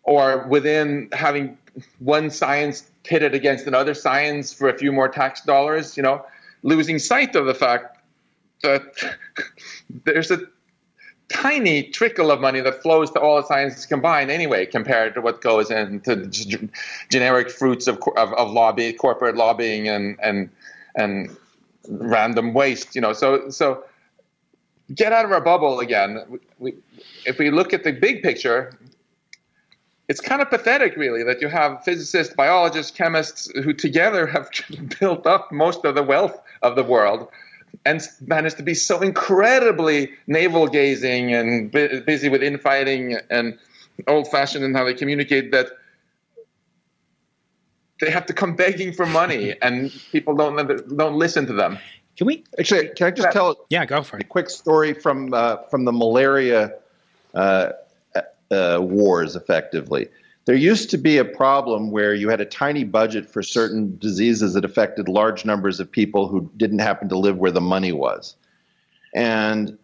or 0.04 0.47
within 0.47 1.10
having 1.12 1.58
one 2.00 2.32
science 2.32 2.89
pitted 3.04 3.36
against 3.36 3.67
another 3.67 3.93
science 3.93 4.54
for 4.54 4.69
a 4.69 4.78
few 4.78 4.91
more 4.91 5.10
tax 5.10 5.41
dollars, 5.41 5.97
you 5.97 6.02
know, 6.02 6.26
losing 6.63 6.97
sight 6.97 7.36
of 7.36 7.45
the 7.45 7.54
fact 7.54 7.97
that 8.63 8.84
there's 10.06 10.32
a 10.32 10.39
tiny 11.30 11.84
trickle 11.84 12.32
of 12.32 12.39
money 12.39 12.62
that 12.62 12.82
flows 12.82 13.12
to 13.12 13.19
all 13.19 13.41
the 13.41 13.47
sciences 13.47 13.86
combined 13.86 14.32
anyway, 14.32 14.65
compared 14.65 15.13
to 15.13 15.21
what 15.21 15.41
goes 15.41 15.69
into 15.69 16.26
g- 16.28 16.69
generic 17.12 17.50
fruits 17.50 17.88
of, 17.88 18.00
of, 18.15 18.32
of 18.34 18.50
lobby, 18.52 18.93
corporate 18.93 19.36
lobbying, 19.36 19.88
and 19.89 20.17
and 20.23 20.50
and 20.98 21.36
random 21.88 22.54
waste. 22.54 22.96
You 22.96 23.02
know, 23.02 23.14
so 23.14 23.50
so 23.50 23.86
get 24.94 25.14
out 25.14 25.24
of 25.24 25.32
our 25.32 25.42
bubble 25.42 25.80
again. 25.80 26.24
We, 26.28 26.40
we, 26.60 26.74
if 27.26 27.38
we 27.38 27.50
look 27.50 27.74
at 27.74 27.84
the 27.84 27.94
big 27.94 28.24
picture, 28.24 28.78
it's 30.10 30.22
kind 30.22 30.42
of 30.42 30.50
pathetic, 30.50 30.96
really, 30.96 31.24
that 31.24 31.42
you 31.42 31.48
have 31.48 31.84
physicists, 31.84 32.34
biologists, 32.34 32.92
chemists 32.92 33.50
who 33.64 33.74
together 33.74 34.26
have 34.28 34.50
built 35.00 35.26
up 35.26 35.52
most 35.52 35.86
of 35.86 35.96
the 35.96 36.04
wealth 36.04 36.40
of 36.62 36.76
the 36.76 36.84
world 36.84 37.30
and 37.86 38.02
managed 38.26 38.58
to 38.58 38.64
be 38.64 38.74
so 38.74 39.02
incredibly 39.02 40.12
navel 40.28 40.68
gazing 40.68 41.34
and 41.34 41.72
busy 41.72 42.30
with 42.30 42.42
infighting 42.42 43.18
and 43.30 43.58
old 44.08 44.30
fashioned 44.30 44.64
in 44.64 44.74
how 44.74 44.84
they 44.84 44.94
communicate 44.94 45.52
that 45.52 45.68
they 48.00 48.12
have 48.12 48.26
to 48.28 48.34
come 48.34 48.56
begging 48.56 48.94
for 48.94 49.06
money 49.06 49.56
and 49.62 49.92
people 50.12 50.36
don't 50.36 50.56
don't 50.98 51.16
listen 51.16 51.46
to 51.48 51.54
them. 51.54 51.80
Can 52.18 52.28
we 52.28 52.44
actually? 52.60 52.90
Can 52.90 53.08
I 53.08 53.12
just 53.12 53.32
tell? 53.32 53.66
Yeah, 53.70 53.86
go 53.86 54.02
for 54.02 54.18
it. 54.18 54.24
A 54.24 54.28
quick 54.28 54.50
story 54.50 54.94
from 54.94 55.34
uh, 55.34 55.58
from 55.70 55.86
the 55.86 55.92
malaria 55.92 56.74
uh, 57.34 57.70
uh, 58.52 58.80
wars, 58.82 59.36
effectively. 59.36 60.10
There 60.46 60.56
used 60.56 60.90
to 60.92 60.98
be 60.98 61.18
a 61.18 61.26
problem 61.26 61.92
where 61.92 62.14
you 62.14 62.30
had 62.30 62.40
a 62.40 62.46
tiny 62.46 62.86
budget 62.86 63.30
for 63.30 63.44
certain 63.44 63.98
diseases 64.00 64.54
that 64.54 64.64
affected 64.64 65.10
large 65.10 65.44
numbers 65.44 65.80
of 65.80 65.92
people 65.92 66.28
who 66.28 66.50
didn't 66.56 66.80
happen 66.80 67.10
to 67.10 67.18
live 67.18 67.38
where 67.38 67.52
the 67.52 67.62
money 67.62 67.92
was. 67.92 68.36
And 69.14 69.78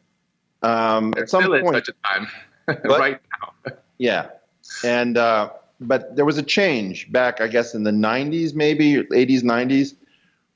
um, 0.61 1.13
at 1.17 1.29
some 1.29 1.43
point, 1.43 1.75
such 1.75 1.89
a 1.89 2.07
time 2.07 2.27
right 2.85 3.19
now. 3.41 3.73
yeah, 3.97 4.29
and 4.83 5.17
uh, 5.17 5.49
but 5.87 6.15
there 6.15 6.25
was 6.25 6.37
a 6.37 6.43
change 6.43 7.11
back, 7.11 7.41
I 7.41 7.47
guess, 7.47 7.75
in 7.75 7.83
the 7.83 7.91
90s, 7.91 8.53
maybe 8.53 8.95
80s, 8.95 9.41
90s, 9.41 9.95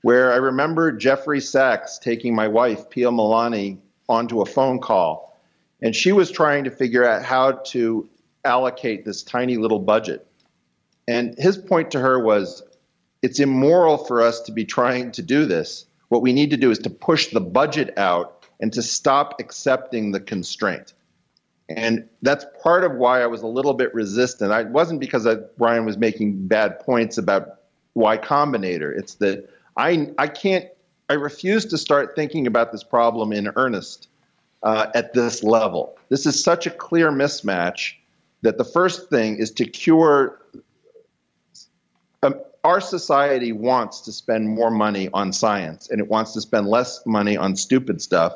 where 0.02 0.32
I 0.32 0.38
remember 0.38 0.92
Jeffrey 0.92 1.42
Sachs 1.42 2.00
taking 2.00 2.36
my 2.36 2.48
wife, 2.48 2.90
Pia 2.90 3.10
Malaney, 3.10 3.78
onto 4.10 4.42
a 4.42 4.46
phone 4.46 4.80
call, 4.80 5.38
and 5.82 5.96
she 5.96 6.12
was 6.12 6.32
trying 6.32 6.63
to 6.63 6.72
figure 6.72 7.06
out 7.06 7.24
how 7.24 7.52
to 7.52 8.10
allocate 8.46 9.06
this 9.06 9.24
tiny 9.24 9.58
little 9.58 9.80
budget. 9.80 10.26
And 11.08 11.38
his 11.38 11.58
point 11.58 11.92
to 11.92 12.00
her 12.00 12.20
was 12.20 12.63
it's 13.22 13.40
immoral 13.40 13.98
for 13.98 14.22
us 14.22 14.42
to 14.42 14.52
be 14.52 14.66
trying 14.66 15.12
to 15.13 15.22
do 15.22 15.46
this. 15.46 15.86
What 16.10 16.22
we 16.22 16.34
need 16.34 16.52
to 16.52 16.58
do 16.58 16.72
is 16.72 16.80
to 16.80 16.90
push 16.90 17.28
the 17.28 17.42
budget 17.42 17.98
out 17.98 18.46
and 18.60 18.72
to 18.74 18.82
stop 18.82 19.40
accepting 19.40 20.12
the 20.12 20.20
constraint. 20.20 20.94
And 21.69 22.08
that's 22.21 22.45
part 22.63 22.84
of 22.84 22.93
why 22.93 23.21
I 23.21 23.27
was 23.27 23.41
a 23.41 23.47
little 23.47 23.73
bit 23.73 23.93
resistant. 23.93 24.51
I 24.51 24.63
wasn't 24.63 24.99
because 24.99 25.27
I, 25.27 25.36
Brian 25.58 25.86
was 25.86 25.97
making 25.97 26.47
bad 26.47 26.80
points 26.80 27.17
about 27.17 27.60
Y 27.93 28.17
Combinator. 28.17 28.97
It's 28.97 29.15
that 29.15 29.49
I, 29.75 30.12
I 30.17 30.27
can't, 30.27 30.65
I 31.10 31.13
refuse 31.13 31.65
to 31.65 31.77
start 31.77 32.15
thinking 32.15 32.47
about 32.47 32.71
this 32.71 32.84
problem 32.84 33.34
in 33.34 33.49
earnest 33.56 34.08
uh, 34.63 34.88
at 34.95 35.13
this 35.13 35.43
level. 35.43 35.97
This 36.10 36.25
is 36.25 36.41
such 36.41 36.67
a 36.67 36.69
clear 36.69 37.12
mismatch 37.12 37.95
that 38.43 38.58
the 38.58 38.65
first 38.65 39.10
thing 39.10 39.38
is 39.38 39.51
to 39.51 39.65
cure. 39.65 40.39
Um, 42.23 42.36
our 42.63 42.82
society 42.82 43.51
wants 43.51 44.01
to 44.01 44.12
spend 44.12 44.47
more 44.49 44.71
money 44.71 45.10
on 45.13 45.34
science 45.34 45.89
and 45.89 45.99
it 45.99 46.08
wants 46.08 46.34
to 46.34 46.41
spend 46.41 46.67
less 46.67 47.06
money 47.06 47.38
on 47.38 47.56
stupid 47.56 48.01
stuff. 48.01 48.36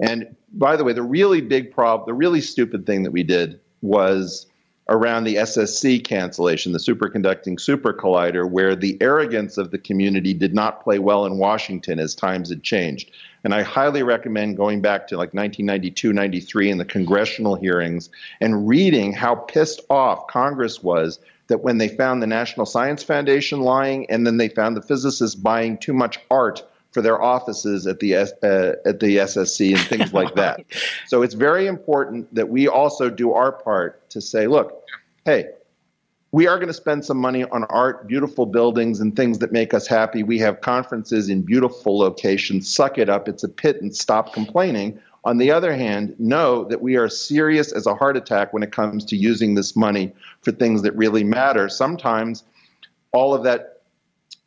And 0.00 0.36
by 0.52 0.76
the 0.76 0.84
way, 0.84 0.92
the 0.92 1.02
really 1.02 1.40
big 1.40 1.72
problem, 1.72 2.06
the 2.06 2.14
really 2.14 2.40
stupid 2.40 2.86
thing 2.86 3.04
that 3.04 3.12
we 3.12 3.22
did 3.22 3.60
was 3.82 4.46
around 4.88 5.24
the 5.24 5.36
SSC 5.36 6.04
cancellation, 6.04 6.72
the 6.72 6.78
superconducting 6.78 7.58
super 7.58 7.92
collider, 7.92 8.48
where 8.48 8.76
the 8.76 8.98
arrogance 9.00 9.56
of 9.56 9.70
the 9.70 9.78
community 9.78 10.34
did 10.34 10.54
not 10.54 10.82
play 10.82 10.98
well 10.98 11.24
in 11.24 11.38
Washington 11.38 11.98
as 11.98 12.14
times 12.14 12.50
had 12.50 12.62
changed. 12.62 13.10
And 13.44 13.54
I 13.54 13.62
highly 13.62 14.02
recommend 14.02 14.56
going 14.56 14.82
back 14.82 15.06
to 15.08 15.16
like 15.16 15.32
1992, 15.32 16.12
93 16.12 16.70
in 16.70 16.78
the 16.78 16.84
congressional 16.84 17.54
hearings 17.54 18.10
and 18.40 18.68
reading 18.68 19.12
how 19.12 19.34
pissed 19.34 19.80
off 19.88 20.26
Congress 20.26 20.82
was 20.82 21.18
that 21.46 21.62
when 21.62 21.78
they 21.78 21.88
found 21.88 22.22
the 22.22 22.26
National 22.26 22.66
Science 22.66 23.02
Foundation 23.02 23.60
lying 23.60 24.10
and 24.10 24.26
then 24.26 24.36
they 24.36 24.48
found 24.48 24.76
the 24.76 24.82
physicists 24.82 25.34
buying 25.34 25.78
too 25.78 25.92
much 25.92 26.18
art 26.30 26.62
for 26.94 27.02
their 27.02 27.20
offices 27.20 27.88
at 27.88 27.98
the 27.98 28.14
uh, 28.14 28.26
at 28.86 29.00
the 29.00 29.16
SSC 29.18 29.76
and 29.76 29.80
things 29.88 30.14
like 30.14 30.36
that. 30.36 30.64
So 31.08 31.22
it's 31.22 31.34
very 31.34 31.66
important 31.66 32.32
that 32.34 32.48
we 32.48 32.68
also 32.68 33.10
do 33.10 33.32
our 33.32 33.50
part 33.50 34.08
to 34.10 34.20
say, 34.20 34.46
look, 34.46 34.84
hey, 35.24 35.48
we 36.30 36.46
are 36.46 36.56
going 36.56 36.68
to 36.68 36.74
spend 36.74 37.04
some 37.04 37.18
money 37.18 37.44
on 37.44 37.64
art, 37.64 38.06
beautiful 38.06 38.46
buildings, 38.46 39.00
and 39.00 39.14
things 39.14 39.40
that 39.40 39.52
make 39.52 39.74
us 39.74 39.86
happy. 39.88 40.22
We 40.22 40.38
have 40.38 40.60
conferences 40.60 41.28
in 41.28 41.42
beautiful 41.42 41.98
locations. 41.98 42.72
Suck 42.72 42.96
it 42.96 43.08
up. 43.08 43.28
It's 43.28 43.42
a 43.42 43.48
pit 43.48 43.82
and 43.82 43.94
stop 43.94 44.32
complaining. 44.32 45.00
On 45.24 45.38
the 45.38 45.50
other 45.50 45.74
hand, 45.74 46.14
know 46.18 46.64
that 46.64 46.80
we 46.82 46.96
are 46.96 47.08
serious 47.08 47.72
as 47.72 47.86
a 47.86 47.94
heart 47.94 48.16
attack 48.16 48.52
when 48.52 48.62
it 48.62 48.72
comes 48.72 49.04
to 49.06 49.16
using 49.16 49.54
this 49.54 49.74
money 49.74 50.12
for 50.42 50.52
things 50.52 50.82
that 50.82 50.94
really 50.96 51.24
matter. 51.24 51.68
Sometimes 51.68 52.44
all 53.12 53.32
of 53.32 53.42
that 53.44 53.73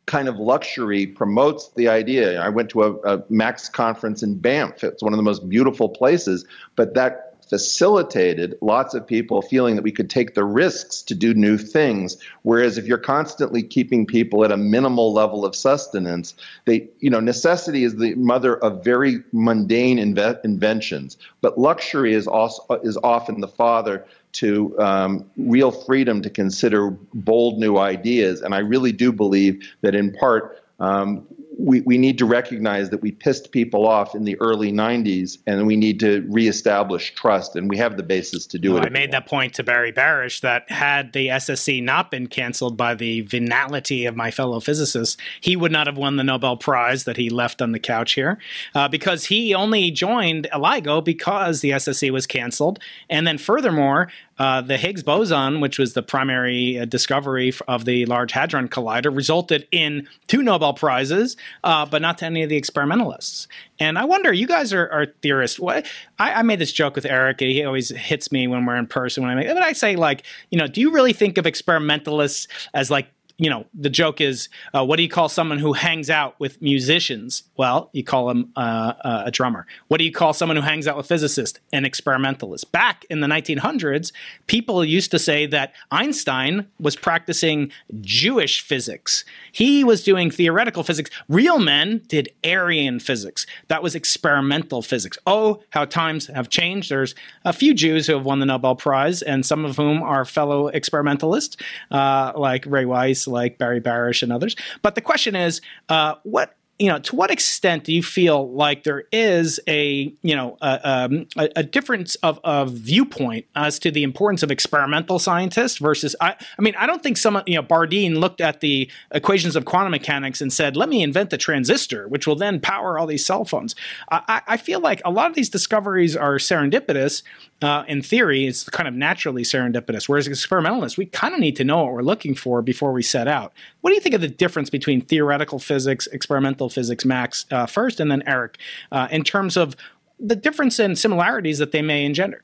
kind 0.08 0.26
of 0.26 0.38
luxury 0.38 1.06
promotes 1.06 1.68
the 1.76 1.86
idea. 1.86 2.40
I 2.40 2.48
went 2.48 2.70
to 2.70 2.82
a, 2.82 2.94
a, 3.02 3.22
Max 3.28 3.68
conference 3.68 4.22
in 4.22 4.38
Banff. 4.38 4.82
It's 4.82 5.02
one 5.02 5.12
of 5.12 5.18
the 5.18 5.22
most 5.22 5.48
beautiful 5.48 5.88
places, 5.88 6.44
but 6.74 6.94
that 6.94 7.27
facilitated 7.48 8.56
lots 8.60 8.94
of 8.94 9.06
people 9.06 9.42
feeling 9.42 9.76
that 9.76 9.82
we 9.82 9.92
could 9.92 10.10
take 10.10 10.34
the 10.34 10.44
risks 10.44 11.02
to 11.02 11.14
do 11.14 11.34
new 11.34 11.56
things. 11.58 12.16
Whereas 12.42 12.78
if 12.78 12.86
you're 12.86 12.98
constantly 12.98 13.62
keeping 13.62 14.06
people 14.06 14.44
at 14.44 14.52
a 14.52 14.56
minimal 14.56 15.12
level 15.12 15.44
of 15.44 15.56
sustenance, 15.56 16.34
they, 16.64 16.88
you 17.00 17.10
know, 17.10 17.20
necessity 17.20 17.84
is 17.84 17.96
the 17.96 18.14
mother 18.14 18.56
of 18.56 18.84
very 18.84 19.22
mundane 19.32 19.98
inve- 19.98 20.44
inventions, 20.44 21.16
but 21.40 21.58
luxury 21.58 22.14
is 22.14 22.26
also 22.26 22.62
is 22.82 22.98
often 23.02 23.40
the 23.40 23.48
father 23.48 24.04
to 24.30 24.78
um, 24.78 25.30
real 25.36 25.70
freedom 25.70 26.22
to 26.22 26.30
consider 26.30 26.90
bold 26.90 27.58
new 27.58 27.78
ideas. 27.78 28.42
And 28.42 28.54
I 28.54 28.58
really 28.58 28.92
do 28.92 29.12
believe 29.12 29.66
that 29.80 29.94
in 29.94 30.12
part, 30.12 30.62
um, 30.80 31.26
we, 31.58 31.80
we 31.80 31.98
need 31.98 32.18
to 32.18 32.24
recognize 32.24 32.90
that 32.90 33.02
we 33.02 33.10
pissed 33.10 33.50
people 33.50 33.86
off 33.86 34.14
in 34.14 34.22
the 34.22 34.40
early 34.40 34.72
90s 34.72 35.38
and 35.44 35.66
we 35.66 35.76
need 35.76 35.98
to 36.00 36.24
reestablish 36.28 37.12
trust 37.14 37.56
and 37.56 37.68
we 37.68 37.76
have 37.76 37.96
the 37.96 38.02
basis 38.04 38.46
to 38.46 38.58
do 38.58 38.74
well, 38.74 38.82
it. 38.84 38.86
I 38.86 38.90
made 38.90 39.10
that 39.10 39.26
point 39.26 39.54
to 39.54 39.64
Barry 39.64 39.92
Barish 39.92 40.40
that 40.42 40.70
had 40.70 41.12
the 41.12 41.26
SSC 41.26 41.82
not 41.82 42.12
been 42.12 42.28
canceled 42.28 42.76
by 42.76 42.94
the 42.94 43.22
venality 43.22 44.06
of 44.06 44.14
my 44.14 44.30
fellow 44.30 44.60
physicists, 44.60 45.16
he 45.40 45.56
would 45.56 45.72
not 45.72 45.88
have 45.88 45.98
won 45.98 46.14
the 46.14 46.24
Nobel 46.24 46.56
Prize 46.56 47.02
that 47.04 47.16
he 47.16 47.28
left 47.28 47.60
on 47.60 47.72
the 47.72 47.80
couch 47.80 48.12
here 48.12 48.38
uh, 48.76 48.86
because 48.86 49.24
he 49.24 49.52
only 49.52 49.90
joined 49.90 50.46
LIGO 50.52 51.04
because 51.04 51.60
the 51.60 51.70
SSC 51.70 52.10
was 52.10 52.28
canceled. 52.28 52.78
And 53.10 53.26
then 53.26 53.36
furthermore, 53.36 54.08
uh, 54.38 54.60
the 54.60 54.76
Higgs 54.76 55.02
boson, 55.02 55.60
which 55.60 55.78
was 55.78 55.94
the 55.94 56.02
primary 56.02 56.78
uh, 56.78 56.84
discovery 56.84 57.52
of 57.66 57.84
the 57.84 58.06
Large 58.06 58.32
Hadron 58.32 58.68
Collider, 58.68 59.14
resulted 59.14 59.66
in 59.72 60.08
two 60.26 60.42
Nobel 60.42 60.74
Prizes, 60.74 61.36
uh, 61.64 61.84
but 61.86 62.02
not 62.02 62.18
to 62.18 62.26
any 62.26 62.42
of 62.42 62.48
the 62.48 62.56
experimentalists. 62.56 63.48
And 63.80 63.98
I 63.98 64.04
wonder, 64.04 64.32
you 64.32 64.46
guys 64.46 64.72
are, 64.72 64.88
are 64.90 65.06
theorists. 65.22 65.58
What 65.58 65.86
I, 66.18 66.34
I, 66.34 66.42
made 66.42 66.58
this 66.58 66.72
joke 66.72 66.94
with 66.94 67.04
Eric. 67.04 67.40
and 67.42 67.50
He 67.50 67.64
always 67.64 67.90
hits 67.90 68.32
me 68.32 68.46
when 68.46 68.64
we're 68.66 68.76
in 68.76 68.86
person. 68.86 69.22
When 69.22 69.32
I 69.32 69.34
make, 69.34 69.48
but 69.48 69.62
I 69.62 69.72
say 69.72 69.96
like, 69.96 70.24
you 70.50 70.58
know, 70.58 70.66
do 70.66 70.80
you 70.80 70.90
really 70.92 71.12
think 71.12 71.38
of 71.38 71.46
experimentalists 71.46 72.48
as 72.74 72.90
like 72.90 73.08
you 73.38 73.48
know, 73.48 73.66
the 73.72 73.88
joke 73.88 74.20
is, 74.20 74.48
uh, 74.74 74.84
what 74.84 74.96
do 74.96 75.02
you 75.04 75.08
call 75.08 75.28
someone 75.28 75.58
who 75.58 75.72
hangs 75.72 76.10
out 76.10 76.38
with 76.40 76.60
musicians? 76.60 77.44
Well, 77.56 77.88
you 77.92 78.02
call 78.02 78.30
him 78.30 78.50
uh, 78.56 78.94
uh, 79.04 79.22
a 79.26 79.30
drummer. 79.30 79.64
What 79.86 79.98
do 79.98 80.04
you 80.04 80.10
call 80.10 80.32
someone 80.32 80.56
who 80.56 80.62
hangs 80.62 80.88
out 80.88 80.96
with 80.96 81.06
physicists? 81.06 81.60
An 81.72 81.84
experimentalist. 81.84 82.72
Back 82.72 83.06
in 83.08 83.20
the 83.20 83.28
1900s, 83.28 84.10
people 84.48 84.84
used 84.84 85.12
to 85.12 85.20
say 85.20 85.46
that 85.46 85.72
Einstein 85.92 86.66
was 86.80 86.96
practicing 86.96 87.70
Jewish 88.00 88.60
physics. 88.60 89.24
He 89.52 89.84
was 89.84 90.02
doing 90.02 90.32
theoretical 90.32 90.82
physics. 90.82 91.08
Real 91.28 91.60
men 91.60 92.02
did 92.08 92.30
Aryan 92.44 92.98
physics. 92.98 93.46
That 93.68 93.84
was 93.84 93.94
experimental 93.94 94.82
physics. 94.82 95.16
Oh, 95.28 95.62
how 95.70 95.84
times 95.84 96.26
have 96.26 96.48
changed. 96.48 96.90
There's 96.90 97.14
a 97.44 97.52
few 97.52 97.72
Jews 97.72 98.08
who 98.08 98.14
have 98.14 98.24
won 98.24 98.40
the 98.40 98.46
Nobel 98.46 98.74
Prize, 98.74 99.22
and 99.22 99.46
some 99.46 99.64
of 99.64 99.76
whom 99.76 100.02
are 100.02 100.24
fellow 100.24 100.66
experimentalists, 100.66 101.56
uh, 101.92 102.32
like 102.34 102.64
Ray 102.66 102.84
Weiss 102.84 103.27
like 103.28 103.58
Barry 103.58 103.80
Barish 103.80 104.22
and 104.22 104.32
others. 104.32 104.56
But 104.82 104.94
the 104.94 105.00
question 105.00 105.36
is, 105.36 105.60
uh, 105.88 106.16
what 106.24 106.54
you 106.78 106.86
know, 106.86 106.98
to 107.00 107.16
what 107.16 107.30
extent 107.32 107.82
do 107.82 107.92
you 107.92 108.04
feel 108.04 108.52
like 108.52 108.84
there 108.84 109.04
is 109.10 109.58
a, 109.66 110.14
you 110.22 110.36
know, 110.36 110.56
a, 110.62 110.88
um, 110.88 111.26
a, 111.36 111.48
a, 111.56 111.62
difference 111.64 112.14
of, 112.16 112.38
of 112.44 112.70
viewpoint 112.70 113.46
as 113.56 113.80
to 113.80 113.90
the 113.90 114.04
importance 114.04 114.44
of 114.44 114.52
experimental 114.52 115.18
scientists 115.18 115.78
versus, 115.78 116.14
I, 116.20 116.36
I 116.56 116.62
mean, 116.62 116.76
I 116.78 116.86
don't 116.86 117.02
think 117.02 117.16
someone, 117.16 117.42
you 117.46 117.56
know, 117.56 117.64
Bardeen 117.64 118.18
looked 118.18 118.40
at 118.40 118.60
the 118.60 118.88
equations 119.10 119.56
of 119.56 119.64
quantum 119.64 119.90
mechanics 119.90 120.40
and 120.40 120.52
said, 120.52 120.76
let 120.76 120.88
me 120.88 121.02
invent 121.02 121.30
the 121.30 121.36
transistor, 121.36 122.06
which 122.06 122.28
will 122.28 122.36
then 122.36 122.60
power 122.60 122.96
all 122.96 123.08
these 123.08 123.26
cell 123.26 123.44
phones. 123.44 123.74
I, 124.12 124.42
I 124.46 124.56
feel 124.56 124.78
like 124.78 125.02
a 125.04 125.10
lot 125.10 125.28
of 125.28 125.34
these 125.34 125.48
discoveries 125.48 126.14
are 126.14 126.36
serendipitous. 126.36 127.24
Uh, 127.60 127.82
in 127.88 128.02
theory, 128.02 128.46
it's 128.46 128.68
kind 128.68 128.86
of 128.86 128.94
naturally 128.94 129.42
serendipitous. 129.42 130.08
Whereas 130.08 130.28
experimentalists, 130.28 130.96
we 130.96 131.06
kind 131.06 131.34
of 131.34 131.40
need 131.40 131.56
to 131.56 131.64
know 131.64 131.82
what 131.82 131.92
we're 131.92 132.02
looking 132.02 132.36
for 132.36 132.62
before 132.62 132.92
we 132.92 133.02
set 133.02 133.26
out. 133.26 133.52
What 133.80 133.90
do 133.90 133.94
you 133.94 134.00
think 134.00 134.14
of 134.14 134.20
the 134.20 134.28
difference 134.28 134.70
between 134.70 135.00
theoretical 135.00 135.58
physics, 135.58 136.06
experimental 136.08 136.67
physics, 136.68 137.04
Max, 137.04 137.46
uh, 137.50 137.66
first, 137.66 138.00
and 138.00 138.10
then 138.10 138.22
Eric, 138.26 138.58
uh, 138.92 139.08
in 139.10 139.24
terms 139.24 139.56
of 139.56 139.76
the 140.18 140.36
difference 140.36 140.78
and 140.78 140.98
similarities 140.98 141.58
that 141.58 141.72
they 141.72 141.82
may 141.82 142.04
engender? 142.04 142.42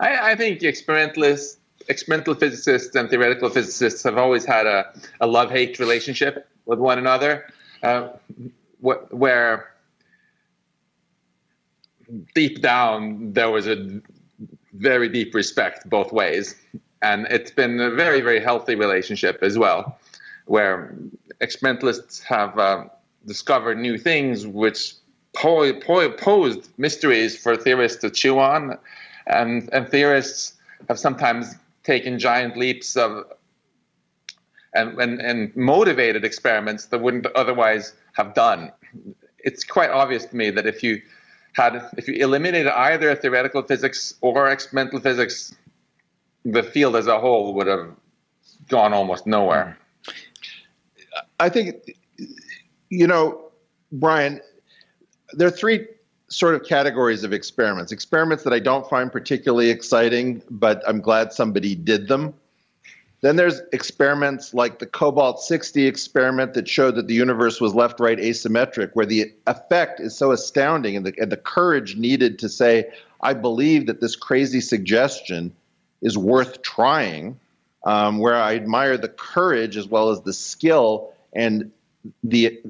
I, 0.00 0.32
I 0.32 0.36
think 0.36 0.62
experimentalists, 0.62 1.58
experimental 1.88 2.34
physicists 2.34 2.94
and 2.94 3.08
theoretical 3.08 3.48
physicists 3.48 4.02
have 4.02 4.18
always 4.18 4.44
had 4.44 4.66
a, 4.66 4.92
a 5.20 5.26
love 5.26 5.50
hate 5.50 5.78
relationship 5.78 6.48
with 6.66 6.78
one 6.78 6.98
another, 6.98 7.46
uh, 7.82 8.08
wh- 8.82 9.12
where 9.12 9.70
deep 12.34 12.62
down 12.62 13.32
there 13.32 13.50
was 13.50 13.66
a 13.66 14.00
very 14.74 15.08
deep 15.08 15.34
respect 15.34 15.88
both 15.88 16.12
ways 16.12 16.54
and 17.02 17.26
it's 17.30 17.50
been 17.50 17.80
a 17.80 17.90
very 17.90 18.20
very 18.20 18.40
healthy 18.40 18.74
relationship 18.74 19.38
as 19.42 19.58
well 19.58 19.98
where 20.44 20.94
experimentalists 21.40 22.22
have 22.22 22.58
uh, 22.58 22.84
discovered 23.26 23.78
new 23.78 23.98
things 23.98 24.46
which 24.46 24.94
po- 25.34 25.72
po- 25.74 26.10
posed 26.10 26.70
mysteries 26.78 27.36
for 27.40 27.56
theorists 27.56 28.00
to 28.00 28.10
chew 28.10 28.38
on 28.38 28.78
and, 29.26 29.68
and 29.72 29.88
theorists 29.88 30.54
have 30.88 30.98
sometimes 30.98 31.56
taken 31.84 32.18
giant 32.18 32.56
leaps 32.56 32.96
of 32.96 33.24
and, 34.74 35.00
and, 35.00 35.20
and 35.20 35.56
motivated 35.56 36.24
experiments 36.24 36.86
that 36.86 37.00
wouldn't 37.00 37.26
otherwise 37.34 37.94
have 38.12 38.34
done 38.34 38.70
it's 39.38 39.64
quite 39.64 39.90
obvious 39.90 40.24
to 40.26 40.36
me 40.36 40.50
that 40.50 40.66
if 40.66 40.82
you 40.82 41.00
had 41.54 41.88
if 41.96 42.08
you 42.08 42.14
eliminated 42.14 42.70
either 42.72 43.14
theoretical 43.14 43.62
physics 43.62 44.14
or 44.20 44.48
experimental 44.48 45.00
physics 45.00 45.54
the 46.46 46.62
field 46.62 46.96
as 46.96 47.06
a 47.06 47.18
whole 47.18 47.54
would 47.54 47.66
have 47.66 47.90
gone 48.68 48.92
almost 48.92 49.26
nowhere. 49.26 49.76
I 51.38 51.48
think, 51.48 51.96
you 52.88 53.06
know, 53.06 53.50
Brian, 53.92 54.40
there 55.32 55.48
are 55.48 55.52
three 55.52 55.86
sort 56.28 56.54
of 56.54 56.64
categories 56.64 57.22
of 57.22 57.32
experiments 57.32 57.92
experiments 57.92 58.42
that 58.44 58.52
I 58.52 58.58
don't 58.58 58.88
find 58.88 59.12
particularly 59.12 59.70
exciting, 59.70 60.42
but 60.50 60.82
I'm 60.86 61.00
glad 61.00 61.32
somebody 61.32 61.74
did 61.74 62.08
them. 62.08 62.34
Then 63.22 63.36
there's 63.36 63.60
experiments 63.72 64.52
like 64.52 64.78
the 64.78 64.86
Cobalt 64.86 65.40
60 65.40 65.86
experiment 65.86 66.54
that 66.54 66.68
showed 66.68 66.96
that 66.96 67.06
the 67.06 67.14
universe 67.14 67.60
was 67.60 67.74
left 67.74 67.98
right 67.98 68.18
asymmetric, 68.18 68.90
where 68.92 69.06
the 69.06 69.32
effect 69.46 70.00
is 70.00 70.16
so 70.16 70.32
astounding 70.32 70.96
and 70.96 71.06
the, 71.06 71.14
and 71.18 71.32
the 71.32 71.36
courage 71.36 71.96
needed 71.96 72.38
to 72.40 72.48
say, 72.48 72.90
I 73.22 73.32
believe 73.32 73.86
that 73.86 74.00
this 74.00 74.16
crazy 74.16 74.60
suggestion 74.60 75.54
is 76.02 76.18
worth 76.18 76.60
trying, 76.60 77.40
um, 77.84 78.18
where 78.18 78.36
I 78.36 78.54
admire 78.54 78.98
the 78.98 79.08
courage 79.08 79.76
as 79.76 79.88
well 79.88 80.10
as 80.10 80.20
the 80.20 80.34
skill 80.34 81.14
and 81.36 81.70
the 82.22 82.60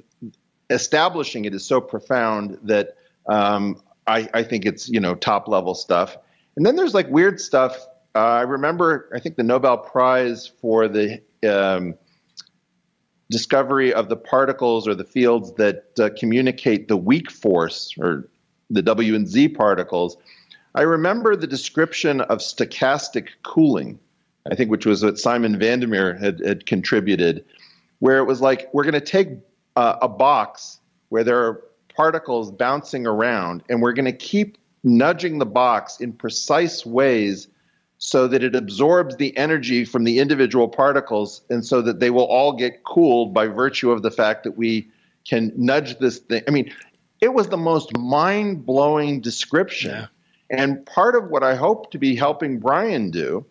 establishing 0.70 1.44
it 1.44 1.54
is 1.54 1.64
so 1.64 1.80
profound 1.80 2.58
that 2.62 2.96
um, 3.28 3.80
I, 4.06 4.28
I, 4.34 4.42
think 4.42 4.66
it's 4.66 4.88
you 4.88 5.00
know 5.00 5.14
top 5.14 5.48
level 5.48 5.74
stuff. 5.74 6.16
And 6.56 6.64
then 6.64 6.76
there's 6.76 6.94
like 6.94 7.08
weird 7.08 7.40
stuff. 7.40 7.76
Uh, 8.14 8.18
I 8.18 8.42
remember 8.42 9.10
I 9.14 9.20
think 9.20 9.36
the 9.36 9.42
Nobel 9.42 9.78
Prize 9.78 10.50
for 10.60 10.88
the 10.88 11.20
um, 11.48 11.94
discovery 13.30 13.92
of 13.92 14.08
the 14.08 14.16
particles 14.16 14.86
or 14.86 14.94
the 14.94 15.04
fields 15.04 15.52
that 15.54 15.84
uh, 15.98 16.10
communicate 16.18 16.88
the 16.88 16.96
weak 16.96 17.30
force 17.30 17.94
or 17.98 18.28
the 18.70 18.82
W 18.82 19.14
and 19.14 19.28
Z 19.28 19.48
particles 19.50 20.16
I 20.76 20.82
remember 20.82 21.34
the 21.34 21.46
description 21.46 22.20
of 22.20 22.40
stochastic 22.40 23.28
cooling, 23.42 23.98
I 24.50 24.54
think, 24.54 24.70
which 24.70 24.84
was 24.84 25.02
what 25.02 25.18
Simon 25.18 25.58
van 25.58 25.80
der 25.80 25.86
Meer 25.86 26.14
had, 26.14 26.40
had 26.44 26.66
contributed, 26.66 27.46
where 27.98 28.18
it 28.18 28.24
was 28.24 28.40
like 28.40 28.68
we're 28.72 28.84
going 28.84 28.94
to 28.94 29.00
take 29.00 29.28
uh, 29.76 29.96
a 30.02 30.08
box 30.08 30.80
where 31.08 31.24
there 31.24 31.38
are 31.38 31.62
particles 31.94 32.50
bouncing 32.50 33.06
around, 33.06 33.62
and 33.68 33.80
we're 33.80 33.92
going 33.92 34.04
to 34.04 34.12
keep 34.12 34.58
nudging 34.84 35.38
the 35.38 35.46
box 35.46 36.00
in 36.00 36.12
precise 36.12 36.86
ways 36.86 37.48
so 37.98 38.28
that 38.28 38.42
it 38.42 38.54
absorbs 38.54 39.16
the 39.16 39.36
energy 39.36 39.84
from 39.84 40.04
the 40.04 40.18
individual 40.18 40.68
particles 40.68 41.42
and 41.48 41.64
so 41.64 41.80
that 41.80 41.98
they 41.98 42.10
will 42.10 42.26
all 42.26 42.52
get 42.52 42.84
cooled 42.84 43.32
by 43.32 43.46
virtue 43.46 43.90
of 43.90 44.02
the 44.02 44.10
fact 44.10 44.44
that 44.44 44.52
we 44.52 44.88
can 45.26 45.52
nudge 45.56 45.98
this 45.98 46.18
thing. 46.18 46.42
I 46.46 46.50
mean, 46.50 46.72
it 47.20 47.32
was 47.32 47.48
the 47.48 47.56
most 47.56 47.96
mind 47.96 48.66
blowing 48.66 49.20
description. 49.20 49.92
Yeah. 49.92 50.06
And 50.50 50.84
part 50.86 51.16
of 51.16 51.30
what 51.30 51.42
I 51.42 51.54
hope 51.54 51.90
to 51.92 51.98
be 51.98 52.14
helping 52.14 52.60
Brian 52.60 53.10
do 53.10 53.44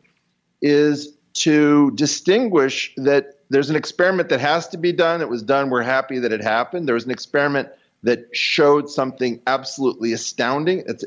is 0.61 1.17
to 1.33 1.91
distinguish 1.91 2.93
that 2.97 3.34
there's 3.49 3.69
an 3.69 3.75
experiment 3.75 4.29
that 4.29 4.39
has 4.39 4.67
to 4.69 4.77
be 4.77 4.91
done. 4.91 5.21
It 5.21 5.29
was 5.29 5.43
done. 5.43 5.69
We're 5.69 5.83
happy 5.83 6.19
that 6.19 6.31
it 6.31 6.41
happened. 6.41 6.87
There 6.87 6.95
was 6.95 7.05
an 7.05 7.11
experiment 7.11 7.69
that 8.03 8.27
showed 8.35 8.87
something 8.87 9.41
absolutely 9.47 10.13
astounding. 10.13 10.83
It's, 10.85 11.03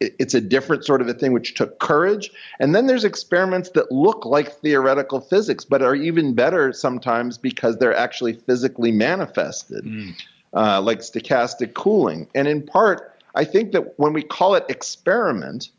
it's 0.00 0.34
a 0.34 0.40
different 0.40 0.84
sort 0.84 1.00
of 1.00 1.08
a 1.08 1.14
thing 1.14 1.32
which 1.32 1.54
took 1.54 1.80
courage. 1.80 2.30
And 2.60 2.72
then 2.72 2.86
there's 2.86 3.04
experiments 3.04 3.70
that 3.70 3.90
look 3.90 4.24
like 4.24 4.52
theoretical 4.52 5.20
physics, 5.20 5.64
but 5.64 5.82
are 5.82 5.96
even 5.96 6.34
better 6.34 6.72
sometimes 6.72 7.36
because 7.36 7.78
they're 7.78 7.96
actually 7.96 8.34
physically 8.34 8.92
manifested, 8.92 9.84
mm. 9.84 10.14
uh, 10.54 10.80
like 10.80 11.00
stochastic 11.00 11.74
cooling. 11.74 12.28
And 12.32 12.46
in 12.46 12.62
part, 12.62 13.12
I 13.34 13.44
think 13.44 13.72
that 13.72 13.98
when 13.98 14.12
we 14.12 14.22
call 14.22 14.54
it 14.54 14.64
experiment, 14.68 15.70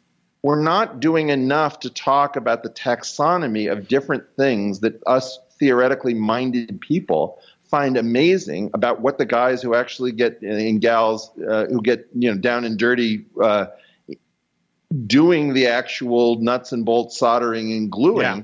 we're 0.41 0.61
not 0.61 0.99
doing 0.99 1.29
enough 1.29 1.79
to 1.79 1.89
talk 1.89 2.35
about 2.35 2.63
the 2.63 2.69
taxonomy 2.69 3.71
of 3.71 3.87
different 3.87 4.25
things 4.35 4.81
that 4.81 5.01
us 5.07 5.39
theoretically 5.59 6.13
minded 6.13 6.79
people 6.81 7.39
find 7.63 7.97
amazing 7.97 8.69
about 8.73 9.01
what 9.01 9.17
the 9.17 9.25
guys 9.25 9.61
who 9.61 9.75
actually 9.75 10.11
get 10.11 10.41
and 10.41 10.81
gals 10.81 11.31
uh, 11.49 11.65
who 11.65 11.81
get 11.81 12.07
you 12.13 12.31
know 12.31 12.37
down 12.37 12.63
and 12.63 12.77
dirty 12.77 13.25
uh, 13.41 13.67
doing 15.05 15.53
the 15.53 15.67
actual 15.67 16.39
nuts 16.39 16.71
and 16.71 16.85
bolts 16.85 17.17
soldering 17.17 17.71
and 17.73 17.91
gluing 17.91 18.21
yeah. 18.21 18.41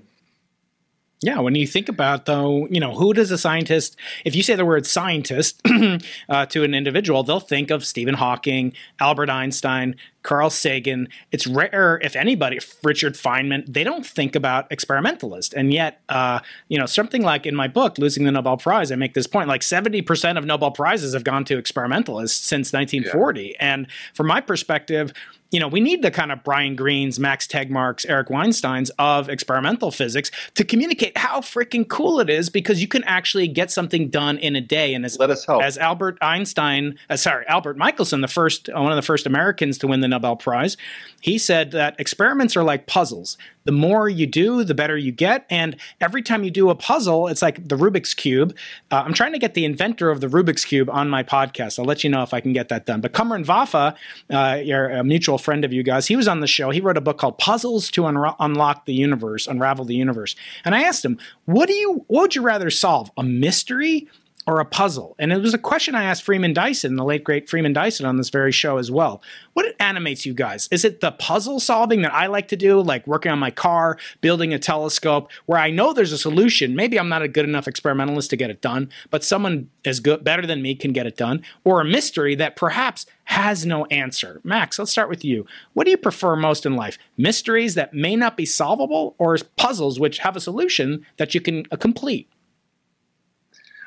Yeah, 1.24 1.40
when 1.40 1.56
you 1.56 1.66
think 1.66 1.88
about 1.88 2.26
though, 2.26 2.68
you 2.68 2.82
know, 2.82 2.94
who 2.94 3.14
does 3.14 3.32
a 3.32 3.38
scientist? 3.38 3.96
If 4.26 4.36
you 4.36 4.44
say 4.44 4.56
the 4.56 4.66
word 4.66 4.86
scientist 4.86 5.62
uh, 6.30 6.46
to 6.48 6.64
an 6.64 6.74
individual, 6.74 7.24
they'll 7.24 7.40
think 7.40 7.72
of 7.72 7.86
Stephen 7.86 8.16
Hawking, 8.16 8.74
Albert 9.00 9.30
Einstein, 9.30 9.96
Carl 10.24 10.50
Sagan. 10.50 11.08
It's 11.32 11.48
rare, 11.48 11.98
if 12.04 12.18
anybody, 12.18 12.60
Richard 12.84 13.14
Feynman, 13.14 13.72
they 13.72 13.86
don't 13.86 14.06
think 14.06 14.36
about 14.36 14.70
experimentalist. 14.70 15.54
And 15.54 15.72
yet, 15.72 16.02
uh, 16.10 16.42
you 16.68 16.78
know, 16.78 16.86
something 16.86 17.22
like 17.22 17.46
in 17.46 17.56
my 17.56 17.70
book, 17.70 17.98
Losing 17.98 18.26
the 18.26 18.32
Nobel 18.32 18.58
Prize, 18.58 18.92
I 18.92 18.96
make 18.96 19.14
this 19.14 19.28
point 19.28 19.48
like 19.48 19.62
70% 19.62 20.38
of 20.38 20.44
Nobel 20.44 20.72
Prizes 20.72 21.14
have 21.14 21.24
gone 21.24 21.46
to 21.46 21.58
experimentalists 21.58 22.46
since 22.46 22.74
1940. 22.74 23.42
Yeah. 23.42 23.56
And 23.60 23.88
from 24.14 24.28
my 24.28 24.42
perspective, 24.42 25.14
you 25.54 25.60
know, 25.60 25.68
we 25.68 25.80
need 25.80 26.02
the 26.02 26.10
kind 26.10 26.32
of 26.32 26.44
Brian 26.44 26.76
Greenes, 26.76 27.20
Max 27.20 27.46
Tegmarks, 27.46 28.06
Eric 28.06 28.30
Weinsteins 28.30 28.90
of 28.98 29.30
experimental 29.30 29.92
physics 29.92 30.32
to 30.56 30.66
communicate 30.66 31.16
how 31.16 31.42
freaking 31.42 31.88
cool 31.88 32.20
it 32.20 32.28
is 32.28 32.50
because 32.50 32.82
you 32.82 32.88
can 32.88 33.04
actually 33.04 33.48
get 33.48 33.70
something 33.70 34.10
done 34.10 34.40
in 34.40 34.56
a 34.56 34.62
day. 34.62 34.96
And 34.96 35.06
as, 35.06 35.20
Let 35.20 35.30
us 35.30 35.46
help. 35.46 35.62
as 35.62 35.78
Albert 35.78 36.18
Einstein, 36.22 36.98
uh, 37.08 37.18
sorry, 37.18 37.46
Albert 37.48 37.78
Michelson, 37.78 38.22
the 38.22 38.28
first, 38.28 38.68
one 38.74 38.92
of 38.92 38.96
the 38.96 39.04
first 39.04 39.28
Americans 39.28 39.78
to 39.78 39.88
win 39.88 40.00
the 40.00 40.08
Nobel 40.08 40.36
Prize, 40.36 40.76
he 41.22 41.38
said 41.38 41.70
that 41.72 42.00
experiments 42.00 42.58
are 42.58 42.64
like 42.64 42.88
puzzles 42.88 43.38
the 43.66 43.72
more 43.72 44.10
you 44.10 44.28
do, 44.28 44.64
the 44.64 44.74
better 44.74 44.98
you 44.98 45.12
get. 45.12 45.46
And 45.50 45.76
every 46.02 46.22
time 46.22 46.44
you 46.44 46.52
do 46.52 46.70
a 46.70 46.76
puzzle, 46.76 47.28
it's 47.28 47.42
like 47.42 47.68
the 47.68 47.76
Rubik's 47.76 48.14
Cube. 48.14 48.56
Uh, 48.92 49.04
I'm 49.06 49.14
trying 49.14 49.34
to 49.34 49.40
get 49.40 49.54
the 49.54 49.66
inventor 49.66 50.10
of 50.10 50.22
the 50.22 50.28
Rubik's 50.28 50.66
Cube 50.66 50.90
on 50.90 51.10
my 51.10 51.24
podcast. 51.24 51.80
I'll 51.80 51.86
let 51.86 52.04
you 52.04 52.10
know 52.10 52.24
if 52.24 52.34
I 52.34 52.42
can 52.42 52.54
get 52.54 52.70
that 52.70 52.86
done. 52.86 53.02
But 53.02 53.14
Cumrun 53.14 53.46
Vafa, 53.46 53.96
uh, 54.30 54.56
you're 54.62 54.90
a 54.90 55.04
mutual 55.04 55.38
friend 55.38 55.64
of 55.66 55.74
you 55.74 55.84
guys, 55.84 56.08
he 56.08 56.16
was 56.16 56.28
on 56.28 56.40
the 56.40 56.48
show. 56.48 56.70
He 56.70 56.82
wrote 56.82 56.98
a 56.98 57.02
book 57.02 57.18
called 57.18 57.38
Puzzles 57.38 57.90
to 57.92 58.06
Un- 58.06 58.36
Unlock 58.40 58.86
the 58.86 58.94
Universe, 58.94 59.48
Unravel 59.48 59.86
the 59.86 59.96
Universe. 59.96 60.36
And 60.66 60.76
I 60.76 60.84
asked 60.84 61.04
him, 61.04 61.18
what 61.46 61.68
do 61.68 61.74
you, 61.74 62.06
what 62.08 62.22
would 62.22 62.36
you 62.36 62.42
rather 62.42 62.70
solve? 62.70 63.12
A 63.18 63.24
mystery 63.24 64.08
or 64.46 64.60
a 64.60 64.66
puzzle? 64.66 65.16
And 65.20 65.32
it 65.32 65.42
was 65.42 65.54
a 65.54 65.60
question 65.60 65.96
I 65.96 66.04
asked 66.04 66.24
Freeman 66.24 66.54
Dyson, 66.54 66.96
the 66.96 67.04
late 67.04 67.24
great 67.24 67.50
Freeman 67.50 67.74
Dyson, 67.74 68.06
on 68.06 68.18
this 68.18 68.30
very 68.30 68.52
show 68.52 68.78
as 68.78 68.92
well. 68.92 69.22
What 69.54 69.74
animates 69.80 70.26
you 70.26 70.34
guys? 70.34 70.68
Is 70.72 70.84
it 70.86 71.02
the 71.02 71.12
puzzle 71.12 71.60
solving 71.60 72.02
that 72.02 72.14
I 72.14 72.28
like 72.28 72.48
to 72.50 72.56
do, 72.56 72.82
like 72.82 73.06
working 73.06 73.32
on 73.32 73.40
my 73.40 73.52
car, 73.52 73.98
building 74.22 74.54
a 74.54 74.60
telescope, 74.60 75.30
where 75.46 75.60
I 75.60 75.70
know 75.70 75.94
there's 75.94 76.12
a 76.12 76.18
solution? 76.18 76.76
Maybe 76.76 77.00
I'm 77.00 77.10
not 77.10 77.22
a 77.22 77.28
good 77.28 77.46
enough 77.46 77.68
experimentalist 77.68 78.30
to 78.32 78.36
get 78.36 78.50
it 78.50 78.62
done, 78.62 78.90
but 79.10 79.24
someone 79.24 79.70
as 79.86 80.00
good, 80.00 80.24
better 80.24 80.46
than 80.46 80.62
me 80.62 80.76
can 80.76 80.94
get 80.94 81.08
it 81.08 81.18
done, 81.18 81.44
or 81.64 81.82
a 81.82 81.86
mystery 81.86 82.36
that 82.36 82.56
perhaps 82.56 83.06
has 83.26 83.66
no 83.66 83.86
answer. 83.86 84.42
Max, 84.44 84.78
let's 84.78 84.92
start 84.92 85.10
with 85.10 85.24
you. 85.24 85.46
What 85.74 85.86
do 85.86 85.92
you 85.92 85.98
prefer 85.98 86.36
most 86.36 86.66
in 86.66 86.76
life? 86.76 86.98
Mysteries 87.18 87.76
that 87.76 87.94
may 87.94 88.16
not 88.16 88.38
be 88.38 88.46
solvable, 88.46 89.16
or 89.18 89.38
puzzles 89.58 90.00
which 90.00 90.20
have 90.20 90.36
a 90.36 90.42
solution 90.42 91.06
that 91.18 91.34
you 91.34 91.42
can 91.42 91.66
uh, 91.72 91.78
complete? 91.78 92.28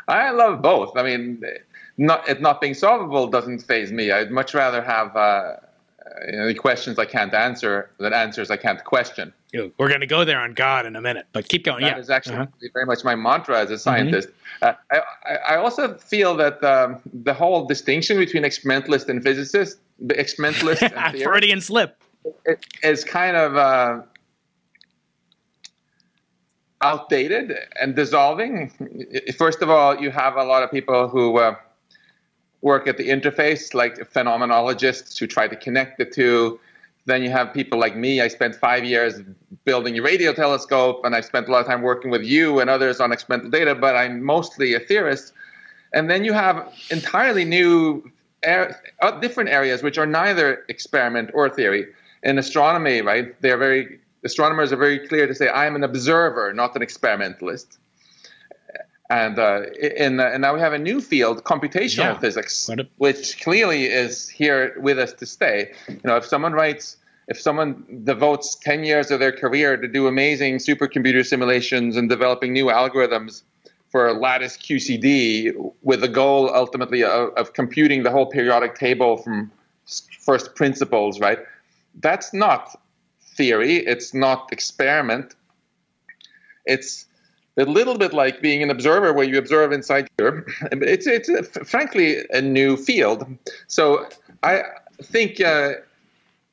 I 0.09 0.31
love 0.31 0.63
both. 0.63 0.97
I 0.97 1.03
mean, 1.03 1.43
not 1.97 2.29
it 2.29 2.41
not 2.41 2.61
being 2.61 2.75
solvable 2.75 3.27
doesn't 3.27 3.61
phase 3.61 3.93
me. 3.93 4.13
I'd 4.13 4.31
much 4.31 4.55
rather 4.55 4.83
have 4.83 5.17
uh, 5.17 5.57
you 6.27 6.33
know, 6.33 6.55
questions 6.55 6.99
I 6.99 7.05
can't 7.05 7.35
answer 7.35 7.91
than 7.99 8.13
answers 8.13 8.51
I 8.51 8.57
can't 8.57 8.83
question. 8.85 9.33
We're 9.53 9.89
going 9.89 10.01
to 10.01 10.07
go 10.07 10.25
there 10.25 10.39
on 10.39 10.53
God 10.53 10.85
in 10.85 10.97
a 10.97 11.01
minute, 11.01 11.27
but 11.33 11.49
keep 11.49 11.65
going. 11.65 11.83
That 11.83 11.97
yeah, 11.97 11.99
is 11.99 12.11
actually 12.11 12.37
uh-huh. 12.37 12.69
very 12.75 12.85
much 12.85 13.05
my 13.05 13.15
mantra 13.15 13.59
as 13.61 13.71
a 13.71 13.79
scientist. 13.79 14.29
Mm-hmm. 14.29 14.65
Uh, 14.93 15.01
I, 15.25 15.55
I, 15.55 15.57
also 15.57 15.95
feel 15.95 16.37
that 16.37 16.63
um, 16.63 17.01
the 17.13 17.33
whole 17.33 17.65
distinction 17.65 18.19
between 18.19 18.45
experimentalist 18.45 19.09
and 19.09 19.23
physicist, 19.23 19.79
the 19.99 20.19
experimentalist 20.19 20.83
and 20.97 21.23
Freudian 21.23 21.63
slip, 21.63 22.03
is 22.83 23.03
kind 23.03 23.37
of 23.37 23.57
uh, 23.57 24.03
outdated 26.83 27.53
and 27.81 27.95
dissolving. 27.95 28.71
First 29.37 29.63
of 29.63 29.71
all, 29.71 30.01
you 30.01 30.11
have 30.11 30.37
a 30.37 30.45
lot 30.45 30.63
of 30.63 30.71
people 30.71 31.09
who 31.09 31.39
uh, 31.39 31.55
work 32.61 32.87
at 32.87 32.97
the 32.97 33.09
interface, 33.09 33.75
like 33.75 33.97
phenomenologists 34.13 35.19
who 35.19 35.27
try 35.27 35.49
to 35.49 35.57
connect 35.57 35.99
the 35.99 36.05
two. 36.05 36.61
Then 37.07 37.23
you 37.23 37.31
have 37.31 37.55
people 37.55 37.79
like 37.79 37.97
me. 37.97 38.21
I 38.21 38.29
spent 38.29 38.55
five 38.57 38.85
years 38.85 39.21
building 39.65 39.99
a 39.99 40.03
radio 40.03 40.33
telescope, 40.33 41.05
and 41.05 41.15
I 41.15 41.21
spent 41.21 41.49
a 41.49 41.53
lot 41.53 41.61
of 41.61 41.67
time 41.67 41.83
working 41.83 42.11
with 42.11 42.23
you 42.23 42.59
and 42.59 42.69
others 42.69 43.01
on 43.01 43.13
experimental 43.13 43.51
data, 43.51 43.75
but 43.75 43.97
I'm 43.97 44.23
mostly 44.23 44.75
a 44.75 44.81
theorist. 44.81 45.33
And 45.95 46.11
then 46.11 46.25
you 46.25 46.33
have 46.33 46.73
entirely 46.91 47.45
new, 47.45 48.11
er- 48.45 48.75
different 49.21 49.51
areas 49.51 49.83
which 49.83 49.99
are 49.99 50.07
neither 50.07 50.65
experiment 50.69 51.31
or 51.33 51.49
theory. 51.49 51.87
In 52.25 52.39
astronomy, 52.39 53.03
right, 53.03 53.41
they're 53.41 53.57
very 53.57 54.01
astronomers 54.27 54.73
are 54.73 54.77
very 54.77 54.99
clear 55.09 55.27
to 55.27 55.35
say, 55.35 55.49
I 55.49 55.67
am 55.67 55.75
an 55.75 55.85
observer, 55.85 56.53
not 56.53 56.77
an 56.77 56.83
experimentalist. 56.83 57.79
And, 59.09 59.39
uh, 59.39 59.63
in, 59.81 60.19
uh, 60.19 60.25
and 60.25 60.43
now 60.43 60.53
we 60.53 60.61
have 60.61 60.73
a 60.73 60.79
new 60.79 61.01
field, 61.01 61.45
computational 61.45 62.15
yeah. 62.15 62.19
physics, 62.19 62.69
which 62.99 63.41
clearly 63.41 63.85
is 63.85 64.29
here 64.29 64.77
with 64.81 64.99
us 64.99 65.13
to 65.15 65.27
stay. 65.27 65.73
You 65.89 66.01
know, 66.05 66.17
if 66.17 66.27
someone 66.27 66.53
writes, 66.53 66.97
if 67.29 67.41
someone 67.41 68.03
devotes 68.05 68.57
10 68.57 68.85
years 68.85 69.11
of 69.11 69.21
their 69.21 69.33
career 69.33 69.77
to 69.77 69.89
do 69.89 70.07
amazing 70.09 70.59
supercomputer 70.59 71.25
simulations 71.25 71.97
and 71.97 72.09
developing 72.09 72.53
new 72.53 72.67
algorithms 72.67 73.43
for 73.91 74.13
lattice 74.13 74.57
QCD 74.57 75.55
with 75.83 76.01
the 76.01 76.09
goal 76.09 76.53
ultimately 76.55 77.03
of, 77.05 77.31
of 77.35 77.53
computing 77.53 78.03
the 78.03 78.11
whole 78.11 78.27
periodic 78.27 78.75
table 78.75 79.17
from 79.17 79.51
first 80.21 80.55
principles, 80.57 81.21
right? 81.21 81.39
That's 82.01 82.35
not 82.35 82.79
theory. 83.37 83.77
It's 83.77 84.15
not 84.15 84.53
experiment. 84.53 85.35
It's 86.65 87.07
a 87.57 87.65
little 87.65 87.97
bit 87.97 88.13
like 88.13 88.43
being 88.43 88.63
an 88.63 88.71
observer 88.71 89.13
where 89.13 89.27
you 89.27 89.39
observe 89.39 89.73
inside 89.73 90.09
your 90.19 90.45
it's 90.73 91.07
it's 91.07 91.29
a, 91.29 91.43
frankly 91.65 92.19
a 92.31 92.41
new 92.41 92.77
field 92.77 93.27
so 93.67 94.07
i 94.43 94.63
think 95.03 95.41
uh, 95.41 95.73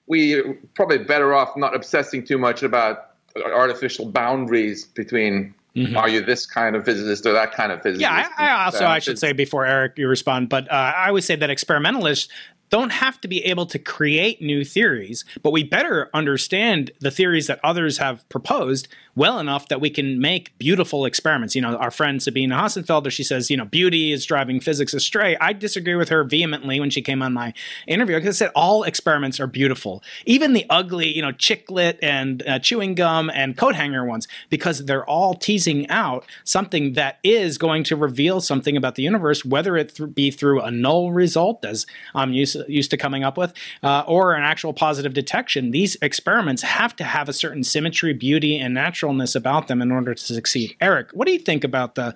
we 0.07 0.41
probably 0.75 0.97
better 0.97 1.33
off 1.33 1.55
not 1.57 1.75
obsessing 1.75 2.23
too 2.23 2.37
much 2.37 2.63
about 2.63 3.11
artificial 3.53 4.05
boundaries 4.09 4.85
between 4.85 5.53
Mm-hmm. 5.75 5.97
Are 5.97 6.07
you 6.07 6.23
this 6.23 6.45
kind 6.45 6.75
of 6.75 6.85
physicist 6.85 7.25
or 7.25 7.33
that 7.33 7.51
kind 7.51 7.71
of 7.71 7.81
physicist? 7.81 8.01
Yeah, 8.01 8.29
I, 8.37 8.47
I 8.47 8.65
also 8.65 8.85
I 8.85 8.99
should 8.99 9.17
say 9.17 9.33
before 9.33 9.65
Eric 9.65 9.97
you 9.97 10.07
respond, 10.07 10.47
but 10.47 10.71
uh, 10.71 10.93
I 10.95 11.09
would 11.09 11.23
say 11.23 11.35
that 11.35 11.49
experimentalists 11.49 12.31
don't 12.73 12.91
have 12.91 13.21
to 13.21 13.27
be 13.27 13.45
able 13.45 13.67
to 13.67 13.77
create 13.77 14.41
new 14.41 14.65
theories, 14.65 15.23
but 15.43 15.51
we 15.51 15.63
better 15.63 16.09
understand 16.11 16.89
the 17.01 17.11
theories 17.11 17.45
that 17.45 17.59
others 17.63 17.99
have 17.99 18.27
proposed 18.29 18.87
well 19.15 19.37
enough 19.37 19.67
that 19.67 19.79
we 19.79 19.91
can 19.91 20.19
make 20.19 20.57
beautiful 20.57 21.05
experiments. 21.05 21.53
You 21.53 21.61
know, 21.61 21.75
our 21.75 21.91
friend 21.91 22.21
Sabine 22.21 22.49
Hossenfelder, 22.49 23.11
she 23.11 23.23
says, 23.23 23.51
you 23.51 23.57
know, 23.57 23.65
beauty 23.65 24.11
is 24.11 24.25
driving 24.25 24.59
physics 24.59 24.91
astray. 24.91 25.37
I 25.39 25.53
disagree 25.53 25.93
with 25.93 26.09
her 26.09 26.23
vehemently 26.23 26.79
when 26.79 26.89
she 26.89 27.03
came 27.03 27.21
on 27.21 27.31
my 27.31 27.53
interview 27.85 28.15
because 28.15 28.41
I 28.41 28.45
said 28.45 28.51
all 28.55 28.81
experiments 28.81 29.39
are 29.39 29.45
beautiful, 29.45 30.01
even 30.25 30.53
the 30.53 30.65
ugly, 30.67 31.15
you 31.15 31.21
know, 31.21 31.31
chiclet 31.31 31.99
and 32.01 32.41
uh, 32.47 32.57
chewing 32.57 32.95
gum 32.95 33.29
and 33.29 33.55
coat 33.55 33.75
hanger 33.75 34.03
ones, 34.03 34.27
because 34.49 34.85
they're 34.85 35.05
all 35.05 35.35
teasing 35.35 35.87
out 35.89 36.25
something 36.43 36.93
that 36.93 37.19
is 37.23 37.59
going 37.59 37.83
to 37.83 37.95
reveal 37.95 38.41
something 38.41 38.75
about 38.75 38.95
the 38.95 39.03
universe, 39.03 39.45
whether 39.45 39.77
it 39.77 39.93
th- 39.93 40.15
be 40.15 40.31
through 40.31 40.59
a 40.61 40.71
null 40.71 41.11
result, 41.11 41.63
as 41.63 41.85
I'm 42.15 42.33
used, 42.33 42.57
used 42.67 42.91
to 42.91 42.97
coming 42.97 43.23
up 43.23 43.37
with, 43.37 43.53
uh, 43.81 44.03
or 44.07 44.33
an 44.33 44.43
actual 44.43 44.73
positive 44.73 45.13
detection. 45.13 45.71
These 45.71 45.97
experiments 46.01 46.61
have 46.61 46.95
to 46.97 47.03
have 47.03 47.29
a 47.29 47.33
certain 47.33 47.63
symmetry, 47.63 48.13
beauty, 48.13 48.57
and 48.57 48.73
naturalness 48.73 49.35
about 49.35 49.67
them 49.67 49.81
in 49.81 49.91
order 49.91 50.13
to 50.13 50.23
succeed. 50.23 50.75
Eric, 50.81 51.09
what 51.13 51.27
do 51.27 51.33
you 51.33 51.39
think 51.39 51.63
about 51.63 51.95
the 51.95 52.13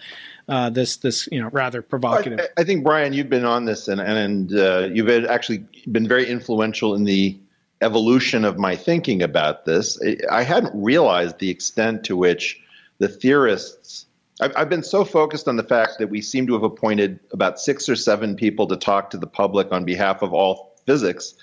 uh, 0.47 0.69
this 0.69 0.97
this 0.97 1.27
you 1.31 1.41
know 1.41 1.49
rather 1.49 1.81
provocative? 1.81 2.39
I, 2.39 2.61
I, 2.61 2.63
think 2.63 2.83
Brian, 2.83 3.13
you've 3.13 3.29
been 3.29 3.45
on 3.45 3.65
this 3.65 3.87
and 3.87 4.01
and 4.01 4.53
uh, 4.53 4.89
you've 4.91 5.09
actually 5.25 5.65
been 5.91 6.07
very 6.07 6.27
influential 6.27 6.95
in 6.95 7.03
the 7.03 7.37
evolution 7.81 8.43
of 8.43 8.57
my 8.57 8.75
thinking 8.75 9.21
about 9.21 9.65
this. 9.65 9.99
I 10.31 10.43
hadn't 10.43 10.73
realized 10.73 11.39
the 11.39 11.49
extent 11.49 12.05
to 12.05 12.17
which 12.17 12.59
the 12.97 13.07
theorists. 13.07 14.05
I've, 14.39 14.69
been 14.69 14.83
so 14.83 15.03
focused 15.03 15.47
on 15.47 15.55
the 15.55 15.63
fact 15.63 15.97
that 15.97 16.09
we 16.09 16.21
seem 16.21 16.45
to 16.47 16.53
have 16.53 16.63
appointed 16.63 17.19
about 17.31 17.59
six 17.59 17.89
or 17.89 17.95
seven 17.95 18.35
people 18.35 18.67
to 18.67 18.75
talk 18.75 19.09
to 19.09 19.17
the 19.17 19.25
public 19.25 19.71
on 19.71 19.83
behalf 19.83 20.21
of 20.21 20.31
all 20.31 20.75
physics 20.85 21.33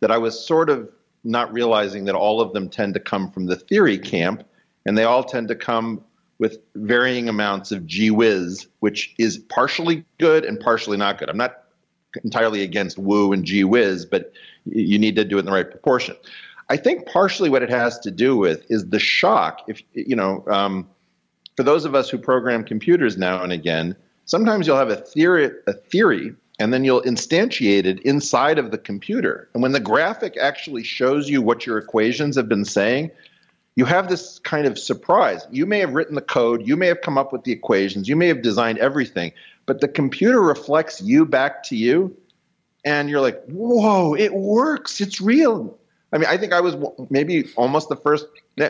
that 0.00 0.10
I 0.10 0.18
was 0.18 0.38
sort 0.44 0.68
of 0.68 0.90
not 1.22 1.52
realizing 1.52 2.06
that 2.06 2.14
all 2.14 2.40
of 2.40 2.52
them 2.52 2.68
tend 2.68 2.94
to 2.94 3.00
come 3.00 3.30
from 3.30 3.46
the 3.46 3.56
theory 3.56 3.98
camp 3.98 4.42
and 4.84 4.98
they 4.98 5.04
all 5.04 5.22
tend 5.22 5.48
to 5.48 5.54
come 5.54 6.02
with 6.38 6.58
varying 6.74 7.28
amounts 7.28 7.70
of 7.70 7.86
gee 7.86 8.10
whiz, 8.10 8.66
which 8.80 9.14
is 9.18 9.38
partially 9.38 10.04
good 10.18 10.44
and 10.44 10.58
partially 10.58 10.96
not 10.96 11.18
good. 11.18 11.28
I'm 11.28 11.36
not 11.36 11.64
entirely 12.24 12.62
against 12.62 12.98
woo 12.98 13.32
and 13.32 13.44
gee 13.44 13.62
whiz, 13.62 14.06
but 14.06 14.32
you 14.64 14.98
need 14.98 15.16
to 15.16 15.24
do 15.24 15.36
it 15.36 15.40
in 15.40 15.44
the 15.44 15.52
right 15.52 15.70
proportion. 15.70 16.16
I 16.70 16.76
think 16.76 17.06
partially 17.06 17.50
what 17.50 17.62
it 17.62 17.70
has 17.70 17.98
to 18.00 18.10
do 18.10 18.36
with 18.36 18.64
is 18.70 18.88
the 18.88 18.98
shock. 18.98 19.62
If 19.68 19.82
you 19.92 20.16
know, 20.16 20.44
um, 20.48 20.88
for 21.60 21.64
those 21.64 21.84
of 21.84 21.94
us 21.94 22.08
who 22.08 22.16
program 22.16 22.64
computers 22.64 23.18
now 23.18 23.42
and 23.42 23.52
again, 23.52 23.94
sometimes 24.24 24.66
you'll 24.66 24.78
have 24.78 24.88
a 24.88 24.96
theory, 24.96 25.50
a 25.66 25.74
theory, 25.74 26.34
and 26.58 26.72
then 26.72 26.84
you'll 26.84 27.02
instantiate 27.02 27.84
it 27.84 28.00
inside 28.00 28.58
of 28.58 28.70
the 28.70 28.78
computer. 28.78 29.46
And 29.52 29.62
when 29.62 29.72
the 29.72 29.78
graphic 29.78 30.38
actually 30.38 30.84
shows 30.84 31.28
you 31.28 31.42
what 31.42 31.66
your 31.66 31.76
equations 31.76 32.34
have 32.36 32.48
been 32.48 32.64
saying, 32.64 33.10
you 33.76 33.84
have 33.84 34.08
this 34.08 34.38
kind 34.38 34.66
of 34.66 34.78
surprise. 34.78 35.46
You 35.50 35.66
may 35.66 35.80
have 35.80 35.92
written 35.92 36.14
the 36.14 36.22
code, 36.22 36.66
you 36.66 36.78
may 36.78 36.86
have 36.86 37.02
come 37.02 37.18
up 37.18 37.30
with 37.30 37.44
the 37.44 37.52
equations, 37.52 38.08
you 38.08 38.16
may 38.16 38.28
have 38.28 38.40
designed 38.40 38.78
everything, 38.78 39.30
but 39.66 39.82
the 39.82 39.88
computer 39.88 40.40
reflects 40.40 41.02
you 41.02 41.26
back 41.26 41.62
to 41.64 41.76
you, 41.76 42.16
and 42.86 43.10
you're 43.10 43.20
like, 43.20 43.44
whoa, 43.48 44.14
it 44.14 44.32
works, 44.32 44.98
it's 45.02 45.20
real. 45.20 45.76
I 46.10 46.16
mean, 46.16 46.26
I 46.26 46.38
think 46.38 46.54
I 46.54 46.62
was 46.62 46.74
maybe 47.10 47.50
almost 47.56 47.90
the 47.90 47.96
first. 47.96 48.24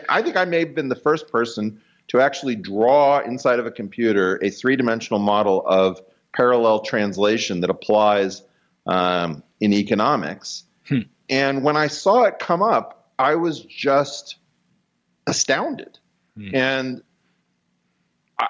I 0.09 0.21
think 0.21 0.35
I 0.35 0.43
may 0.43 0.59
have 0.59 0.75
been 0.75 0.89
the 0.89 0.95
first 0.95 1.29
person 1.29 1.81
to 2.11 2.19
actually 2.19 2.55
draw 2.55 3.19
inside 3.19 3.57
of 3.57 3.65
a 3.65 3.71
computer 3.71 4.37
a 4.43 4.49
three-dimensional 4.49 5.19
model 5.19 5.65
of 5.65 6.01
parallel 6.35 6.81
translation 6.81 7.61
that 7.61 7.69
applies 7.69 8.43
um, 8.85 9.41
in 9.61 9.71
economics. 9.71 10.65
Hmm. 10.87 10.99
And 11.29 11.63
when 11.63 11.77
I 11.77 11.87
saw 11.87 12.23
it 12.23 12.37
come 12.37 12.61
up, 12.61 13.13
I 13.17 13.35
was 13.35 13.61
just 13.61 14.35
astounded. 15.25 15.99
Hmm. 16.35 16.49
And 16.53 17.03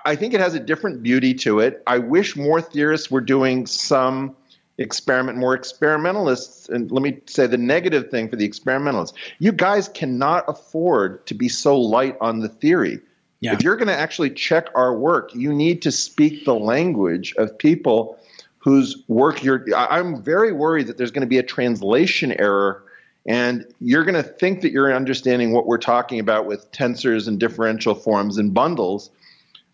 I 0.06 0.16
think 0.16 0.34
it 0.34 0.40
has 0.40 0.56
a 0.56 0.60
different 0.60 1.04
beauty 1.04 1.36
to 1.36 1.60
it. 1.60 1.84
I 1.86 2.00
wish 2.00 2.36
more 2.36 2.62
theorists 2.62 3.12
were 3.12 3.22
doing 3.22 3.68
some 3.68 4.36
experiment, 4.80 5.38
more 5.38 5.54
experimentalists. 5.54 6.68
And 6.68 6.92
let 6.92 7.04
me 7.04 7.20
say 7.28 7.46
the 7.46 7.60
negative 7.60 8.10
thing 8.10 8.28
for 8.28 8.38
the 8.38 8.46
experimentalists 8.46 9.16
you 9.38 9.52
guys 9.52 9.88
cannot 9.88 10.46
afford 10.48 11.28
to 11.28 11.36
be 11.36 11.48
so 11.48 11.80
light 11.80 12.18
on 12.22 12.40
the 12.40 12.50
theory. 12.50 13.02
Yeah. 13.42 13.54
If 13.54 13.64
you're 13.64 13.76
going 13.76 13.88
to 13.88 13.98
actually 13.98 14.30
check 14.30 14.68
our 14.76 14.96
work, 14.96 15.34
you 15.34 15.52
need 15.52 15.82
to 15.82 15.92
speak 15.92 16.46
the 16.46 16.54
language 16.54 17.34
of 17.38 17.58
people 17.58 18.20
whose 18.60 19.04
work 19.08 19.44
you're. 19.44 19.66
I'm 19.76 20.22
very 20.22 20.52
worried 20.52 20.88
that 20.88 20.98
there's 20.98 21.12
going 21.12 21.22
to 21.22 21.28
be 21.28 21.40
a 21.40 21.44
translation 21.44 22.32
error, 22.40 22.84
and 23.26 23.66
you're 23.80 24.04
going 24.04 24.16
to 24.16 24.24
think 24.24 24.62
that 24.62 24.72
you're 24.72 24.94
understanding 24.94 25.54
what 25.54 25.66
we're 25.66 25.80
talking 25.80 26.20
about 26.20 26.46
with 26.46 26.72
tensors 26.72 27.28
and 27.28 27.40
differential 27.40 27.96
forms 27.96 28.38
and 28.38 28.54
bundles 28.54 29.10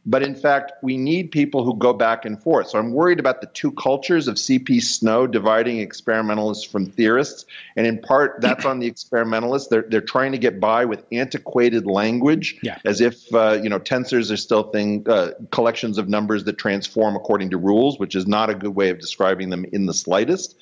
but 0.07 0.23
in 0.23 0.35
fact, 0.35 0.71
we 0.81 0.95
need 0.95 1.31
people 1.31 1.65
who 1.65 1.75
go 1.75 1.91
back 1.91 2.23
and 2.23 2.41
forth. 2.41 2.69
So 2.69 2.79
I'm 2.79 2.93
worried 2.93 3.19
about 3.19 3.41
the 3.41 3.47
two 3.47 3.73
cultures 3.73 4.29
of 4.29 4.39
C.P. 4.39 4.79
Snow 4.79 5.27
dividing 5.27 5.79
experimentalists 5.79 6.63
from 6.63 6.85
theorists. 6.85 7.45
And 7.75 7.85
in 7.85 7.99
part, 7.99 8.39
that's 8.39 8.63
on 8.63 8.79
the 8.79 8.87
experimentalists. 8.87 9.67
They're, 9.67 9.85
they're 9.85 9.99
trying 9.99 10.31
to 10.31 10.37
get 10.37 10.61
by 10.61 10.85
with 10.85 11.03
antiquated 11.11 11.85
language 11.85 12.57
yeah. 12.63 12.79
as 12.85 13.01
if, 13.01 13.33
uh, 13.33 13.59
you 13.61 13.67
know, 13.67 13.79
tensors 13.79 14.31
are 14.31 14.37
still 14.37 14.63
thing, 14.63 15.05
uh, 15.09 15.31
collections 15.51 15.97
of 15.97 16.07
numbers 16.07 16.45
that 16.45 16.57
transform 16.57 17.17
according 17.17 17.49
to 17.49 17.57
rules, 17.57 17.99
which 17.99 18.15
is 18.15 18.25
not 18.25 18.49
a 18.49 18.55
good 18.55 18.73
way 18.73 18.89
of 18.89 18.99
describing 18.99 19.49
them 19.49 19.65
in 19.73 19.87
the 19.87 19.93
slightest. 19.93 20.55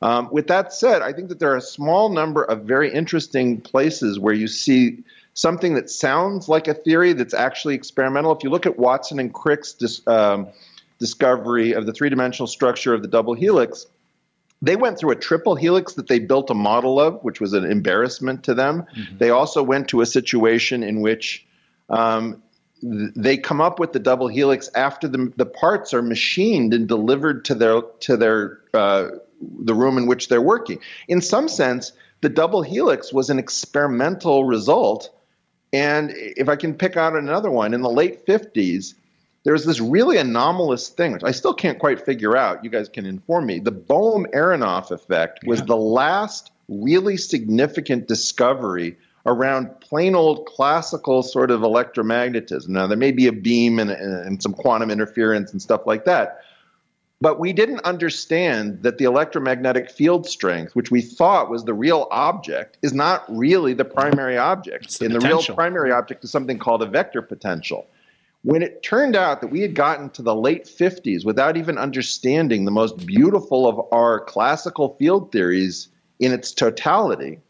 Um, 0.00 0.30
with 0.32 0.46
that 0.46 0.72
said, 0.72 1.02
I 1.02 1.12
think 1.12 1.28
that 1.28 1.38
there 1.38 1.52
are 1.52 1.56
a 1.56 1.62
small 1.62 2.08
number 2.08 2.42
of 2.42 2.62
very 2.62 2.92
interesting 2.92 3.60
places 3.60 4.18
where 4.18 4.34
you 4.34 4.48
see 4.48 5.04
something 5.36 5.74
that 5.74 5.90
sounds 5.90 6.48
like 6.48 6.66
a 6.66 6.74
theory 6.74 7.12
that's 7.12 7.34
actually 7.34 7.74
experimental. 7.74 8.32
If 8.32 8.42
you 8.42 8.50
look 8.50 8.66
at 8.66 8.78
Watson 8.78 9.20
and 9.20 9.32
Crick's 9.32 9.74
dis, 9.74 10.04
um, 10.08 10.48
discovery 10.98 11.72
of 11.72 11.86
the 11.86 11.92
three 11.92 12.08
dimensional 12.08 12.46
structure 12.46 12.94
of 12.94 13.02
the 13.02 13.08
double 13.08 13.34
helix, 13.34 13.86
they 14.62 14.76
went 14.76 14.98
through 14.98 15.10
a 15.10 15.16
triple 15.16 15.54
helix 15.54 15.92
that 15.94 16.08
they 16.08 16.18
built 16.18 16.50
a 16.50 16.54
model 16.54 16.98
of, 16.98 17.22
which 17.22 17.38
was 17.38 17.52
an 17.52 17.66
embarrassment 17.66 18.44
to 18.44 18.54
them. 18.54 18.86
Mm-hmm. 18.96 19.18
They 19.18 19.28
also 19.28 19.62
went 19.62 19.88
to 19.88 20.00
a 20.00 20.06
situation 20.06 20.82
in 20.82 21.02
which 21.02 21.46
um, 21.90 22.42
they 22.82 23.36
come 23.36 23.60
up 23.60 23.78
with 23.78 23.92
the 23.92 23.98
double 23.98 24.28
helix 24.28 24.70
after 24.74 25.06
the, 25.06 25.32
the 25.36 25.44
parts 25.46 25.92
are 25.92 26.02
machined 26.02 26.72
and 26.72 26.88
delivered 26.88 27.44
to 27.46 27.54
their 27.54 27.82
to 28.00 28.16
their 28.16 28.60
uh, 28.72 29.08
the 29.40 29.74
room 29.74 29.98
in 29.98 30.06
which 30.06 30.28
they're 30.28 30.40
working. 30.40 30.80
In 31.08 31.20
some 31.20 31.48
sense, 31.48 31.92
the 32.22 32.30
double 32.30 32.62
helix 32.62 33.12
was 33.12 33.28
an 33.28 33.38
experimental 33.38 34.44
result 34.44 35.10
and 35.72 36.12
if 36.14 36.48
I 36.48 36.56
can 36.56 36.74
pick 36.74 36.96
out 36.96 37.16
another 37.16 37.50
one, 37.50 37.74
in 37.74 37.82
the 37.82 37.90
late 37.90 38.26
50s, 38.26 38.94
there 39.44 39.52
was 39.52 39.64
this 39.64 39.80
really 39.80 40.18
anomalous 40.18 40.88
thing, 40.88 41.12
which 41.12 41.22
I 41.24 41.30
still 41.30 41.54
can't 41.54 41.78
quite 41.78 42.04
figure 42.04 42.36
out. 42.36 42.64
You 42.64 42.70
guys 42.70 42.88
can 42.88 43.06
inform 43.06 43.46
me. 43.46 43.60
The 43.60 43.70
Bohm 43.70 44.26
Aharonov 44.34 44.90
effect 44.90 45.40
was 45.46 45.60
yeah. 45.60 45.66
the 45.66 45.76
last 45.76 46.50
really 46.68 47.16
significant 47.16 48.08
discovery 48.08 48.96
around 49.24 49.80
plain 49.80 50.14
old 50.14 50.46
classical 50.46 51.22
sort 51.22 51.50
of 51.50 51.60
electromagnetism. 51.60 52.68
Now, 52.68 52.86
there 52.86 52.96
may 52.96 53.12
be 53.12 53.26
a 53.26 53.32
beam 53.32 53.78
and, 53.78 53.90
and 53.90 54.42
some 54.42 54.52
quantum 54.52 54.90
interference 54.90 55.52
and 55.52 55.60
stuff 55.60 55.86
like 55.86 56.04
that, 56.04 56.40
but 57.20 57.38
we 57.40 57.52
didn't 57.52 57.80
understand 57.80 58.82
that 58.82 58.98
the 58.98 59.04
electromagnetic 59.04 59.90
field 59.90 60.26
strength, 60.26 60.76
which 60.76 60.90
we 60.90 61.00
thought 61.00 61.48
was 61.48 61.64
the 61.64 61.72
real 61.72 62.08
object, 62.10 62.76
is 62.82 62.92
not 62.92 63.24
really 63.28 63.72
the 63.72 63.84
primary 63.84 64.36
object. 64.36 64.98
The 64.98 65.06
and 65.06 65.14
potential. 65.14 65.40
the 65.40 65.46
real 65.48 65.56
primary 65.56 65.92
object 65.92 66.24
is 66.24 66.30
something 66.30 66.58
called 66.58 66.82
a 66.82 66.86
vector 66.86 67.22
potential. 67.22 67.86
When 68.42 68.62
it 68.62 68.82
turned 68.82 69.16
out 69.16 69.40
that 69.40 69.48
we 69.48 69.60
had 69.60 69.74
gotten 69.74 70.10
to 70.10 70.22
the 70.22 70.34
late 70.34 70.66
50s 70.66 71.24
without 71.24 71.56
even 71.56 71.78
understanding 71.78 72.64
the 72.64 72.70
most 72.70 73.04
beautiful 73.06 73.66
of 73.66 73.80
our 73.92 74.20
classical 74.20 74.94
field 74.98 75.32
theories 75.32 75.88
in 76.20 76.32
its 76.32 76.52
totality, 76.52 77.40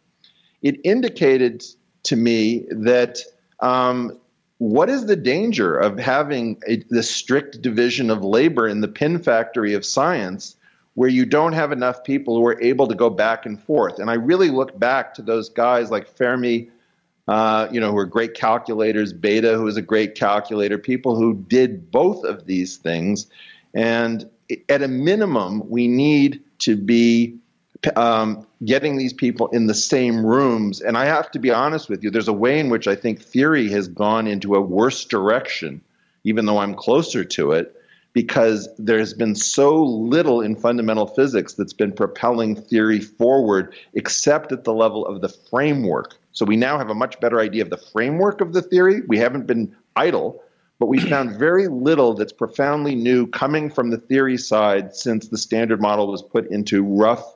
it 0.63 0.81
indicated 0.85 1.65
to 2.05 2.17
me 2.17 2.67
that 2.71 3.19
um, 3.61 4.19
what 4.59 4.89
is 4.89 5.07
the 5.07 5.17
danger 5.17 5.77
of 5.77 5.99
having 5.99 6.61
a, 6.67 6.83
this 6.89 7.11
strict 7.11 7.61
division 7.61 8.11
of 8.11 8.25
labor 8.25 8.67
in 8.67 8.81
the 8.81 8.89
pin 8.89 9.19
factory 9.23 9.75
of 9.75 9.85
science 9.85 10.57
where 10.95 11.11
you 11.11 11.27
don't 11.27 11.53
have 11.53 11.73
enough 11.73 12.03
people 12.05 12.37
who 12.37 12.47
are 12.47 12.61
able 12.63 12.87
to 12.87 12.95
go 12.95 13.11
back 13.11 13.45
and 13.45 13.63
forth? 13.63 13.99
And 13.99 14.11
I 14.11 14.15
really 14.15 14.49
look 14.49 14.79
back 14.79 15.13
to 15.15 15.23
those 15.23 15.51
guys 15.51 15.91
like 15.91 16.09
Fermi, 16.09 16.71
uh, 17.29 17.69
you 17.71 17.81
know, 17.81 17.91
who 17.91 17.99
are 17.99 18.07
great 18.07 18.35
calculators, 18.35 19.13
Bethe, 19.13 19.45
who 19.45 19.67
is 19.67 19.77
a 19.77 19.83
great 19.83 20.15
calculator, 20.15 20.79
people 20.79 21.17
who 21.17 21.35
did 21.35 21.91
both 21.91 22.25
of 22.25 22.47
these 22.47 22.79
things. 22.79 23.27
And 23.75 24.29
at 24.71 24.83
a 24.83 24.89
minimum, 24.89 25.69
we 25.69 25.87
need 25.87 26.43
to 26.61 26.77
be 26.77 27.37
um, 27.97 28.46
getting 28.65 28.97
these 28.97 29.13
people 29.13 29.49
in 29.49 29.67
the 29.67 29.75
same 29.75 30.25
rooms. 30.25 30.81
And 30.81 30.97
I 30.97 31.05
have 31.07 31.31
to 31.33 31.39
be 31.39 31.51
honest 31.51 31.89
with 31.89 32.03
you, 32.03 32.11
there's 32.11 32.29
a 32.29 32.33
way 32.33 32.59
in 32.59 32.71
which 32.71 32.89
I 32.89 32.95
think 32.95 33.21
theory 33.21 33.69
has 33.71 33.89
gone 33.89 34.27
into 34.27 34.55
a 34.55 34.61
worse 34.61 35.05
direction, 35.05 35.83
even 36.25 36.47
though 36.47 36.59
I'm 36.59 36.75
closer 36.75 37.25
to 37.25 37.53
it, 37.53 37.75
because 38.13 38.69
there's 38.79 39.13
been 39.13 39.35
so 39.35 39.83
little 39.83 40.41
in 40.41 40.57
fundamental 40.57 41.07
physics 41.07 41.53
that's 41.53 41.75
been 41.75 41.93
propelling 41.93 42.57
theory 42.57 43.01
forward, 43.01 43.75
except 43.93 44.53
at 44.53 44.65
the 44.65 44.73
level 44.73 45.07
of 45.07 45.21
the 45.21 45.29
framework. 45.29 46.17
So 46.33 46.47
we 46.47 46.57
now 46.57 46.79
have 46.79 46.89
a 46.89 46.95
much 46.95 47.21
better 47.21 47.41
idea 47.41 47.63
of 47.63 47.71
the 47.71 47.77
framework 47.77 48.41
of 48.41 48.55
the 48.55 48.63
theory. 48.63 49.03
We 49.07 49.19
haven't 49.19 49.47
been 49.47 49.77
idle. 49.97 50.43
But 50.79 50.87
we 50.87 50.99
found 50.99 51.31
very 51.39 51.69
little 51.69 52.15
that's 52.15 52.33
profoundly 52.33 52.95
new 52.95 53.27
coming 53.27 53.71
from 53.71 53.91
the 53.91 53.99
theory 53.99 54.39
side 54.39 54.95
since 54.95 55.29
the 55.29 55.39
standard 55.39 55.81
model 55.81 56.11
was 56.11 56.23
put 56.23 56.51
into 56.51 56.83
rough 56.83 57.36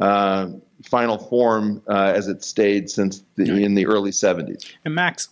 uh, 0.00 0.48
final 0.88 1.18
form 1.18 1.82
uh, 1.88 2.12
as 2.14 2.28
it 2.28 2.44
stayed 2.44 2.90
since 2.90 3.22
the, 3.36 3.44
in 3.64 3.74
the 3.74 3.86
early 3.86 4.10
70s. 4.10 4.72
And 4.84 4.94
Max, 4.94 5.28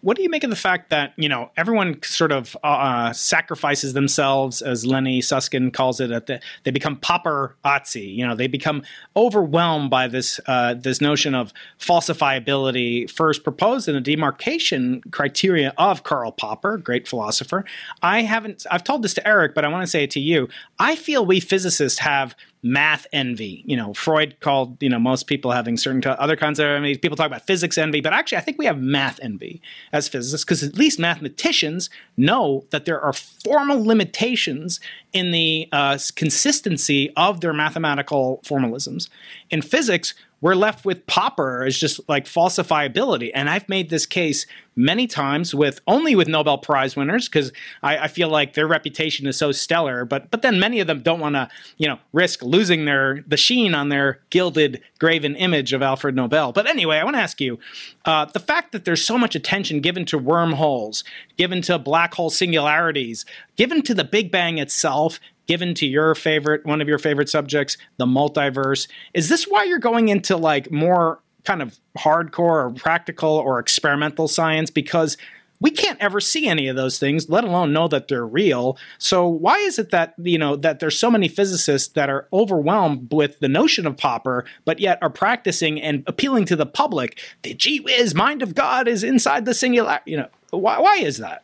what 0.00 0.16
do 0.16 0.22
you 0.22 0.28
make 0.28 0.44
of 0.44 0.50
the 0.50 0.56
fact 0.56 0.90
that 0.90 1.12
you 1.16 1.28
know 1.28 1.50
everyone 1.56 2.02
sort 2.02 2.32
of 2.32 2.56
uh, 2.62 2.66
uh 2.66 3.12
sacrifices 3.12 3.94
themselves, 3.94 4.60
as 4.60 4.84
Lenny 4.84 5.20
Susskind 5.20 5.72
calls 5.72 6.00
it? 6.00 6.10
At 6.10 6.26
the, 6.26 6.40
they 6.64 6.70
become 6.70 6.96
paparazzi. 6.96 8.14
You 8.14 8.26
know, 8.26 8.34
they 8.34 8.46
become 8.46 8.82
overwhelmed 9.16 9.90
by 9.90 10.08
this 10.08 10.40
uh, 10.46 10.74
this 10.74 11.00
notion 11.00 11.34
of 11.34 11.52
falsifiability, 11.78 13.10
first 13.10 13.44
proposed 13.44 13.88
in 13.88 13.94
the 13.94 14.00
demarcation 14.00 15.00
criteria 15.10 15.72
of 15.78 16.02
Karl 16.02 16.32
Popper, 16.32 16.76
great 16.76 17.08
philosopher. 17.08 17.64
I 18.02 18.22
haven't. 18.22 18.66
I've 18.70 18.84
told 18.84 19.02
this 19.02 19.14
to 19.14 19.26
Eric, 19.26 19.54
but 19.54 19.64
I 19.64 19.68
want 19.68 19.82
to 19.82 19.90
say 19.90 20.04
it 20.04 20.10
to 20.12 20.20
you. 20.20 20.48
I 20.78 20.96
feel 20.96 21.24
we 21.24 21.40
physicists 21.40 22.00
have 22.00 22.34
math 22.62 23.06
envy. 23.12 23.62
You 23.66 23.76
know, 23.76 23.94
Freud 23.94 24.36
called 24.40 24.82
you 24.82 24.88
know 24.88 24.93
most 24.98 25.26
people 25.26 25.50
having 25.50 25.76
certain 25.76 26.02
other 26.18 26.36
kinds 26.36 26.58
of 26.58 26.66
envy. 26.66 26.96
People 26.96 27.16
talk 27.16 27.26
about 27.26 27.46
physics 27.46 27.78
envy, 27.78 28.00
but 28.00 28.12
actually, 28.12 28.38
I 28.38 28.40
think 28.42 28.58
we 28.58 28.66
have 28.66 28.78
math 28.78 29.18
envy 29.22 29.60
as 29.92 30.08
physicists 30.08 30.44
because 30.44 30.62
at 30.62 30.76
least 30.76 30.98
mathematicians 30.98 31.90
know 32.16 32.64
that 32.70 32.84
there 32.84 33.00
are 33.00 33.12
formal 33.12 33.84
limitations 33.84 34.80
in 35.12 35.30
the 35.30 35.68
uh, 35.72 35.98
consistency 36.16 37.12
of 37.16 37.40
their 37.40 37.52
mathematical 37.52 38.40
formalisms. 38.44 39.08
In 39.50 39.62
physics, 39.62 40.14
we're 40.44 40.54
left 40.54 40.84
with 40.84 41.06
Popper 41.06 41.64
as 41.64 41.78
just 41.78 42.06
like 42.06 42.26
falsifiability. 42.26 43.30
And 43.34 43.48
I've 43.48 43.66
made 43.66 43.88
this 43.88 44.04
case 44.04 44.44
many 44.76 45.06
times 45.06 45.54
with 45.54 45.80
only 45.86 46.14
with 46.14 46.28
Nobel 46.28 46.58
Prize 46.58 46.94
winners 46.94 47.30
because 47.30 47.50
I, 47.82 47.96
I, 47.96 48.08
feel 48.08 48.28
like 48.28 48.52
their 48.52 48.66
reputation 48.66 49.26
is 49.26 49.38
so 49.38 49.52
stellar. 49.52 50.04
But 50.04 50.30
but 50.30 50.42
then 50.42 50.60
many 50.60 50.80
of 50.80 50.86
them 50.86 51.00
don't 51.00 51.18
want 51.18 51.34
to 51.34 51.48
you 51.78 51.88
know 51.88 51.98
risk 52.12 52.42
losing 52.42 52.84
their 52.84 53.24
the 53.26 53.38
sheen 53.38 53.74
on 53.74 53.88
their 53.88 54.20
gilded 54.28 54.82
graven 54.98 55.34
image 55.34 55.72
of 55.72 55.80
Alfred 55.80 56.14
Nobel. 56.14 56.52
But 56.52 56.66
anyway, 56.66 56.98
I 56.98 57.04
want 57.04 57.16
to 57.16 57.22
ask 57.22 57.40
you 57.40 57.58
uh, 58.04 58.26
the 58.26 58.40
fact 58.40 58.72
that 58.72 58.84
there's 58.84 59.02
so 59.02 59.16
much 59.16 59.34
attention 59.34 59.80
given 59.80 60.04
to 60.06 60.18
wormholes, 60.18 61.04
given 61.38 61.62
to 61.62 61.78
black 61.78 62.12
hole 62.12 62.28
singularities, 62.28 63.24
given 63.56 63.80
to 63.80 63.94
the 63.94 64.04
Big 64.04 64.30
Bang 64.30 64.58
itself, 64.58 65.20
given 65.46 65.74
to 65.74 65.86
your 65.86 66.14
favorite 66.14 66.64
one 66.64 66.80
of 66.80 66.88
your 66.88 66.98
favorite 66.98 67.28
subjects 67.28 67.76
the 67.98 68.06
multiverse 68.06 68.88
is 69.12 69.28
this 69.28 69.44
why 69.44 69.64
you're 69.64 69.78
going 69.78 70.08
into 70.08 70.36
like 70.36 70.70
more 70.70 71.20
kind 71.44 71.62
of 71.62 71.78
hardcore 71.98 72.64
or 72.64 72.70
practical 72.70 73.30
or 73.30 73.58
experimental 73.58 74.26
science 74.26 74.70
because 74.70 75.16
we 75.60 75.70
can't 75.70 76.00
ever 76.00 76.20
see 76.20 76.46
any 76.48 76.68
of 76.68 76.76
those 76.76 76.98
things, 76.98 77.30
let 77.30 77.44
alone 77.44 77.72
know 77.72 77.88
that 77.88 78.08
they're 78.08 78.26
real. 78.26 78.76
So 78.98 79.26
why 79.26 79.56
is 79.58 79.78
it 79.78 79.90
that 79.90 80.14
you 80.18 80.36
know 80.36 80.56
that 80.56 80.80
there's 80.80 80.98
so 80.98 81.10
many 81.10 81.28
physicists 81.28 81.88
that 81.94 82.10
are 82.10 82.28
overwhelmed 82.32 83.12
with 83.12 83.38
the 83.38 83.48
notion 83.48 83.86
of 83.86 83.96
Popper, 83.96 84.44
but 84.64 84.80
yet 84.80 84.98
are 85.00 85.10
practicing 85.10 85.80
and 85.80 86.02
appealing 86.06 86.44
to 86.46 86.56
the 86.56 86.66
public? 86.66 87.18
The 87.42 87.54
gee 87.54 87.80
whiz 87.80 88.14
mind 88.14 88.42
of 88.42 88.54
God 88.54 88.88
is 88.88 89.04
inside 89.04 89.44
the 89.44 89.54
singular. 89.54 90.00
You 90.04 90.18
know 90.18 90.28
why? 90.50 90.80
Why 90.80 90.96
is 90.96 91.18
that? 91.18 91.43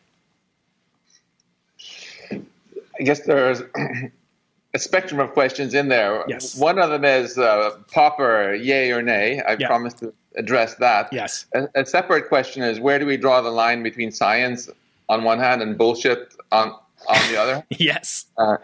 I 3.00 3.02
guess 3.02 3.20
there's 3.20 3.62
a 4.74 4.78
spectrum 4.78 5.20
of 5.20 5.32
questions 5.32 5.72
in 5.74 5.88
there. 5.88 6.22
Yes. 6.28 6.56
One 6.56 6.78
of 6.78 6.90
them 6.90 7.04
is 7.04 7.38
uh, 7.38 7.78
Popper, 7.92 8.54
yay 8.54 8.92
or 8.92 9.00
nay. 9.02 9.40
I 9.40 9.56
Yeah. 9.58 9.66
promised 9.66 9.98
to 9.98 10.12
address 10.36 10.74
that. 10.76 11.08
Yes. 11.12 11.46
A, 11.54 11.68
a 11.74 11.86
separate 11.86 12.28
question 12.28 12.62
is 12.62 12.78
where 12.78 12.98
do 12.98 13.06
we 13.06 13.16
draw 13.16 13.40
the 13.40 13.50
line 13.50 13.82
between 13.82 14.12
science 14.12 14.68
on 15.08 15.24
one 15.24 15.38
hand 15.38 15.62
and 15.62 15.76
bullshit 15.78 16.34
on 16.52 16.74
on 17.08 17.32
the 17.32 17.40
other? 17.40 17.64
Yes. 17.70 18.26
Uh, 18.36 18.58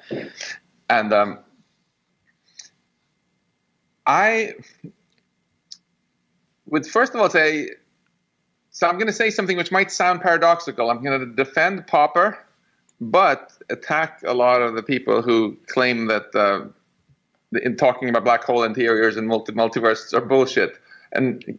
and 0.91 1.13
um, 1.15 1.39
I 4.07 4.55
would 6.67 6.87
first 6.87 7.15
of 7.15 7.21
all 7.21 7.31
say, 7.31 7.71
so 8.71 8.87
I'm 8.87 8.97
going 8.97 9.07
to 9.07 9.13
say 9.13 9.31
something 9.31 9.57
which 9.57 9.73
might 9.73 9.91
sound 9.91 10.21
paradoxical. 10.21 10.91
I'm 10.91 11.03
going 11.03 11.19
to 11.21 11.27
defend 11.27 11.87
Popper, 11.87 12.39
but 13.01 13.53
attack 13.71 14.21
a 14.25 14.35
lot 14.35 14.63
of 14.63 14.75
the 14.75 14.83
people 14.83 15.23
who 15.23 15.57
claim 15.67 16.07
that 16.07 16.35
uh, 16.35 16.65
in 17.63 17.77
talking 17.77 18.09
about 18.09 18.25
black 18.25 18.45
hole 18.45 18.63
interiors 18.63 19.17
and 19.17 19.29
multi- 19.29 19.53
multiverses 19.53 20.13
are 20.15 20.21
bullshit, 20.21 20.79
and 21.13 21.59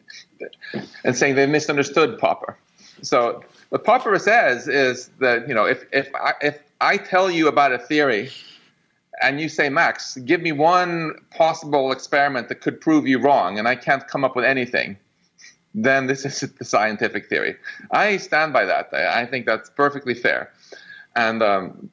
and 1.03 1.15
saying 1.15 1.35
they 1.35 1.45
misunderstood 1.45 2.17
Popper. 2.19 2.57
So 3.01 3.43
what 3.69 3.83
Popper 3.83 4.17
says 4.19 4.67
is 4.67 5.09
that 5.19 5.47
you 5.47 5.53
know 5.53 5.65
if 5.65 5.85
if 5.91 6.13
I, 6.15 6.33
if 6.41 6.59
I 6.81 6.97
tell 6.97 7.29
you 7.29 7.47
about 7.47 7.71
a 7.71 7.79
theory 7.79 8.31
and 9.21 9.41
you 9.41 9.49
say, 9.49 9.69
Max, 9.69 10.15
give 10.17 10.41
me 10.41 10.51
one 10.51 11.15
possible 11.31 11.91
experiment 11.91 12.49
that 12.49 12.61
could 12.61 12.79
prove 12.79 13.07
you 13.07 13.19
wrong, 13.19 13.57
and 13.57 13.67
I 13.67 13.75
can't 13.75 14.07
come 14.07 14.23
up 14.23 14.35
with 14.35 14.45
anything, 14.45 14.95
then 15.73 16.05
this 16.05 16.23
is 16.23 16.39
the 16.39 16.65
scientific 16.65 17.27
theory. 17.27 17.55
I 17.91 18.17
stand 18.17 18.53
by 18.53 18.65
that. 18.65 18.89
I 18.93 19.21
I 19.21 19.25
think 19.25 19.45
that's 19.45 19.69
perfectly 19.69 20.13
fair. 20.13 20.51
And 21.17 21.41
um, 21.41 21.89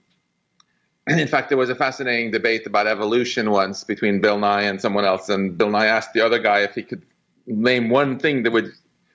in 1.08 1.26
fact, 1.26 1.48
there 1.48 1.58
was 1.58 1.70
a 1.70 1.74
fascinating 1.74 2.30
debate 2.30 2.66
about 2.66 2.86
evolution 2.86 3.50
once 3.50 3.82
between 3.82 4.20
Bill 4.20 4.38
Nye 4.38 4.62
and 4.62 4.80
someone 4.80 5.04
else, 5.04 5.28
and 5.28 5.58
Bill 5.58 5.70
Nye 5.70 5.86
asked 5.86 6.12
the 6.12 6.20
other 6.20 6.38
guy 6.38 6.60
if 6.60 6.74
he 6.74 6.82
could 6.82 7.02
name 7.46 7.88
one 7.88 8.18
thing 8.18 8.44
that 8.44 8.52
would 8.52 8.70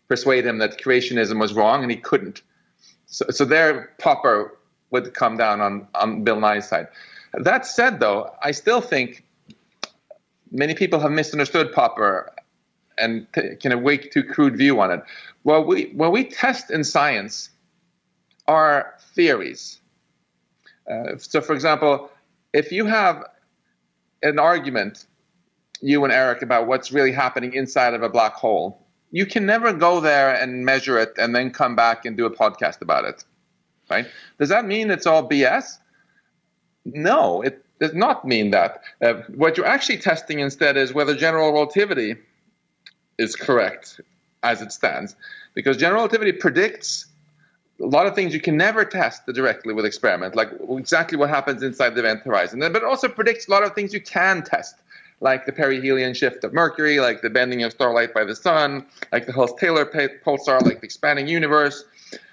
persuade 0.07 0.45
him 0.45 0.57
that 0.57 0.82
creationism 0.82 1.39
was 1.39 1.53
wrong, 1.53 1.84
and 1.84 1.91
he 1.91 1.97
couldn't. 1.97 2.41
So, 3.05 3.26
so 3.30 3.45
there, 3.45 3.93
Popper 3.99 4.57
would 4.89 5.14
come 5.14 5.38
down 5.38 5.62
on, 5.62 5.88
on 5.93 6.24
Bill 6.24 6.39
Nye's 6.39 6.68
side. 6.68 6.88
That 7.34 7.68
said, 7.68 7.99
though, 7.99 8.34
I 8.41 8.51
still 8.51 8.82
think 8.82 9.24
many 10.51 10.74
people 10.74 10.99
have 10.99 11.12
misunderstood 11.12 11.72
Popper 11.72 12.32
and 12.97 13.32
taken 13.34 13.72
a 13.72 13.78
way 13.78 13.97
too 13.97 14.24
crude 14.24 14.57
view 14.57 14.82
on 14.82 14.91
it. 14.91 15.03
Well, 15.43 15.64
we, 15.64 15.91
what 15.93 16.12
we 16.12 16.24
test 16.24 16.72
in 16.72 16.84
science 16.84 17.51
are 18.47 18.95
theories. 19.14 19.78
Uh, 20.90 21.18
so, 21.18 21.42
for 21.42 21.54
example, 21.54 22.10
if 22.54 22.72
you 22.72 22.86
have 22.86 23.24
an 24.24 24.40
argument, 24.40 25.06
you 25.82 26.04
and 26.04 26.12
Eric, 26.12 26.42
about 26.42 26.68
what's 26.68 26.92
really 26.92 27.12
happening 27.12 27.54
inside 27.54 27.94
of 27.94 28.02
a 28.02 28.10
black 28.10 28.34
hole, 28.34 28.86
you 29.12 29.26
can 29.26 29.46
never 29.46 29.74
go 29.74 30.00
there 30.00 30.34
and 30.34 30.66
measure 30.66 30.98
it 31.00 31.14
and 31.18 31.36
then 31.36 31.52
come 31.52 31.76
back 31.76 32.06
and 32.06 32.18
do 32.18 32.26
a 32.26 32.32
podcast 32.32 32.82
about 32.82 33.06
it, 33.06 33.24
right? 33.90 34.08
Does 34.40 34.50
that 34.50 34.66
mean 34.66 34.92
it's 34.92 35.06
all 35.06 35.28
BS? 35.28 35.78
No, 36.86 37.42
it 37.42 37.64
does 37.80 37.94
not 37.94 38.26
mean 38.26 38.52
that. 38.52 38.82
Uh, 39.02 39.14
what 39.36 39.58
you're 39.58 39.66
actually 39.66 39.98
testing 39.98 40.40
instead 40.40 40.78
is 40.78 40.94
whether 40.94 41.16
general 41.16 41.52
relativity 41.54 42.16
is 43.18 43.36
correct 43.36 44.02
as 44.44 44.62
it 44.62 44.72
stands, 44.72 45.16
because 45.54 45.78
general 45.78 46.02
relativity 46.02 46.32
predicts 46.32 47.06
a 47.82 47.86
lot 47.86 48.07
of 48.07 48.15
things 48.15 48.34
you 48.34 48.41
can 48.41 48.57
never 48.57 48.84
test 48.84 49.25
directly 49.27 49.73
with 49.73 49.86
experiment, 49.86 50.36
like 50.36 50.49
exactly 50.69 51.17
what 51.17 51.30
happens 51.30 51.63
inside 51.63 51.95
the 51.95 51.99
event 51.99 52.21
horizon. 52.23 52.59
But 52.59 52.84
also 52.84 53.07
predicts 53.07 53.47
a 53.47 53.51
lot 53.51 53.63
of 53.63 53.73
things 53.73 53.93
you 53.93 54.01
can 54.01 54.43
test, 54.43 54.75
like 55.21 55.45
the 55.45 55.51
perihelion 55.51 56.13
shift 56.15 56.43
of 56.43 56.53
Mercury, 56.53 56.99
like 56.99 57.21
the 57.21 57.30
bending 57.30 57.63
of 57.63 57.71
starlight 57.71 58.13
by 58.13 58.23
the 58.25 58.36
sun, 58.36 58.86
like 59.11 59.25
the 59.25 59.34
Hulse-Taylor 59.34 59.86
pulsar, 60.25 60.61
like 60.61 60.82
the 60.82 60.86
expanding 60.86 61.27
universe, 61.27 61.86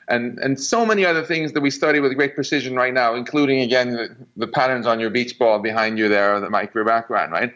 and 0.08 0.38
and 0.38 0.60
so 0.60 0.86
many 0.86 1.04
other 1.04 1.22
things 1.22 1.52
that 1.52 1.60
we 1.60 1.70
study 1.70 2.00
with 2.00 2.14
great 2.14 2.34
precision 2.34 2.74
right 2.74 2.94
now, 2.94 3.14
including 3.14 3.60
again 3.60 3.92
the, 3.92 4.16
the 4.36 4.46
patterns 4.46 4.86
on 4.86 5.00
your 5.00 5.10
beach 5.10 5.38
ball 5.38 5.58
behind 5.58 5.98
you 5.98 6.08
there, 6.08 6.38
the 6.40 6.50
micro 6.50 6.84
background, 6.84 7.32
right? 7.32 7.54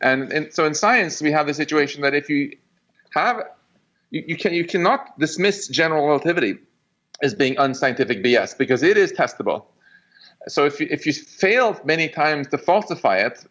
And, 0.00 0.32
and 0.32 0.54
so 0.54 0.64
in 0.64 0.74
science, 0.74 1.20
we 1.20 1.32
have 1.32 1.48
the 1.48 1.54
situation 1.54 2.02
that 2.02 2.14
if 2.14 2.30
you 2.30 2.56
have 3.10 3.48
you, 4.10 4.24
you 4.28 4.36
can 4.36 4.54
you 4.54 4.64
cannot 4.64 5.18
dismiss 5.18 5.66
general 5.68 6.06
relativity 6.06 6.58
as 7.22 7.34
being 7.34 7.56
unscientific 7.58 8.22
BS 8.22 8.56
because 8.56 8.82
it 8.82 8.96
is 8.96 9.12
testable. 9.12 9.64
So 10.46 10.64
if 10.64 10.80
you, 10.80 10.86
if 10.90 11.06
you 11.06 11.12
fail 11.12 11.78
many 11.84 12.08
times 12.08 12.48
to 12.48 12.58
falsify 12.58 13.18
it, 13.18 13.44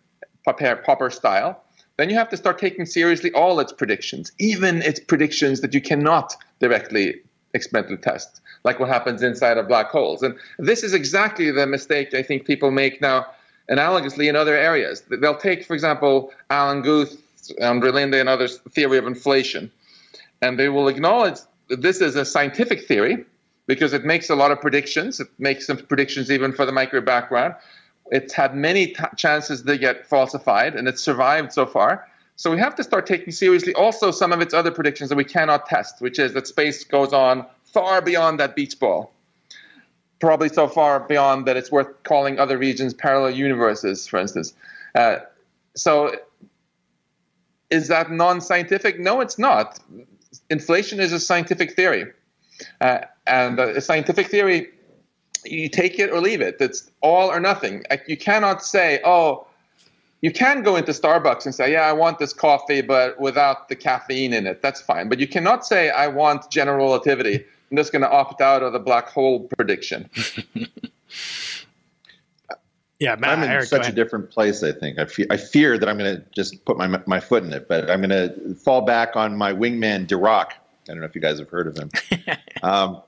Popper, 0.45 0.77
Popper 0.77 1.09
style, 1.09 1.61
then 1.97 2.09
you 2.09 2.15
have 2.15 2.29
to 2.29 2.37
start 2.37 2.59
taking 2.59 2.85
seriously 2.85 3.31
all 3.33 3.59
its 3.59 3.73
predictions, 3.73 4.31
even 4.39 4.81
its 4.81 4.99
predictions 4.99 5.61
that 5.61 5.73
you 5.73 5.81
cannot 5.81 6.35
directly 6.59 7.15
experimentally 7.53 7.97
test, 7.97 8.41
like 8.63 8.79
what 8.79 8.87
happens 8.87 9.21
inside 9.23 9.57
of 9.57 9.67
black 9.67 9.89
holes. 9.89 10.23
And 10.23 10.35
this 10.59 10.83
is 10.83 10.93
exactly 10.93 11.51
the 11.51 11.65
mistake 11.65 12.13
I 12.13 12.23
think 12.23 12.45
people 12.45 12.71
make 12.71 13.01
now, 13.01 13.25
analogously 13.69 14.29
in 14.29 14.35
other 14.35 14.55
areas. 14.55 15.03
They'll 15.09 15.35
take, 15.35 15.65
for 15.65 15.73
example, 15.73 16.31
Alan 16.49 16.81
Guth, 16.81 17.21
Andre 17.61 17.91
Linde, 17.91 18.19
and 18.19 18.29
others' 18.29 18.59
theory 18.71 18.97
of 18.97 19.07
inflation, 19.07 19.71
and 20.41 20.57
they 20.57 20.69
will 20.69 20.87
acknowledge 20.87 21.39
that 21.67 21.81
this 21.81 21.99
is 21.99 22.15
a 22.15 22.23
scientific 22.23 22.87
theory 22.87 23.25
because 23.67 23.93
it 23.93 24.03
makes 24.05 24.29
a 24.29 24.35
lot 24.35 24.51
of 24.51 24.59
predictions. 24.59 25.19
It 25.19 25.27
makes 25.37 25.67
some 25.67 25.77
predictions 25.77 26.31
even 26.31 26.53
for 26.53 26.65
the 26.65 26.71
micro 26.71 27.01
background. 27.01 27.55
It's 28.09 28.33
had 28.33 28.55
many 28.55 28.87
t- 28.87 29.03
chances 29.17 29.61
to 29.63 29.77
get 29.77 30.07
falsified, 30.07 30.75
and 30.75 30.87
it's 30.87 31.03
survived 31.03 31.53
so 31.53 31.65
far. 31.65 32.07
So 32.37 32.51
we 32.51 32.59
have 32.59 32.75
to 32.75 32.83
start 32.83 33.05
taking 33.05 33.31
seriously 33.31 33.73
also 33.73 34.11
some 34.11 34.31
of 34.31 34.41
its 34.41 34.53
other 34.53 34.71
predictions 34.71 35.09
that 35.09 35.15
we 35.15 35.25
cannot 35.25 35.65
test, 35.65 36.01
which 36.01 36.17
is 36.17 36.33
that 36.33 36.47
space 36.47 36.83
goes 36.83 37.11
on 37.11 37.45
far 37.65 38.01
beyond 38.01 38.39
that 38.39 38.55
beach 38.55 38.79
ball. 38.79 39.11
Probably 40.19 40.49
so 40.49 40.67
far 40.67 41.01
beyond 41.01 41.45
that 41.47 41.57
it's 41.57 41.71
worth 41.71 42.03
calling 42.03 42.39
other 42.39 42.57
regions 42.57 42.93
parallel 42.93 43.31
universes, 43.31 44.07
for 44.07 44.17
instance. 44.19 44.53
Uh, 44.95 45.17
so 45.75 46.15
is 47.69 47.89
that 47.89 48.11
non-scientific? 48.11 48.99
No, 48.99 49.19
it's 49.19 49.37
not. 49.37 49.79
Inflation 50.49 50.99
is 50.99 51.11
a 51.11 51.19
scientific 51.19 51.73
theory. 51.73 52.05
Uh, 52.79 52.99
and 53.27 53.59
uh, 53.59 53.67
a 53.75 53.81
scientific 53.81 54.27
theory, 54.27 54.69
you 55.45 55.69
take 55.69 55.99
it 55.99 56.11
or 56.11 56.21
leave 56.21 56.41
it. 56.41 56.57
It's 56.59 56.89
all 57.01 57.29
or 57.29 57.39
nothing. 57.39 57.83
Like, 57.89 58.03
you 58.07 58.17
cannot 58.17 58.63
say, 58.63 58.99
oh, 59.05 59.47
you 60.21 60.31
can 60.31 60.63
go 60.63 60.75
into 60.75 60.91
Starbucks 60.91 61.45
and 61.45 61.53
say, 61.53 61.71
yeah, 61.71 61.81
I 61.81 61.93
want 61.93 62.19
this 62.19 62.33
coffee, 62.33 62.81
but 62.81 63.19
without 63.19 63.69
the 63.69 63.75
caffeine 63.75 64.33
in 64.33 64.47
it. 64.47 64.61
That's 64.61 64.81
fine. 64.81 65.09
But 65.09 65.19
you 65.19 65.27
cannot 65.27 65.65
say, 65.65 65.89
I 65.89 66.07
want 66.07 66.49
general 66.49 66.87
relativity. 66.87 67.45
I'm 67.69 67.77
just 67.77 67.91
going 67.91 68.01
to 68.01 68.09
opt 68.09 68.41
out 68.41 68.63
of 68.63 68.73
the 68.73 68.79
black 68.79 69.09
hole 69.09 69.47
prediction. 69.57 70.09
Yeah, 72.99 73.15
Matt, 73.15 73.37
I'm 73.37 73.43
in 73.43 73.51
Eric, 73.51 73.65
such 73.65 73.87
a 73.87 73.91
different 73.91 74.31
place. 74.31 74.63
I 74.63 74.71
think 74.71 74.97
I 74.97 75.05
fear, 75.05 75.27
I 75.29 75.37
fear 75.37 75.77
that 75.77 75.87
I'm 75.87 75.99
going 75.99 76.17
to 76.17 76.23
just 76.35 76.65
put 76.65 76.77
my 76.77 76.87
my 77.05 77.19
foot 77.19 77.43
in 77.43 77.53
it, 77.53 77.67
but 77.67 77.91
I'm 77.91 78.01
going 78.01 78.09
to 78.09 78.55
fall 78.55 78.81
back 78.81 79.15
on 79.15 79.37
my 79.37 79.53
wingman 79.53 80.07
Dirac. 80.07 80.53
I 80.89 80.93
don't 80.93 81.01
know 81.01 81.07
if 81.07 81.15
you 81.15 81.21
guys 81.21 81.39
have 81.39 81.49
heard 81.49 81.67
of 81.67 81.77
him. 81.77 81.89
um, 82.63 83.01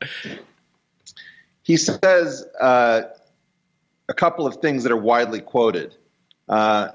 he 1.63 1.77
says 1.77 2.45
uh, 2.59 3.01
a 4.07 4.13
couple 4.13 4.47
of 4.47 4.55
things 4.57 4.83
that 4.83 4.91
are 4.91 4.97
widely 4.97 5.41
quoted. 5.41 5.95
Uh, 6.47 6.89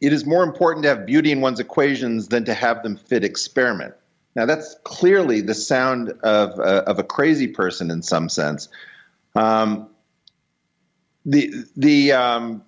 it 0.00 0.12
is 0.12 0.24
more 0.24 0.44
important 0.44 0.84
to 0.84 0.90
have 0.90 1.06
beauty 1.06 1.32
in 1.32 1.40
one's 1.40 1.60
equations 1.60 2.28
than 2.28 2.44
to 2.44 2.54
have 2.54 2.82
them 2.82 2.96
fit 2.96 3.24
experiment. 3.24 3.94
Now, 4.36 4.46
that's 4.46 4.76
clearly 4.84 5.40
the 5.40 5.54
sound 5.54 6.10
of, 6.22 6.60
uh, 6.60 6.84
of 6.86 6.98
a 6.98 7.02
crazy 7.02 7.48
person 7.48 7.90
in 7.90 8.02
some 8.02 8.28
sense. 8.28 8.68
Um, 9.34 9.88
the 11.24 11.52
the 11.76 12.12
um, 12.12 12.62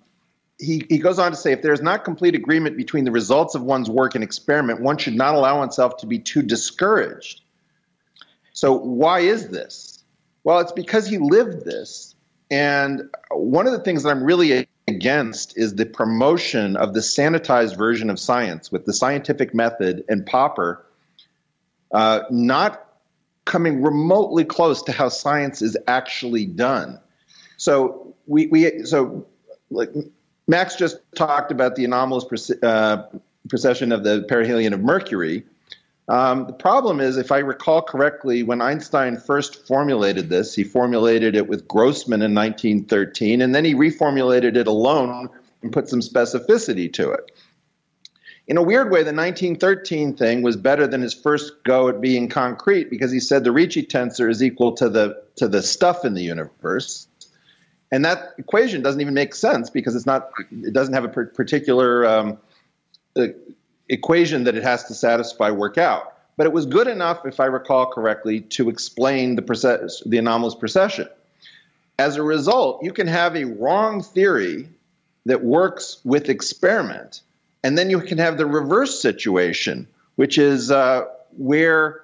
he, 0.61 0.85
he 0.89 0.99
goes 0.99 1.17
on 1.17 1.31
to 1.31 1.37
say 1.37 1.51
if 1.51 1.61
there 1.61 1.73
is 1.73 1.81
not 1.81 2.05
complete 2.05 2.35
agreement 2.35 2.77
between 2.77 3.03
the 3.03 3.11
results 3.11 3.55
of 3.55 3.63
one's 3.63 3.89
work 3.89 4.13
and 4.15 4.23
experiment, 4.23 4.79
one 4.79 4.97
should 4.97 5.15
not 5.15 5.33
allow 5.33 5.57
oneself 5.57 5.97
to 5.97 6.05
be 6.05 6.19
too 6.19 6.43
discouraged. 6.43 7.41
So, 8.53 8.73
why 8.73 9.21
is 9.21 9.49
this? 9.49 10.03
Well, 10.43 10.59
it's 10.59 10.71
because 10.71 11.07
he 11.07 11.17
lived 11.17 11.65
this. 11.65 12.15
And 12.51 13.09
one 13.31 13.65
of 13.65 13.73
the 13.73 13.79
things 13.79 14.03
that 14.03 14.09
I'm 14.09 14.23
really 14.23 14.67
against 14.87 15.57
is 15.57 15.75
the 15.75 15.85
promotion 15.85 16.75
of 16.75 16.93
the 16.93 16.99
sanitized 16.99 17.77
version 17.77 18.09
of 18.09 18.19
science 18.19 18.71
with 18.71 18.85
the 18.85 18.93
scientific 18.93 19.55
method 19.55 20.03
and 20.09 20.25
Popper 20.25 20.85
uh, 21.91 22.21
not 22.29 22.85
coming 23.45 23.81
remotely 23.81 24.43
close 24.43 24.83
to 24.83 24.91
how 24.91 25.09
science 25.09 25.61
is 25.61 25.77
actually 25.87 26.45
done. 26.45 26.99
So 27.57 28.15
we, 28.27 28.47
we 28.47 28.83
so 28.83 29.25
like 29.69 29.89
Max 30.51 30.75
just 30.75 30.97
talked 31.15 31.53
about 31.53 31.77
the 31.77 31.85
anomalous 31.85 32.51
uh, 32.61 33.07
precession 33.47 33.93
of 33.93 34.03
the 34.03 34.25
perihelion 34.27 34.73
of 34.73 34.81
Mercury. 34.81 35.45
Um, 36.09 36.45
the 36.45 36.51
problem 36.51 36.99
is, 36.99 37.15
if 37.15 37.31
I 37.31 37.37
recall 37.37 37.81
correctly, 37.81 38.43
when 38.43 38.59
Einstein 38.59 39.15
first 39.15 39.65
formulated 39.65 40.27
this, 40.27 40.53
he 40.53 40.65
formulated 40.65 41.37
it 41.37 41.47
with 41.47 41.69
Grossmann 41.69 42.21
in 42.21 42.35
1913, 42.35 43.41
and 43.41 43.55
then 43.55 43.63
he 43.63 43.73
reformulated 43.73 44.57
it 44.57 44.67
alone 44.67 45.29
and 45.61 45.71
put 45.71 45.87
some 45.87 46.01
specificity 46.01 46.91
to 46.95 47.11
it. 47.11 47.31
In 48.45 48.57
a 48.57 48.61
weird 48.61 48.91
way, 48.91 49.03
the 49.03 49.13
1913 49.13 50.17
thing 50.17 50.41
was 50.41 50.57
better 50.57 50.85
than 50.85 51.01
his 51.01 51.13
first 51.13 51.63
go 51.63 51.87
at 51.87 52.01
being 52.01 52.27
concrete 52.27 52.89
because 52.89 53.13
he 53.13 53.21
said 53.21 53.45
the 53.45 53.53
Ricci 53.53 53.83
tensor 53.85 54.29
is 54.29 54.43
equal 54.43 54.73
to 54.73 54.89
the 54.89 55.23
to 55.37 55.47
the 55.47 55.63
stuff 55.63 56.03
in 56.03 56.13
the 56.13 56.23
universe, 56.23 57.07
and 57.91 58.05
that 58.05 58.33
equation 58.37 58.81
doesn't 58.81 59.01
even 59.01 59.13
make 59.13 59.35
sense 59.35 59.69
because 59.69 59.95
it's 59.95 60.05
not 60.05 60.31
it 60.51 60.73
doesn't 60.73 60.93
have 60.93 61.03
a 61.03 61.09
particular 61.09 62.05
um, 62.05 62.37
equation 63.89 64.45
that 64.45 64.55
it 64.55 64.63
has 64.63 64.85
to 64.85 64.93
satisfy 64.93 65.51
work 65.51 65.77
out. 65.77 66.13
But 66.37 66.47
it 66.47 66.53
was 66.53 66.65
good 66.65 66.87
enough, 66.87 67.25
if 67.25 67.39
I 67.39 67.45
recall 67.45 67.85
correctly, 67.87 68.41
to 68.41 68.69
explain 68.69 69.35
the, 69.35 70.01
the 70.05 70.17
anomalous 70.17 70.55
precession. 70.55 71.07
As 71.99 72.15
a 72.15 72.23
result, 72.23 72.83
you 72.83 72.93
can 72.93 73.05
have 73.05 73.35
a 73.35 73.43
wrong 73.43 74.01
theory 74.01 74.69
that 75.25 75.43
works 75.43 75.99
with 76.03 76.29
experiment, 76.29 77.21
and 77.63 77.77
then 77.77 77.89
you 77.89 77.99
can 77.99 78.17
have 78.17 78.37
the 78.37 78.45
reverse 78.45 78.99
situation, 78.99 79.87
which 80.15 80.37
is 80.37 80.71
uh, 80.71 81.05
where 81.37 82.01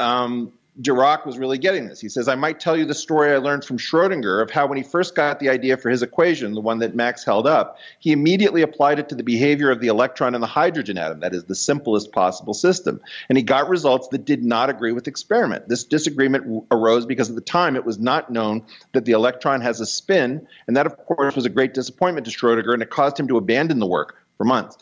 um, 0.00 0.52
Dirac 0.80 1.26
was 1.26 1.38
really 1.38 1.58
getting 1.58 1.86
this. 1.86 2.00
He 2.00 2.08
says, 2.08 2.28
I 2.28 2.36
might 2.36 2.60
tell 2.60 2.76
you 2.76 2.84
the 2.84 2.94
story 2.94 3.32
I 3.32 3.36
learned 3.36 3.64
from 3.64 3.76
Schrodinger 3.76 4.42
of 4.42 4.50
how 4.50 4.66
when 4.66 4.78
he 4.78 4.84
first 4.84 5.14
got 5.14 5.38
the 5.38 5.48
idea 5.48 5.76
for 5.76 5.90
his 5.90 6.02
equation, 6.02 6.54
the 6.54 6.60
one 6.60 6.78
that 6.78 6.94
Max 6.94 7.24
held 7.24 7.46
up, 7.46 7.78
he 7.98 8.12
immediately 8.12 8.62
applied 8.62 8.98
it 8.98 9.08
to 9.10 9.14
the 9.14 9.22
behavior 9.22 9.70
of 9.70 9.80
the 9.80 9.88
electron 9.88 10.34
and 10.34 10.42
the 10.42 10.48
hydrogen 10.48 10.96
atom, 10.96 11.20
that 11.20 11.34
is 11.34 11.44
the 11.44 11.54
simplest 11.54 12.12
possible 12.12 12.54
system. 12.54 13.00
And 13.28 13.36
he 13.36 13.44
got 13.44 13.68
results 13.68 14.08
that 14.08 14.24
did 14.24 14.44
not 14.44 14.70
agree 14.70 14.92
with 14.92 15.08
experiment. 15.08 15.68
This 15.68 15.84
disagreement 15.84 16.64
arose 16.70 17.04
because 17.04 17.28
at 17.28 17.34
the 17.34 17.42
time 17.42 17.76
it 17.76 17.84
was 17.84 17.98
not 17.98 18.30
known 18.30 18.64
that 18.92 19.04
the 19.04 19.12
electron 19.12 19.60
has 19.60 19.80
a 19.80 19.86
spin, 19.86 20.46
and 20.66 20.76
that, 20.76 20.86
of 20.86 20.96
course, 20.96 21.36
was 21.36 21.44
a 21.44 21.50
great 21.50 21.74
disappointment 21.74 22.26
to 22.26 22.32
Schrodinger, 22.32 22.72
and 22.72 22.82
it 22.82 22.90
caused 22.90 23.18
him 23.18 23.28
to 23.28 23.36
abandon 23.36 23.80
the 23.80 23.86
work 23.86 24.16
for 24.38 24.44
months. 24.44 24.78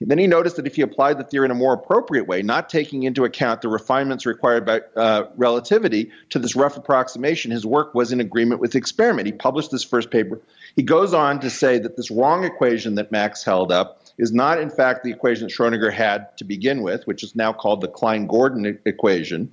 Then 0.00 0.18
he 0.18 0.26
noticed 0.26 0.56
that 0.56 0.66
if 0.66 0.76
he 0.76 0.82
applied 0.82 1.18
the 1.18 1.24
theory 1.24 1.44
in 1.44 1.50
a 1.50 1.54
more 1.54 1.74
appropriate 1.74 2.26
way, 2.26 2.40
not 2.40 2.70
taking 2.70 3.02
into 3.02 3.24
account 3.24 3.60
the 3.60 3.68
refinements 3.68 4.24
required 4.24 4.64
by 4.64 4.80
uh, 4.96 5.28
relativity 5.36 6.10
to 6.30 6.38
this 6.38 6.56
rough 6.56 6.78
approximation, 6.78 7.50
his 7.50 7.66
work 7.66 7.94
was 7.94 8.10
in 8.10 8.20
agreement 8.20 8.62
with 8.62 8.72
the 8.72 8.78
experiment. 8.78 9.26
He 9.26 9.32
published 9.32 9.70
this 9.70 9.84
first 9.84 10.10
paper. 10.10 10.40
He 10.74 10.82
goes 10.82 11.12
on 11.12 11.40
to 11.40 11.50
say 11.50 11.78
that 11.78 11.96
this 11.96 12.10
wrong 12.10 12.44
equation 12.44 12.94
that 12.94 13.12
Max 13.12 13.44
held 13.44 13.70
up 13.70 14.02
is 14.16 14.32
not, 14.32 14.58
in 14.60 14.70
fact, 14.70 15.04
the 15.04 15.10
equation 15.10 15.46
that 15.46 15.52
Schrodinger 15.52 15.92
had 15.92 16.36
to 16.38 16.44
begin 16.44 16.82
with, 16.82 17.06
which 17.06 17.22
is 17.22 17.36
now 17.36 17.52
called 17.52 17.82
the 17.82 17.88
Klein 17.88 18.26
Gordon 18.26 18.78
equation 18.86 19.52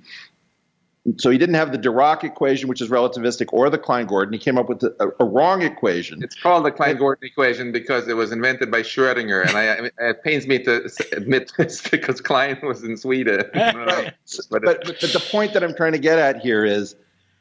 so 1.16 1.30
he 1.30 1.38
didn't 1.38 1.54
have 1.54 1.72
the 1.72 1.78
Dirac 1.78 2.24
equation, 2.24 2.68
which 2.68 2.80
is 2.80 2.88
relativistic, 2.88 3.46
or 3.52 3.70
the 3.70 3.78
Klein-Gordon. 3.78 4.32
He 4.32 4.38
came 4.38 4.58
up 4.58 4.68
with 4.68 4.82
a, 4.82 5.12
a 5.20 5.24
wrong 5.24 5.62
equation. 5.62 6.22
It's 6.22 6.34
called 6.34 6.64
the 6.64 6.70
Klein-Gordon 6.70 7.26
equation 7.26 7.72
because 7.72 8.08
it 8.08 8.14
was 8.14 8.32
invented 8.32 8.70
by 8.70 8.82
Schrödinger, 8.82 9.46
and 9.46 9.56
I, 9.56 10.08
it 10.08 10.22
pains 10.22 10.46
me 10.46 10.62
to 10.64 10.90
admit 11.12 11.52
this 11.58 11.80
because 11.88 12.20
Klein 12.20 12.58
was 12.62 12.84
in 12.84 12.96
Sweden. 12.96 13.44
right. 13.54 14.12
but, 14.50 14.62
but, 14.62 14.84
but 14.84 15.00
the 15.00 15.24
point 15.30 15.54
that 15.54 15.64
I'm 15.64 15.74
trying 15.74 15.92
to 15.92 15.98
get 15.98 16.18
at 16.18 16.40
here 16.40 16.64
is 16.64 16.94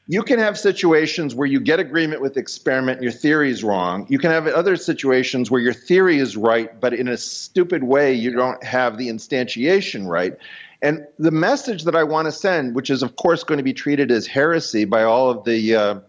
you 0.08 0.24
can 0.24 0.40
have 0.40 0.58
situations 0.58 1.36
where 1.36 1.48
you 1.48 1.60
get 1.60 1.80
agreement 1.80 2.22
with 2.22 2.38
experiment 2.38 2.98
and 2.98 3.04
your 3.04 3.12
theory 3.12 3.50
is 3.52 3.64
wrong. 3.64 4.06
You 4.10 4.20
can 4.20 4.32
have 4.32 4.48
other 4.48 4.78
situations 4.78 5.52
where 5.52 5.60
your 5.60 5.74
theory 5.74 6.18
is 6.18 6.38
right, 6.38 6.80
but 6.80 6.94
in 6.94 7.10
a 7.10 7.18
stupid 7.18 7.84
way 7.84 8.14
you 8.14 8.32
don't 8.32 8.64
have 8.64 8.98
the 8.98 9.10
instantiation 9.10 10.08
right. 10.08 10.38
And 10.82 11.08
the 11.18 11.32
message 11.32 11.84
that 11.84 11.96
I 11.96 12.04
want 12.04 12.26
to 12.26 12.32
send, 12.32 12.76
which 12.76 12.90
is 12.90 13.04
of 13.04 13.16
course 13.16 13.44
going 13.44 13.58
to 13.58 13.64
be 13.64 13.74
treated 13.74 14.12
as 14.12 14.28
heresy 14.28 14.86
by 14.86 15.04
all 15.04 15.30
of 15.30 15.44
the 15.44 15.76
uh, 15.76 16.00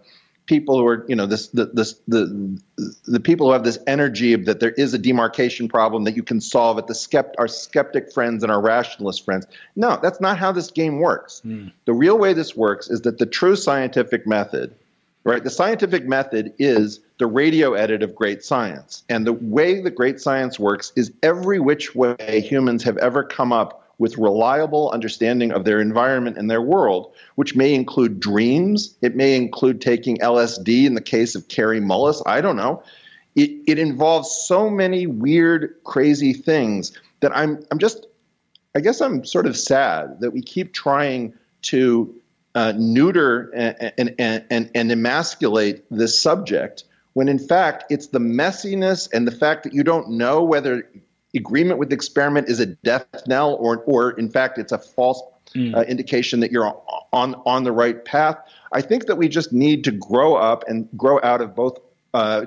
people 0.48 0.78
who 0.78 0.86
are, 0.86 1.04
you 1.08 1.14
know, 1.14 1.26
this, 1.26 1.48
the, 1.48 1.66
this, 1.66 1.94
the, 2.08 2.60
the 3.04 3.20
people 3.20 3.46
who 3.46 3.52
have 3.52 3.64
this 3.64 3.78
energy 3.86 4.34
that 4.34 4.60
there 4.60 4.72
is 4.72 4.94
a 4.94 4.98
demarcation 4.98 5.68
problem 5.68 6.04
that 6.04 6.16
you 6.16 6.22
can 6.22 6.40
solve 6.40 6.78
at 6.78 6.86
the 6.86 6.94
skept, 6.94 7.34
our 7.38 7.46
skeptic 7.46 8.12
friends 8.12 8.42
and 8.42 8.50
our 8.50 8.60
rationalist 8.60 9.24
friends. 9.24 9.46
No, 9.76 9.98
that's 10.02 10.20
not 10.20 10.38
how 10.38 10.50
this 10.50 10.70
game 10.70 11.00
works. 11.00 11.42
Mm. 11.44 11.70
The 11.84 11.92
real 11.92 12.18
way 12.18 12.32
this 12.32 12.56
works 12.56 12.88
is 12.88 13.02
that 13.02 13.18
the 13.18 13.26
true 13.26 13.56
scientific 13.56 14.26
method, 14.26 14.74
right? 15.22 15.44
The 15.44 15.50
scientific 15.50 16.06
method 16.06 16.54
is 16.58 17.00
the 17.18 17.26
radio 17.26 17.74
edit 17.74 18.02
of 18.02 18.14
great 18.14 18.42
science. 18.42 19.04
And 19.08 19.26
the 19.26 19.34
way 19.34 19.82
that 19.82 19.94
great 19.94 20.18
science 20.20 20.58
works 20.58 20.92
is 20.96 21.12
every 21.22 21.60
which 21.60 21.94
way 21.94 22.40
humans 22.40 22.82
have 22.84 22.96
ever 22.96 23.22
come 23.22 23.52
up 23.52 23.84
with 23.99 24.16
reliable 24.16 24.90
understanding 24.90 25.53
of 25.53 25.64
their 25.64 25.80
environment 25.80 26.38
and 26.38 26.51
their 26.51 26.62
world, 26.62 27.12
which 27.34 27.57
may 27.57 27.74
include 27.74 28.20
dreams. 28.20 28.96
It 29.03 29.16
may 29.16 29.36
include 29.36 29.80
taking 29.80 30.18
LSD 30.18 30.86
in 30.86 30.94
the 30.94 31.01
case 31.01 31.34
of 31.34 31.49
Kary 31.49 31.80
Mullis. 31.80 32.22
I 32.24 32.40
don't 32.40 32.57
know. 32.57 32.82
It, 33.34 33.51
it 33.66 33.78
involves 33.78 34.30
so 34.30 34.70
many 34.70 35.07
weird, 35.07 35.74
crazy 35.84 36.32
things 36.32 36.99
that 37.20 37.36
I'm, 37.36 37.64
I'm 37.70 37.78
just, 37.78 38.07
I 38.74 38.80
guess 38.80 39.01
I'm 39.01 39.24
sort 39.24 39.46
of 39.46 39.57
sad 39.57 40.20
that 40.20 40.30
we 40.30 40.42
keep 40.42 40.72
trying 40.72 41.34
to 41.62 42.14
uh, 42.55 42.72
neuter 42.76 43.51
and, 43.51 44.14
and, 44.18 44.44
and, 44.51 44.70
and 44.74 44.92
emasculate 44.92 45.84
this 45.90 46.20
subject 46.20 46.84
when 47.12 47.28
in 47.28 47.38
fact 47.38 47.84
it's 47.90 48.09
the 48.09 48.20
messiness 48.20 49.09
and 49.12 49.26
the 49.26 49.32
fact 49.32 49.64
that 49.64 49.74
you 49.74 49.82
don't 49.82 50.11
know 50.11 50.42
whether 50.42 50.88
agreement 51.34 51.78
with 51.78 51.90
the 51.90 51.94
experiment 51.94 52.48
is 52.48 52.60
a 52.60 52.66
death 52.66 53.06
knell, 53.26 53.54
or, 53.54 53.78
or 53.84 54.10
in 54.12 54.30
fact, 54.30 54.58
it's 54.58 54.72
a 54.72 54.78
false 54.78 55.22
mm. 55.54 55.76
uh, 55.76 55.82
indication 55.82 56.40
that 56.40 56.52
you're 56.52 56.74
on 57.12 57.34
on 57.46 57.64
the 57.64 57.72
right 57.72 58.04
path. 58.04 58.38
I 58.72 58.82
think 58.82 59.06
that 59.06 59.16
we 59.16 59.28
just 59.28 59.52
need 59.52 59.84
to 59.84 59.90
grow 59.90 60.34
up 60.34 60.64
and 60.68 60.88
grow 60.96 61.20
out 61.22 61.40
of 61.40 61.54
both. 61.54 61.78
Uh, 62.14 62.46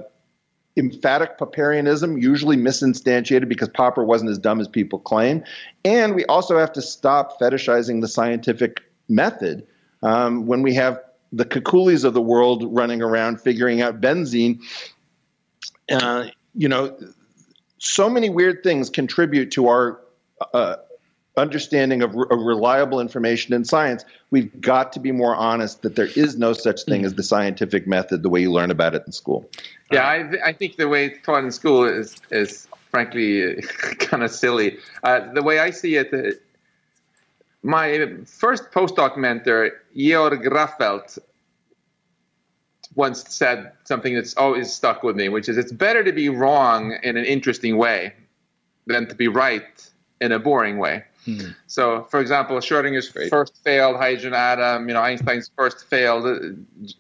emphatic 0.78 1.38
Popperianism, 1.38 2.22
usually 2.22 2.56
misinstantiated 2.56 3.50
because 3.50 3.68
Popper 3.68 4.04
wasn't 4.04 4.32
as 4.32 4.40
dumb 4.40 4.62
as 4.62 4.70
people 4.70 5.00
claim. 5.00 5.44
And 5.84 6.16
we 6.16 6.24
also 6.26 6.58
have 6.58 6.72
to 6.74 6.82
stop 6.82 7.40
fetishizing 7.40 8.00
the 8.00 8.08
scientific 8.08 8.82
method 9.10 9.68
um, 10.02 10.48
when 10.48 10.62
we 10.62 10.74
have 10.76 11.00
the 11.34 11.46
Kekules 11.46 12.04
of 12.04 12.14
the 12.14 12.22
world 12.22 12.64
running 12.74 13.02
around 13.02 13.42
figuring 13.42 13.82
out 13.82 14.02
benzene. 14.02 14.62
Uh, 15.92 16.28
you 16.56 16.70
know, 16.70 16.98
so 17.82 18.10
many 18.10 18.30
weird 18.30 18.62
things 18.62 18.92
contribute 18.92 19.50
to 19.52 19.68
our 19.68 20.00
uh, 20.54 20.76
understanding 21.36 22.04
of, 22.04 22.14
re- 22.14 22.28
of, 22.30 22.40
reliable 22.40 23.00
information 23.00 23.56
in 23.56 23.66
science. 23.66 24.06
We've 24.30 24.62
got 24.62 24.94
to 24.94 25.00
be 25.00 25.12
more 25.12 25.36
honest 25.36 25.82
that 25.82 25.96
there 25.96 26.10
is 26.16 26.38
no 26.38 26.54
such 26.54 26.84
thing 26.84 27.06
as 27.06 27.16
the 27.16 27.24
scientific 27.24 27.88
method 27.88 28.22
the 28.22 28.30
way 28.30 28.42
you 28.42 28.52
learn 28.52 28.70
about 28.70 28.94
it 28.94 29.02
in 29.08 29.12
school. 29.12 29.50
Yeah, 29.92 30.08
I, 30.08 30.24
th- 30.24 30.42
I 30.46 30.54
think 30.54 30.76
the 30.76 30.88
way 30.88 31.06
it's 31.08 31.26
taught 31.26 31.44
in 31.44 31.52
school 31.52 31.84
is 31.86 32.18
is 32.30 32.68
frankly 32.92 33.62
kind 33.98 34.24
of 34.24 34.30
silly. 34.30 34.78
Uh, 35.04 35.34
the 35.34 35.42
way 35.42 35.60
I 35.60 35.72
see 35.72 35.96
it. 35.96 36.14
Uh, 36.14 36.38
my 37.64 38.08
first 38.26 38.72
postdoc 38.72 39.18
mentor, 39.18 39.72
Georg 39.96 40.44
Raffelt, 40.44 41.18
once 42.96 43.24
said 43.30 43.72
something 43.84 44.14
that's 44.14 44.36
always 44.36 44.72
stuck 44.72 45.04
with 45.04 45.16
me, 45.16 45.30
which 45.30 45.48
is 45.48 45.58
it's 45.58 45.72
better 45.72 46.04
to 46.04 46.12
be 46.12 46.30
wrong 46.30 46.98
in 47.04 47.18
an 47.18 47.26
interesting 47.26 47.78
way 47.78 48.14
than 48.88 49.08
to 49.08 49.16
be 49.16 49.28
right 49.28 49.90
in 50.20 50.32
a 50.32 50.40
boring 50.40 50.78
way. 50.78 51.04
Hmm. 51.26 51.50
So, 51.68 52.04
for 52.10 52.20
example, 52.20 52.58
Schrodinger's 52.58 53.08
first 53.30 53.64
failed 53.64 53.98
hydrogen 53.98 54.34
atom, 54.34 54.88
you 54.88 54.94
know, 54.94 55.02
Einstein's 55.02 55.52
first 55.56 55.88
failed 55.88 56.26
uh, 56.26 56.40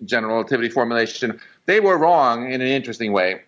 general 0.05 0.35
relativity 0.35 0.69
formulation, 0.69 1.39
they 1.65 1.79
were 1.79 1.97
wrong 1.97 2.51
in 2.51 2.61
an 2.61 2.67
interesting 2.67 3.13
way. 3.13 3.41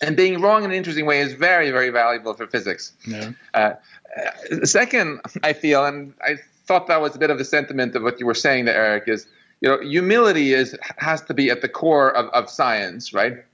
And 0.00 0.16
being 0.16 0.40
wrong 0.40 0.64
in 0.64 0.70
an 0.70 0.76
interesting 0.76 1.06
way 1.06 1.20
is 1.20 1.34
very, 1.34 1.70
very 1.70 1.90
valuable 1.90 2.34
for 2.34 2.46
physics. 2.46 2.92
Yeah. 3.06 3.32
Uh, 3.52 3.74
uh, 4.16 4.64
second, 4.64 5.20
I 5.42 5.52
feel, 5.52 5.84
and 5.84 6.14
I 6.22 6.36
thought 6.66 6.86
that 6.88 7.00
was 7.00 7.14
a 7.14 7.18
bit 7.18 7.30
of 7.30 7.38
the 7.38 7.44
sentiment 7.44 7.94
of 7.94 8.02
what 8.02 8.18
you 8.18 8.26
were 8.26 8.34
saying 8.34 8.64
there, 8.64 8.82
Eric, 8.82 9.04
is 9.08 9.26
you 9.60 9.68
know 9.68 9.80
humility 9.80 10.52
is 10.52 10.76
has 10.98 11.22
to 11.22 11.34
be 11.34 11.50
at 11.50 11.60
the 11.62 11.68
core 11.68 12.14
of, 12.14 12.26
of 12.30 12.50
science 12.50 13.12
right? 13.12 13.44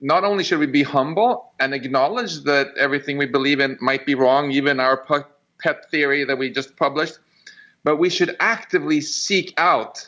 Not 0.00 0.24
only 0.24 0.44
should 0.44 0.58
we 0.58 0.66
be 0.66 0.82
humble 0.82 1.52
and 1.60 1.74
acknowledge 1.74 2.42
that 2.44 2.68
everything 2.78 3.18
we 3.18 3.26
believe 3.26 3.60
in 3.60 3.78
might 3.80 4.04
be 4.06 4.14
wrong 4.14 4.50
even 4.50 4.80
our 4.80 4.96
pet 5.62 5.90
theory 5.90 6.24
that 6.24 6.38
we 6.38 6.50
just 6.50 6.76
published 6.76 7.18
but 7.84 7.96
we 7.96 8.08
should 8.08 8.36
actively 8.40 9.00
seek 9.00 9.52
out 9.56 10.06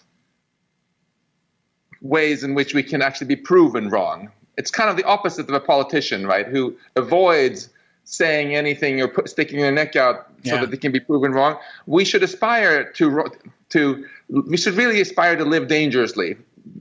ways 2.05 2.45
in 2.45 2.55
which 2.55 2.75
we 2.75 2.83
can 2.83 3.03
actually 3.03 3.27
be 3.27 3.37
proven 3.37 3.89
wrong. 3.89 4.31
It's 4.57 4.71
kind 4.71 4.91
of 4.91 4.97
the 4.97 5.05
opposite 5.05 5.49
of 5.49 5.55
a 5.55 5.61
politician 5.61 6.27
right 6.27 6.47
who 6.47 6.77
avoids 6.95 7.71
saying 8.05 8.55
anything 8.55 9.01
or 9.01 9.09
put, 9.09 9.29
sticking 9.29 9.61
their 9.61 9.73
neck 9.73 9.97
out 9.97 10.27
so 10.45 10.55
Yeah. 10.55 10.61
that 10.61 10.71
they 10.71 10.77
can 10.77 10.93
be 10.93 11.01
proven 11.01 11.33
wrong. 11.33 11.57
We 11.87 12.05
should 12.05 12.23
aspire 12.23 12.93
to 12.93 13.27
to 13.71 14.05
we 14.29 14.57
should 14.57 14.75
really 14.75 15.01
aspire 15.01 15.37
to 15.37 15.45
live 15.45 15.69
dangerously. 15.69 16.37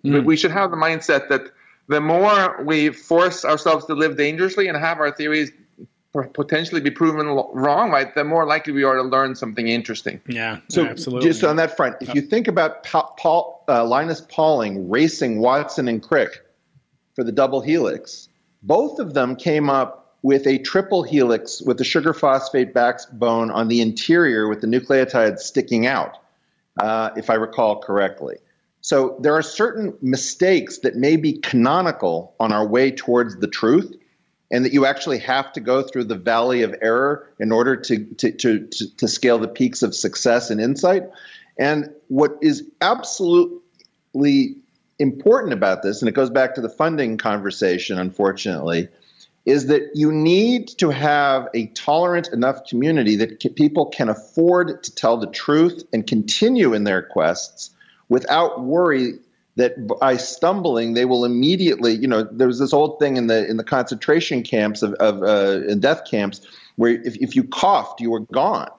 Mm. 0.06 0.26
We 0.26 0.36
should 0.38 0.52
have 0.52 0.72
the 0.72 0.78
mindset 0.78 1.30
that 1.30 1.44
the 1.88 2.00
more 2.02 2.62
we 2.64 2.90
force 2.90 3.44
ourselves 3.44 3.86
to 3.86 3.94
live 3.94 4.16
dangerously 4.18 4.68
and 4.68 4.78
have 4.78 5.00
our 5.00 5.12
theories 5.12 5.52
potentially 6.34 6.80
be 6.80 6.92
proven 6.92 7.26
wrong, 7.54 7.90
right, 7.90 8.14
the 8.14 8.24
more 8.24 8.46
likely 8.46 8.72
we 8.72 8.84
are 8.84 8.96
to 8.98 9.02
learn 9.02 9.34
something 9.36 9.68
interesting. 9.68 10.22
Yeah, 10.28 10.60
So 10.70 10.86
absolutely. 10.86 11.28
just 11.28 11.44
on 11.44 11.56
that 11.56 11.76
front, 11.76 11.96
if 12.02 12.14
you 12.14 12.22
think 12.22 12.48
about 12.48 12.84
Pa- 12.84 13.10
Paul, 13.18 13.64
uh, 13.68 13.84
Linus 13.84 14.22
Pauling 14.22 14.90
racing 14.92 15.40
Watson 15.40 15.88
and 15.88 16.04
Crick 16.04 16.42
for 17.16 17.24
the 17.24 17.32
double 17.32 17.62
helix, 17.62 18.30
both 18.62 19.00
of 19.00 19.16
them 19.16 19.36
came 19.36 19.72
up 19.72 20.03
with 20.24 20.48
a 20.48 20.58
triple 20.60 21.04
helix 21.04 21.62
with 21.62 21.78
the 21.78 21.84
sugar 21.84 22.14
phosphate 22.14 22.74
backbone 22.74 23.52
on 23.52 23.68
the 23.68 23.82
interior 23.82 24.48
with 24.48 24.62
the 24.62 24.68
nucleotides 24.68 25.40
sticking 25.40 25.86
out, 25.86 26.18
uh, 26.82 27.12
if 27.16 27.30
I 27.30 27.36
recall 27.36 27.80
correctly. 27.82 28.38
So 28.80 29.18
there 29.22 29.36
are 29.36 29.42
certain 29.44 29.94
mistakes 30.02 30.80
that 30.80 30.96
may 30.96 31.18
be 31.18 31.34
canonical 31.34 32.36
on 32.40 32.52
our 32.52 32.66
way 32.66 32.92
towards 32.92 33.38
the 33.38 33.48
truth, 33.48 33.96
and 34.50 34.66
that 34.66 34.74
you 34.74 34.86
actually 34.86 35.20
have 35.20 35.52
to 35.54 35.60
go 35.60 35.82
through 35.82 36.06
the 36.06 36.16
valley 36.16 36.64
of 36.64 36.76
error 36.82 37.30
in 37.40 37.52
order 37.52 37.76
to, 37.76 38.06
to, 38.06 38.32
to, 38.32 38.68
to, 38.68 38.96
to 38.96 39.08
scale 39.08 39.40
the 39.40 39.48
peaks 39.48 39.84
of 39.84 39.94
success 39.94 40.50
and 40.50 40.62
insight. 40.62 41.04
And 41.58 41.92
what 42.08 42.38
is 42.42 42.64
absolutely 42.82 44.56
important 45.00 45.54
about 45.54 45.82
this, 45.82 46.02
and 46.02 46.10
it 46.10 46.14
goes 46.14 46.30
back 46.30 46.56
to 46.56 46.62
the 46.62 46.70
funding 46.70 47.18
conversation, 47.18 47.98
unfortunately, 47.98 48.90
is 49.46 49.68
that 49.68 49.92
you 49.94 50.12
need 50.12 50.68
to 50.68 50.90
have 50.90 51.50
a 51.54 51.68
tolerant 51.68 52.30
enough 52.30 52.66
community 52.66 53.18
that 53.18 53.42
ca- 53.42 53.50
people 53.50 53.88
can 53.88 54.10
afford 54.10 54.84
to 54.84 54.96
tell 54.96 55.18
the 55.18 55.28
truth 55.28 55.84
and 55.92 56.08
continue 56.08 56.74
in 56.74 56.84
their 56.86 57.02
quests 57.02 57.72
without 58.08 58.64
worry 58.64 59.14
that 59.56 59.88
by 60.00 60.18
stumbling 60.18 60.94
they 60.94 61.06
will 61.06 61.26
immediately 61.26 61.94
you 61.94 62.08
know 62.08 62.24
there 62.24 62.48
was 62.48 62.60
this 62.60 62.74
old 62.74 63.00
thing 63.00 63.18
in 63.18 63.28
the 63.28 63.48
in 63.48 63.58
the 63.58 63.64
concentration 63.64 64.44
camps 64.44 64.82
of, 64.82 64.94
of 64.94 65.22
uh, 65.22 65.66
in 65.68 65.80
death 65.80 66.10
camps 66.10 66.42
where 66.76 66.92
if, 66.92 67.16
if 67.18 67.36
you 67.36 67.44
coughed 67.44 68.02
you 68.02 68.10
were 68.10 68.22
gone. 68.22 68.72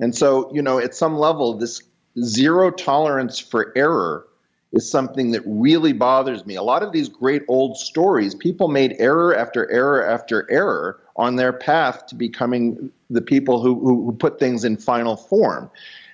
And 0.00 0.14
so 0.14 0.52
you 0.52 0.62
know 0.62 0.78
at 0.78 0.94
some 0.94 1.18
level 1.18 1.58
this 1.58 1.82
zero 2.22 2.70
tolerance 2.70 3.38
for 3.38 3.72
error 3.76 4.26
is 4.72 4.90
something 4.90 5.30
that 5.30 5.42
really 5.46 5.92
bothers 5.92 6.44
me 6.44 6.54
a 6.56 6.62
lot 6.62 6.82
of 6.82 6.92
these 6.92 7.08
great 7.08 7.42
old 7.48 7.76
stories 7.76 8.34
people 8.34 8.68
made 8.68 8.96
error 8.98 9.34
after 9.34 9.70
error 9.70 10.04
after 10.04 10.50
error 10.50 11.00
on 11.16 11.36
their 11.36 11.52
path 11.52 12.06
to 12.06 12.14
becoming 12.14 12.90
the 13.08 13.22
people 13.22 13.62
who, 13.62 13.78
who, 13.78 14.12
put 14.12 14.38
things 14.38 14.64
in 14.64 14.76
final 14.76 15.16
form 15.16 15.70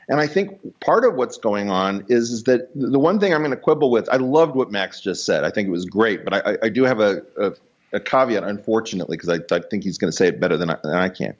and 0.09 0.20
I 0.20 0.26
think 0.26 0.59
part 0.80 1.05
of 1.05 1.14
what's 1.14 1.38
going 1.38 1.70
on 1.70 2.05
is, 2.09 2.30
is 2.30 2.42
that 2.44 2.68
the 2.74 2.98
one 2.98 3.20
thing 3.20 3.32
I'm 3.32 3.40
going 3.40 3.53
to 3.53 3.57
quibble 3.57 3.90
with, 3.90 4.09
I 4.11 4.16
loved 4.16 4.55
what 4.55 4.70
Max 4.70 5.00
just 5.00 5.24
said. 5.24 5.44
I 5.44 5.50
think 5.50 5.68
it 5.68 5.70
was 5.70 5.86
great, 5.86 6.24
but 6.24 6.34
I, 6.34 6.59
I 6.64 6.68
do 6.68 6.82
have 6.82 7.00
a, 7.00 7.22
a, 7.38 7.53
a 7.94 8.00
caveat, 8.00 8.42
unfortunately, 8.42 9.16
because 9.16 9.28
I, 9.28 9.55
I 9.55 9.61
think 9.61 9.84
he's 9.84 9.98
going 9.98 10.11
to 10.11 10.16
say 10.16 10.28
it 10.28 10.40
better 10.40 10.57
than 10.57 10.70
I, 10.70 10.76
than 10.82 10.94
I 10.94 11.09
can. 11.09 11.34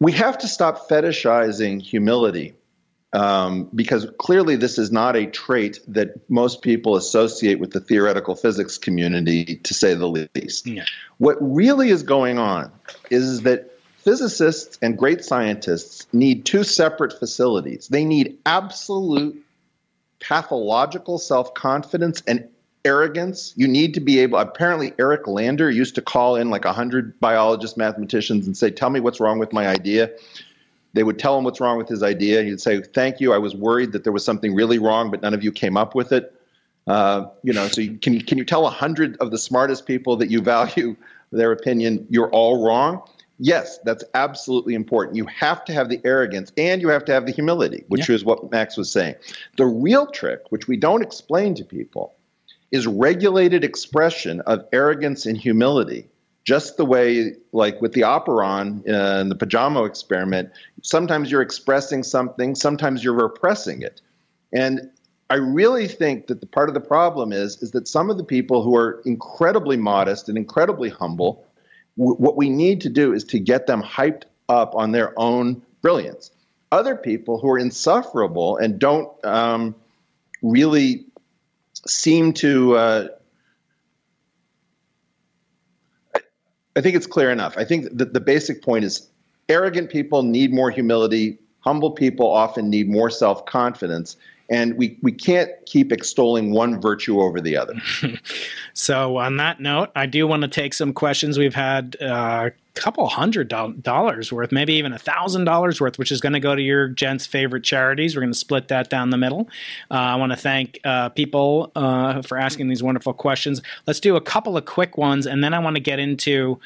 We 0.00 0.12
have 0.12 0.38
to 0.38 0.48
stop 0.48 0.88
fetishizing 0.88 1.80
humility 1.82 2.54
um, 3.12 3.68
because 3.74 4.06
clearly 4.18 4.56
this 4.56 4.78
is 4.78 4.90
not 4.90 5.16
a 5.16 5.26
trait 5.26 5.80
that 5.88 6.28
most 6.30 6.62
people 6.62 6.96
associate 6.96 7.58
with 7.60 7.72
the 7.72 7.80
theoretical 7.80 8.34
physics 8.34 8.78
community, 8.78 9.56
to 9.56 9.74
say 9.74 9.94
the 9.94 10.06
least. 10.34 10.66
Yeah. 10.66 10.84
What 11.18 11.36
really 11.40 11.90
is 11.90 12.02
going 12.02 12.38
on 12.38 12.72
is 13.10 13.42
that 13.42 13.70
physicists 13.98 14.78
and 14.80 14.96
great 14.96 15.24
scientists 15.24 16.06
need 16.12 16.46
two 16.46 16.64
separate 16.64 17.18
facilities. 17.18 17.88
They 17.88 18.04
need 18.04 18.38
absolute 18.46 19.44
pathological 20.20 21.18
self 21.18 21.52
confidence 21.54 22.22
and 22.26 22.48
arrogance. 22.84 23.52
You 23.56 23.68
need 23.68 23.94
to 23.94 24.00
be 24.00 24.20
able, 24.20 24.38
apparently, 24.38 24.94
Eric 24.98 25.26
Lander 25.26 25.70
used 25.70 25.94
to 25.96 26.02
call 26.02 26.36
in 26.36 26.50
like 26.50 26.64
100 26.64 27.20
biologists, 27.20 27.76
mathematicians, 27.76 28.46
and 28.46 28.56
say, 28.56 28.70
Tell 28.70 28.90
me 28.90 29.00
what's 29.00 29.20
wrong 29.20 29.38
with 29.38 29.52
my 29.52 29.68
idea. 29.68 30.10
They 30.94 31.02
would 31.02 31.18
tell 31.18 31.38
him 31.38 31.44
what's 31.44 31.60
wrong 31.60 31.78
with 31.78 31.88
his 31.88 32.02
idea. 32.02 32.40
And 32.40 32.48
he'd 32.48 32.60
say, 32.60 32.80
Thank 32.82 33.20
you. 33.20 33.32
I 33.32 33.38
was 33.38 33.54
worried 33.54 33.92
that 33.92 34.04
there 34.04 34.12
was 34.12 34.24
something 34.24 34.54
really 34.54 34.78
wrong, 34.78 35.10
but 35.10 35.22
none 35.22 35.34
of 35.34 35.42
you 35.42 35.52
came 35.52 35.76
up 35.76 35.94
with 35.94 36.12
it. 36.12 36.34
Uh, 36.86 37.26
you 37.42 37.52
know, 37.52 37.68
so 37.68 37.80
you, 37.80 37.96
can, 37.98 38.20
can 38.20 38.38
you 38.38 38.44
tell 38.44 38.60
a 38.60 38.64
100 38.64 39.16
of 39.18 39.30
the 39.30 39.38
smartest 39.38 39.86
people 39.86 40.16
that 40.16 40.30
you 40.30 40.40
value 40.42 40.96
their 41.30 41.52
opinion 41.52 42.06
you're 42.10 42.30
all 42.30 42.64
wrong? 42.64 43.02
Yes, 43.38 43.78
that's 43.84 44.04
absolutely 44.14 44.74
important. 44.74 45.16
You 45.16 45.26
have 45.26 45.64
to 45.64 45.72
have 45.72 45.88
the 45.88 46.00
arrogance 46.04 46.52
and 46.56 46.80
you 46.80 46.88
have 46.88 47.04
to 47.06 47.12
have 47.12 47.26
the 47.26 47.32
humility, 47.32 47.84
which 47.88 48.08
Yeah. 48.08 48.14
is 48.14 48.24
what 48.24 48.50
Max 48.52 48.76
was 48.76 48.90
saying. 48.90 49.14
The 49.56 49.66
real 49.66 50.06
trick, 50.06 50.42
which 50.50 50.68
we 50.68 50.76
don't 50.76 51.02
explain 51.02 51.54
to 51.56 51.64
people, 51.64 52.14
is 52.70 52.86
regulated 52.86 53.64
expression 53.64 54.40
of 54.42 54.64
arrogance 54.72 55.26
and 55.26 55.36
humility. 55.36 56.08
Just 56.44 56.76
the 56.76 56.84
way, 56.84 57.34
like 57.52 57.80
with 57.80 57.92
the 57.92 58.00
operon 58.00 58.84
and 58.86 59.30
the 59.30 59.36
pajama 59.36 59.84
experiment, 59.84 60.50
sometimes 60.82 61.30
you're 61.30 61.42
expressing 61.42 62.02
something, 62.02 62.54
sometimes 62.54 63.04
you're 63.04 63.14
repressing 63.14 63.82
it. 63.82 64.00
And 64.52 64.90
I 65.30 65.36
really 65.36 65.88
think 65.88 66.26
that 66.26 66.40
the 66.40 66.46
part 66.46 66.68
of 66.68 66.74
the 66.74 66.80
problem 66.80 67.32
is 67.32 67.62
is 67.62 67.70
that 67.70 67.88
some 67.88 68.10
of 68.10 68.18
the 68.18 68.24
people 68.24 68.62
who 68.62 68.76
are 68.76 69.00
incredibly 69.06 69.76
modest 69.76 70.28
and 70.28 70.36
incredibly 70.36 70.90
humble, 70.90 71.46
w- 71.96 72.16
what 72.16 72.36
we 72.36 72.50
need 72.50 72.80
to 72.82 72.90
do 72.90 73.14
is 73.14 73.24
to 73.24 73.38
get 73.38 73.66
them 73.66 73.82
hyped 73.82 74.24
up 74.48 74.74
on 74.74 74.92
their 74.92 75.18
own 75.18 75.62
brilliance. 75.80 76.30
Other 76.70 76.96
people 76.96 77.38
who 77.38 77.48
are 77.50 77.58
insufferable 77.58 78.56
and 78.56 78.78
don't 78.78 79.08
um, 79.24 79.74
really 80.42 81.06
seem 81.86 82.32
to. 82.34 82.76
Uh, 82.76 83.08
I 86.76 86.80
think 86.80 86.96
it's 86.96 87.06
clear 87.06 87.30
enough. 87.30 87.56
I 87.56 87.64
think 87.64 87.96
that 87.96 88.12
the 88.12 88.20
basic 88.20 88.62
point 88.62 88.84
is 88.84 89.08
arrogant 89.48 89.90
people 89.90 90.22
need 90.22 90.52
more 90.52 90.70
humility. 90.70 91.38
Humble 91.60 91.92
people 91.92 92.30
often 92.30 92.70
need 92.70 92.88
more 92.88 93.10
self 93.10 93.44
confidence. 93.46 94.16
And 94.50 94.76
we, 94.76 94.98
we 95.02 95.12
can't 95.12 95.50
keep 95.66 95.92
extolling 95.92 96.52
one 96.52 96.80
virtue 96.80 97.20
over 97.20 97.40
the 97.40 97.56
other. 97.56 97.74
So, 98.74 99.18
on 99.18 99.36
that 99.36 99.60
note, 99.60 99.90
I 99.94 100.06
do 100.06 100.26
want 100.26 100.42
to 100.42 100.48
take 100.48 100.72
some 100.72 100.94
questions. 100.94 101.38
We've 101.38 101.54
had 101.54 101.94
uh, 102.00 102.50
couple 102.74 103.06
hundred 103.06 103.48
do- 103.48 103.74
dollars 103.80 104.32
worth, 104.32 104.52
maybe 104.52 104.74
even 104.74 104.92
a 104.92 104.98
thousand 104.98 105.44
dollars 105.44 105.80
worth, 105.80 105.98
which 105.98 106.10
is 106.10 106.20
going 106.20 106.32
to 106.32 106.40
go 106.40 106.54
to 106.54 106.62
your 106.62 106.88
gents' 106.88 107.26
favorite 107.26 107.64
charities. 107.64 108.16
We're 108.16 108.22
going 108.22 108.32
to 108.32 108.38
split 108.38 108.68
that 108.68 108.88
down 108.90 109.10
the 109.10 109.18
middle. 109.18 109.48
Uh, 109.90 109.94
I 109.94 110.16
want 110.16 110.32
to 110.32 110.36
thank 110.36 110.80
uh, 110.84 111.10
people 111.10 111.70
uh, 111.76 112.22
for 112.22 112.38
asking 112.38 112.68
these 112.68 112.82
wonderful 112.82 113.12
questions. 113.12 113.62
Let's 113.86 114.00
do 114.00 114.16
a 114.16 114.20
couple 114.20 114.56
of 114.56 114.64
quick 114.64 114.96
ones, 114.96 115.26
and 115.26 115.42
then 115.44 115.54
I 115.54 115.58
want 115.58 115.76
to 115.76 115.82
get 115.82 115.98
into 115.98 116.58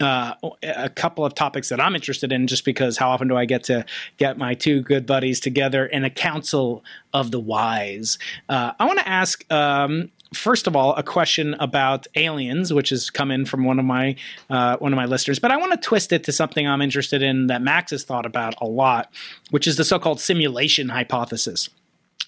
uh, 0.00 0.34
a 0.62 0.90
couple 0.90 1.24
of 1.24 1.34
topics 1.34 1.68
that 1.68 1.80
I'm 1.80 1.94
interested 1.94 2.32
in, 2.32 2.46
just 2.46 2.64
because 2.64 2.96
how 2.98 3.10
often 3.10 3.28
do 3.28 3.36
I 3.36 3.44
get 3.44 3.64
to 3.64 3.86
get 4.16 4.36
my 4.36 4.54
two 4.54 4.82
good 4.82 5.06
buddies 5.06 5.40
together 5.40 5.86
in 5.86 6.04
a 6.04 6.10
council 6.10 6.84
of 7.12 7.30
the 7.30 7.40
wise? 7.40 8.18
Uh, 8.48 8.72
I 8.78 8.84
want 8.86 8.98
to 8.98 9.08
ask. 9.08 9.50
Um, 9.52 10.10
First 10.34 10.66
of 10.66 10.76
all, 10.76 10.94
a 10.96 11.02
question 11.02 11.54
about 11.54 12.06
aliens, 12.16 12.72
which 12.72 12.90
has 12.90 13.10
come 13.10 13.30
in 13.30 13.46
from 13.46 13.64
one 13.64 13.78
of 13.78 13.84
my 13.84 14.16
uh, 14.50 14.76
one 14.78 14.92
of 14.92 14.96
my 14.96 15.06
listeners, 15.06 15.38
but 15.38 15.50
I 15.50 15.56
want 15.56 15.72
to 15.72 15.78
twist 15.78 16.12
it 16.12 16.24
to 16.24 16.32
something 16.32 16.66
I'm 16.68 16.82
interested 16.82 17.22
in 17.22 17.46
that 17.46 17.62
Max 17.62 17.90
has 17.92 18.04
thought 18.04 18.26
about 18.26 18.54
a 18.60 18.66
lot, 18.66 19.12
which 19.50 19.66
is 19.66 19.76
the 19.76 19.84
so-called 19.84 20.20
simulation 20.20 20.88
hypothesis. 20.88 21.68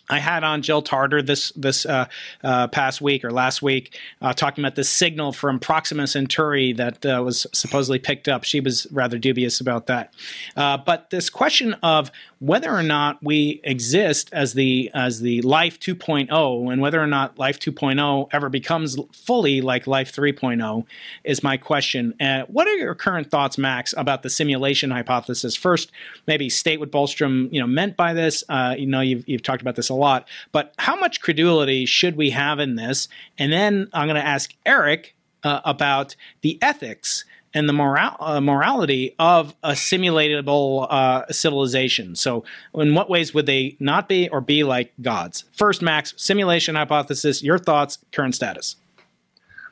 I 0.08 0.18
had 0.18 0.44
on 0.44 0.62
Jill 0.62 0.82
Tarter 0.82 1.22
this 1.22 1.50
this 1.52 1.84
uh, 1.84 2.06
uh, 2.44 2.68
past 2.68 3.00
week 3.00 3.24
or 3.24 3.30
last 3.32 3.62
week 3.62 3.98
uh, 4.22 4.32
talking 4.32 4.64
about 4.64 4.76
the 4.76 4.84
signal 4.84 5.32
from 5.32 5.58
Proxima 5.58 6.06
Centauri 6.06 6.72
that 6.74 7.04
uh, 7.04 7.22
was 7.24 7.46
supposedly 7.52 7.98
picked 7.98 8.28
up. 8.28 8.44
She 8.44 8.60
was 8.60 8.86
rather 8.92 9.18
dubious 9.18 9.60
about 9.60 9.86
that. 9.86 10.14
Uh, 10.56 10.76
but 10.76 11.10
this 11.10 11.28
question 11.28 11.74
of 11.82 12.10
whether 12.38 12.70
or 12.70 12.82
not 12.82 13.22
we 13.22 13.60
exist 13.64 14.28
as 14.32 14.54
the 14.54 14.90
as 14.94 15.20
the 15.20 15.42
Life 15.42 15.80
2.0 15.80 16.72
and 16.72 16.80
whether 16.80 17.02
or 17.02 17.06
not 17.06 17.38
Life 17.38 17.58
2.0 17.58 18.28
ever 18.32 18.48
becomes 18.48 18.96
fully 19.12 19.60
like 19.60 19.86
Life 19.86 20.14
3.0 20.14 20.84
is 21.24 21.42
my 21.42 21.56
question. 21.56 22.14
Uh, 22.20 22.42
what 22.42 22.68
are 22.68 22.74
your 22.74 22.94
current 22.94 23.30
thoughts, 23.30 23.58
Max, 23.58 23.94
about 23.96 24.22
the 24.22 24.30
simulation 24.30 24.90
hypothesis? 24.90 25.56
First, 25.56 25.90
maybe 26.26 26.48
state 26.48 26.78
what 26.78 26.92
Bostrom 26.92 27.52
you 27.52 27.60
know 27.60 27.66
meant 27.66 27.96
by 27.96 28.12
this. 28.12 28.44
You 28.48 28.86
know, 28.86 29.00
you've 29.00 29.28
you've 29.28 29.42
talked 29.42 29.62
about 29.62 29.74
this 29.74 29.90
lot, 29.96 30.28
but 30.52 30.74
how 30.78 30.96
much 30.96 31.20
credulity 31.20 31.86
should 31.86 32.16
we 32.16 32.30
have 32.30 32.58
in 32.58 32.76
this? 32.76 33.08
And 33.38 33.52
then 33.52 33.88
I'm 33.92 34.06
going 34.06 34.20
to 34.20 34.26
ask 34.26 34.54
Eric 34.64 35.14
uh, 35.42 35.60
about 35.64 36.16
the 36.42 36.58
ethics 36.62 37.24
and 37.54 37.68
the 37.68 37.72
moral, 37.72 38.10
uh, 38.20 38.40
morality 38.40 39.14
of 39.18 39.54
a 39.62 39.70
simulatable 39.70 40.86
uh, 40.90 41.24
civilization. 41.30 42.14
So, 42.14 42.44
in 42.74 42.94
what 42.94 43.08
ways 43.08 43.32
would 43.32 43.46
they 43.46 43.76
not 43.80 44.08
be 44.08 44.28
or 44.28 44.42
be 44.42 44.62
like 44.62 44.92
gods? 45.00 45.44
First, 45.52 45.80
Max, 45.80 46.12
simulation 46.18 46.74
hypothesis. 46.74 47.42
Your 47.42 47.58
thoughts, 47.58 47.98
current 48.12 48.34
status. 48.34 48.76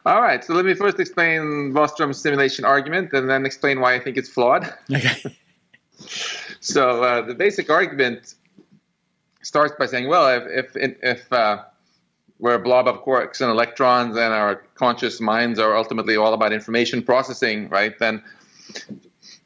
All 0.06 0.20
right, 0.20 0.44
so 0.44 0.54
let 0.54 0.64
me 0.64 0.74
first 0.74 1.00
explain 1.00 1.72
Bostrom's 1.72 2.20
simulation 2.20 2.64
argument 2.64 3.12
and 3.12 3.28
then 3.28 3.46
explain 3.46 3.80
why 3.80 3.94
I 3.94 4.00
think 4.00 4.16
it's 4.16 4.28
flawed. 4.28 4.72
Okay. 4.92 5.36
so 6.60 7.02
uh, 7.02 7.22
the 7.22 7.34
basic 7.34 7.70
argument 7.70 8.34
starts 9.44 9.74
by 9.78 9.86
saying, 9.86 10.08
well, 10.08 10.28
if 10.28 10.74
if, 10.76 10.96
if 11.02 11.32
uh, 11.32 11.62
we're 12.38 12.54
a 12.54 12.58
blob 12.58 12.88
of 12.88 13.04
quarks 13.04 13.40
and 13.40 13.50
electrons 13.50 14.16
and 14.16 14.34
our 14.34 14.56
conscious 14.74 15.20
minds 15.20 15.58
are 15.58 15.76
ultimately 15.76 16.16
all 16.16 16.34
about 16.34 16.52
information 16.52 17.02
processing, 17.02 17.68
right? 17.68 17.98
Then 17.98 18.22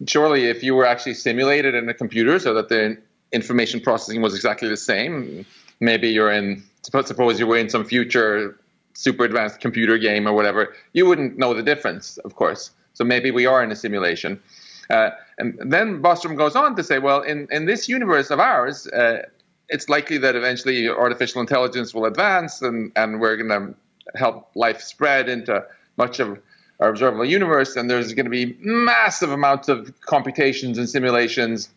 surely 0.07 0.47
if 0.47 0.63
you 0.63 0.75
were 0.75 0.87
actually 0.87 1.15
simulated 1.15 1.75
in 1.75 1.89
a 1.89 1.95
computer 1.95 2.39
so 2.39 2.55
that 2.55 2.69
the 2.69 2.97
information 3.33 3.81
processing 3.81 4.23
was 4.23 4.35
exactly 4.35 4.69
the 4.69 4.77
same, 4.77 5.45
maybe 5.81 6.09
you're 6.09 6.33
in 6.33 6.63
suppose 6.83 7.39
you 7.39 7.47
were 7.47 7.59
in 7.59 7.69
some 7.69 7.85
future 7.85 8.59
super 8.95 9.25
advanced 9.25 9.61
computer 9.61 9.97
game 9.99 10.27
or 10.27 10.33
whatever, 10.33 10.75
you 10.93 11.07
wouldn't 11.07 11.39
know 11.39 11.55
the 11.55 11.63
difference, 11.63 12.19
of 12.19 12.35
course. 12.35 12.71
So 12.95 13.05
maybe 13.05 13.31
we 13.31 13.47
are 13.47 13.63
in 13.63 13.71
a 13.71 13.77
simulation. 13.77 14.41
Uh, 14.91 15.11
and 15.39 15.57
then 15.65 16.03
Bostrom 16.03 16.37
goes 16.37 16.57
on 16.57 16.75
to 16.75 16.83
say, 16.83 16.99
well, 16.99 17.21
in, 17.21 17.47
in 17.53 17.67
this 17.67 17.89
universe 17.89 18.31
of 18.31 18.41
ours, 18.41 18.89
uh, 18.89 19.23
it's 19.69 19.89
likely 19.89 20.19
that 20.19 20.35
eventually 20.35 20.89
artificial 20.89 21.41
intelligence 21.41 21.95
will 21.95 22.07
advance 22.07 22.63
and, 22.63 22.93
and 22.97 23.21
we're 23.21 23.37
going 23.37 23.49
to 23.49 23.75
help 24.19 24.51
life 24.55 24.81
spread 24.81 25.29
into 25.29 25.65
much 25.97 26.21
of 26.21 26.41
our 26.81 26.89
observable 26.89 27.25
universe. 27.25 27.77
And 27.77 27.91
there's 27.91 28.13
going 28.15 28.27
to 28.27 28.31
be 28.31 28.57
massive 28.61 29.31
amounts 29.31 29.69
of 29.69 30.01
computations 30.01 30.79
and 30.79 30.89
simulations 30.89 31.69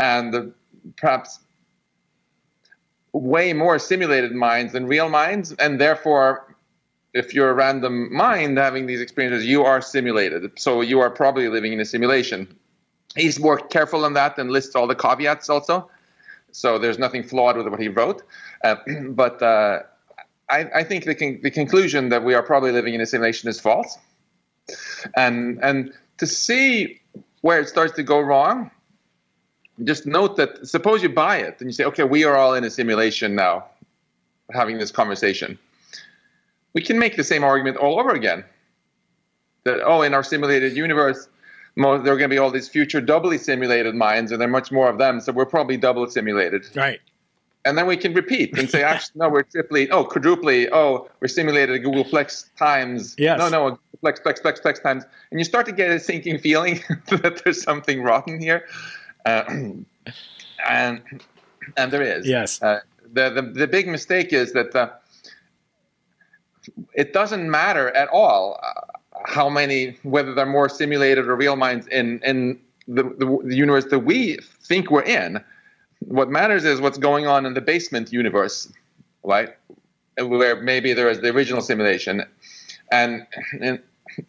and 0.00 0.32
the, 0.32 0.52
perhaps 0.96 1.38
way 3.12 3.52
more 3.52 3.78
simulated 3.78 4.32
minds 4.32 4.72
than 4.72 4.86
real 4.86 5.08
minds, 5.08 5.52
and 5.52 5.80
therefore, 5.80 6.56
if 7.12 7.34
you're 7.34 7.50
a 7.50 7.54
random 7.54 8.12
mind 8.14 8.56
having 8.56 8.86
these 8.86 9.00
experiences, 9.00 9.46
you 9.46 9.64
are 9.64 9.82
simulated. 9.82 10.50
So 10.58 10.80
you 10.80 11.00
are 11.00 11.10
probably 11.10 11.48
living 11.48 11.74
in 11.74 11.80
a 11.80 11.84
simulation. 11.84 12.56
He's 13.14 13.38
more 13.38 13.58
careful 13.58 14.06
on 14.06 14.14
that 14.14 14.38
and 14.38 14.50
lists 14.50 14.74
all 14.74 14.86
the 14.86 14.94
caveats 14.94 15.50
also. 15.50 15.90
So 16.52 16.78
there's 16.78 16.98
nothing 16.98 17.22
flawed 17.22 17.56
with 17.56 17.66
what 17.68 17.80
he 17.80 17.88
wrote. 17.88 18.22
Uh, 18.62 18.76
but 19.08 19.42
uh, 19.42 19.80
I, 20.48 20.68
I, 20.74 20.84
think 20.84 21.04
the, 21.04 21.14
con- 21.14 21.40
the 21.42 21.50
conclusion 21.50 22.10
that 22.10 22.24
we 22.24 22.34
are 22.34 22.42
probably 22.42 22.72
living 22.72 22.94
in 22.94 23.00
a 23.00 23.06
simulation 23.06 23.48
is 23.48 23.58
false. 23.58 23.98
And, 25.16 25.58
and 25.62 25.92
to 26.18 26.26
see 26.26 27.00
where 27.40 27.60
it 27.60 27.68
starts 27.68 27.94
to 27.94 28.02
go 28.02 28.20
wrong, 28.20 28.70
just 29.84 30.06
note 30.06 30.36
that 30.36 30.66
suppose 30.66 31.02
you 31.02 31.08
buy 31.08 31.38
it 31.38 31.56
and 31.60 31.68
you 31.68 31.72
say, 31.72 31.84
okay, 31.84 32.04
we 32.04 32.24
are 32.24 32.36
all 32.36 32.54
in 32.54 32.64
a 32.64 32.70
simulation 32.70 33.34
now, 33.34 33.64
having 34.52 34.78
this 34.78 34.90
conversation. 34.90 35.58
We 36.74 36.82
can 36.82 36.98
make 36.98 37.16
the 37.16 37.24
same 37.24 37.44
argument 37.44 37.78
all 37.78 37.98
over 37.98 38.10
again. 38.10 38.44
That 39.64 39.80
oh, 39.84 40.02
in 40.02 40.14
our 40.14 40.22
simulated 40.22 40.76
universe, 40.76 41.28
there 41.76 41.86
are 41.86 41.98
going 42.00 42.20
to 42.20 42.28
be 42.28 42.38
all 42.38 42.50
these 42.50 42.68
future 42.68 43.00
doubly 43.00 43.38
simulated 43.38 43.94
minds, 43.94 44.32
and 44.32 44.40
there 44.40 44.48
are 44.48 44.50
much 44.50 44.70
more 44.70 44.88
of 44.88 44.98
them, 44.98 45.20
so 45.20 45.32
we're 45.32 45.46
probably 45.46 45.76
double 45.76 46.08
simulated. 46.08 46.66
Right. 46.76 47.00
And 47.64 47.78
then 47.78 47.86
we 47.86 47.96
can 47.96 48.12
repeat 48.12 48.58
and 48.58 48.68
say, 48.68 48.82
actually, 48.82 49.20
no, 49.20 49.28
we're 49.28 49.42
triply, 49.42 49.88
oh, 49.90 50.04
quadruply, 50.04 50.68
oh, 50.72 51.08
we're 51.20 51.28
simulated 51.28 51.76
a 51.76 51.78
googolplex 51.78 52.54
times. 52.56 53.14
Yes. 53.18 53.38
No, 53.38 53.48
no, 53.48 53.78
Plex, 54.02 54.20
Plex, 54.20 54.42
Plex, 54.42 54.60
Plex 54.60 54.82
times. 54.82 55.04
And 55.30 55.38
you 55.38 55.44
start 55.44 55.66
to 55.66 55.72
get 55.72 55.90
a 55.90 56.00
sinking 56.00 56.38
feeling 56.38 56.80
that 57.08 57.42
there's 57.44 57.62
something 57.62 58.02
rotten 58.02 58.40
here. 58.40 58.66
Uh, 59.24 59.44
and 60.68 61.02
and 61.76 61.92
there 61.92 62.02
is. 62.02 62.26
Yes. 62.26 62.60
Uh, 62.60 62.80
the, 63.12 63.30
the 63.30 63.42
the 63.42 63.66
big 63.68 63.86
mistake 63.88 64.32
is 64.32 64.52
that 64.52 64.74
uh, 64.74 64.90
it 66.94 67.12
doesn't 67.12 67.48
matter 67.48 67.90
at 67.90 68.08
all 68.08 68.58
uh, 68.62 68.98
how 69.24 69.48
many 69.48 69.96
whether 70.02 70.34
they're 70.34 70.46
more 70.46 70.68
simulated 70.68 71.26
or 71.28 71.36
real 71.36 71.56
minds 71.56 71.86
in 71.88 72.20
in 72.24 72.58
the, 72.88 73.04
the, 73.04 73.38
the 73.44 73.56
universe 73.56 73.86
that 73.86 74.00
we 74.00 74.38
think 74.62 74.90
we're 74.90 75.02
in. 75.02 75.42
What 76.00 76.30
matters 76.30 76.64
is 76.64 76.80
what's 76.80 76.98
going 76.98 77.26
on 77.26 77.46
in 77.46 77.54
the 77.54 77.60
basement 77.60 78.12
universe, 78.12 78.72
right? 79.22 79.50
Where 80.18 80.60
maybe 80.60 80.92
there 80.92 81.08
is 81.08 81.20
the 81.20 81.28
original 81.28 81.62
simulation, 81.62 82.24
and, 82.90 83.26
and 83.60 83.80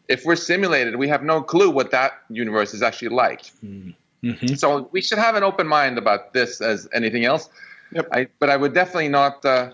if 0.08 0.24
we're 0.24 0.36
simulated, 0.36 0.96
we 0.96 1.08
have 1.10 1.24
no 1.24 1.42
clue 1.42 1.70
what 1.70 1.92
that 1.92 2.14
universe 2.30 2.74
is 2.74 2.82
actually 2.82 3.10
like. 3.10 3.44
Mm. 3.66 3.96
Mm-hmm. 4.24 4.56
So 4.56 4.88
we 4.92 5.02
should 5.02 5.18
have 5.18 5.36
an 5.36 5.44
open 5.44 5.68
mind 5.68 5.98
about 5.98 6.34
this 6.34 6.62
as 6.62 6.88
anything 6.94 7.26
else. 7.26 7.50
Yep. 7.92 8.08
I, 8.14 8.28
but 8.40 8.50
I 8.50 8.56
would 8.56 8.74
definitely 8.74 9.10
not 9.10 9.44
uh, 9.44 9.72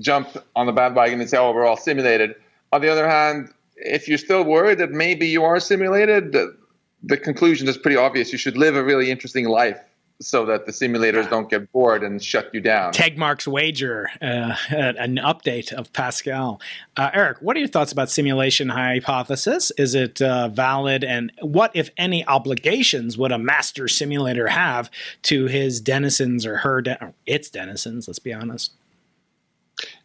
jump 0.00 0.36
on 0.56 0.66
the 0.66 0.72
bandwagon 0.72 1.20
and 1.20 1.30
say, 1.30 1.38
"Oh, 1.38 1.52
we're 1.52 1.64
all 1.64 1.76
simulated." 1.76 2.34
On 2.72 2.80
the 2.80 2.88
other 2.88 3.08
hand, 3.08 3.52
if 3.76 4.08
you're 4.08 4.18
still 4.18 4.44
worried 4.44 4.78
that 4.78 4.90
maybe 4.90 5.28
you 5.28 5.44
are 5.44 5.60
simulated, 5.60 6.32
the, 6.32 6.56
the 7.02 7.16
conclusion 7.16 7.68
is 7.68 7.76
pretty 7.76 7.96
obvious. 7.96 8.32
You 8.32 8.38
should 8.38 8.56
live 8.56 8.76
a 8.76 8.84
really 8.84 9.10
interesting 9.10 9.46
life 9.46 9.78
so 10.20 10.46
that 10.46 10.64
the 10.64 10.70
simulators 10.70 11.28
don't 11.28 11.50
get 11.50 11.70
bored 11.72 12.04
and 12.04 12.22
shut 12.22 12.48
you 12.54 12.60
down. 12.60 12.92
Tegmark's 12.92 13.48
wager, 13.48 14.08
uh, 14.22 14.54
an 14.70 15.16
update 15.16 15.72
of 15.72 15.92
Pascal. 15.92 16.60
Uh, 16.96 17.10
Eric, 17.12 17.38
what 17.40 17.56
are 17.56 17.58
your 17.58 17.68
thoughts 17.68 17.90
about 17.90 18.08
simulation 18.08 18.68
hypothesis? 18.68 19.72
Is 19.72 19.96
it 19.96 20.22
uh, 20.22 20.48
valid, 20.48 21.02
and 21.02 21.32
what, 21.40 21.72
if 21.74 21.90
any, 21.98 22.24
obligations 22.26 23.18
would 23.18 23.32
a 23.32 23.38
master 23.38 23.88
simulator 23.88 24.48
have 24.48 24.88
to 25.22 25.46
his 25.46 25.80
denizens 25.80 26.46
or 26.46 26.58
her, 26.58 26.80
de- 26.80 27.02
or 27.02 27.12
its 27.26 27.50
denizens? 27.50 28.06
Let's 28.06 28.20
be 28.20 28.32
honest. 28.32 28.72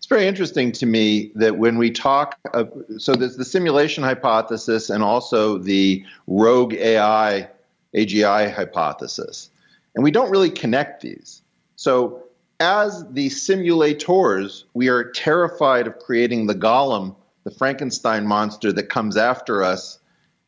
Very 0.10 0.28
interesting 0.28 0.72
to 0.74 0.88
me 0.88 1.32
that 1.36 1.57
when 1.57 1.78
we 1.78 1.91
talk, 1.91 2.38
of, 2.53 2.74
so 2.97 3.14
there's 3.14 3.38
the 3.38 3.45
simulation 3.45 4.03
hypothesis 4.03 4.89
and 4.89 5.03
also 5.03 5.60
the 5.60 6.03
rogue 6.26 6.74
AI 6.74 7.47
AGI 7.95 8.51
hypothesis. 8.51 9.49
And 9.95 10.03
we 10.03 10.12
don't 10.12 10.30
really 10.30 10.49
connect 10.49 11.01
these. 11.01 11.41
So, 11.76 12.24
as 12.60 13.05
the 13.12 13.28
simulators, 13.28 14.66
we 14.74 14.89
are 14.89 15.12
terrified 15.12 15.88
of 15.88 15.99
creating 15.99 16.47
the 16.47 16.55
golem, 16.55 17.16
the 17.45 17.51
Frankenstein 17.51 18.26
monster 18.26 18.74
that 18.74 18.89
comes 18.89 19.16
after 19.16 19.64
us 19.64 19.99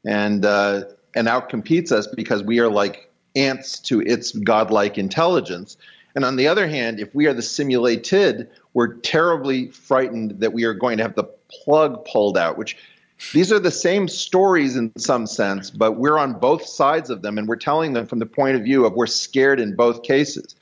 and, 0.06 0.44
uh, 0.44 0.84
and 1.16 1.28
outcompetes 1.28 1.92
us 1.92 2.08
because 2.08 2.44
we 2.44 2.60
are 2.60 2.68
like 2.68 3.10
ants 3.36 3.80
to 3.80 4.02
its 4.02 4.34
godlike 4.34 4.98
intelligence. 4.98 5.78
And 6.16 6.26
on 6.26 6.36
the 6.36 6.48
other 6.48 6.68
hand, 6.68 7.00
if 7.00 7.14
we 7.16 7.28
are 7.28 7.34
the 7.34 7.42
simulated, 7.42 8.50
we're 8.74 8.96
terribly 8.96 9.68
frightened 9.70 10.40
that 10.40 10.54
we 10.54 10.64
are 10.66 10.74
going 10.74 10.98
to 10.98 11.04
have 11.04 11.16
the 11.16 11.30
plug 11.64 12.06
pulled 12.06 12.38
out, 12.38 12.58
which 12.58 12.78
these 13.34 13.52
are 13.52 13.60
the 13.60 13.72
same 13.72 14.08
stories 14.08 14.76
in 14.76 14.92
some 14.98 15.28
sense, 15.28 15.70
but 15.70 15.94
we're 15.94 16.18
on 16.18 16.34
both 16.34 16.66
sides 16.66 17.10
of 17.10 17.22
them 17.22 17.38
and 17.38 17.48
we're 17.48 17.56
telling 17.56 17.94
them 17.94 18.08
from 18.08 18.20
the 18.20 18.26
point 18.26 18.56
of 18.56 18.64
view 18.64 18.86
of 18.86 18.94
we're 18.94 19.06
scared 19.06 19.60
in 19.60 19.76
both 19.76 20.04
cases. 20.04 20.56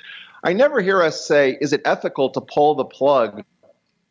I 0.44 0.54
never 0.54 0.82
hear 0.82 1.02
us 1.02 1.26
say, 1.26 1.58
is 1.62 1.74
it 1.74 1.82
ethical 1.86 2.30
to 2.32 2.42
pull 2.42 2.76
the 2.76 2.86
plug 2.86 3.44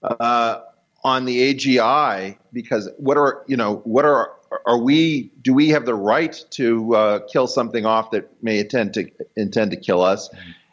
uh, 0.02 0.60
on 1.04 1.24
the 1.24 1.54
AGI? 1.54 2.36
Because 2.52 2.88
what 2.96 3.16
are, 3.16 3.44
you 3.46 3.56
know, 3.56 3.76
what 3.84 4.04
are, 4.04 4.32
are 4.66 4.78
we, 4.78 5.30
do 5.42 5.54
we 5.54 5.68
have 5.68 5.84
the 5.84 5.94
right 5.94 6.42
to 6.50 6.94
uh, 6.94 7.18
kill 7.30 7.46
something 7.46 7.86
off 7.86 8.10
that 8.10 8.30
may 8.42 8.58
intend 8.58 8.94
to, 8.94 9.10
intend 9.36 9.70
to 9.70 9.76
kill 9.76 10.02
us? 10.02 10.28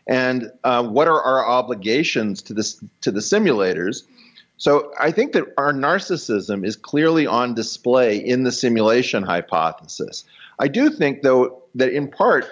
And 0.07 0.51
uh, 0.63 0.83
what 0.83 1.07
are 1.07 1.21
our 1.21 1.45
obligations 1.47 2.43
to 2.43 2.53
this 2.53 2.83
to 3.01 3.11
the 3.11 3.21
simulators? 3.21 4.03
So 4.57 4.93
I 4.99 5.11
think 5.11 5.33
that 5.33 5.45
our 5.57 5.73
narcissism 5.73 6.65
is 6.65 6.75
clearly 6.75 7.27
on 7.27 7.55
display 7.55 8.17
in 8.17 8.43
the 8.43 8.51
simulation 8.51 9.23
hypothesis. 9.23 10.23
I 10.59 10.69
do 10.69 10.89
think, 10.89 11.21
though, 11.21 11.63
that 11.75 11.89
in 11.89 12.09
part, 12.09 12.45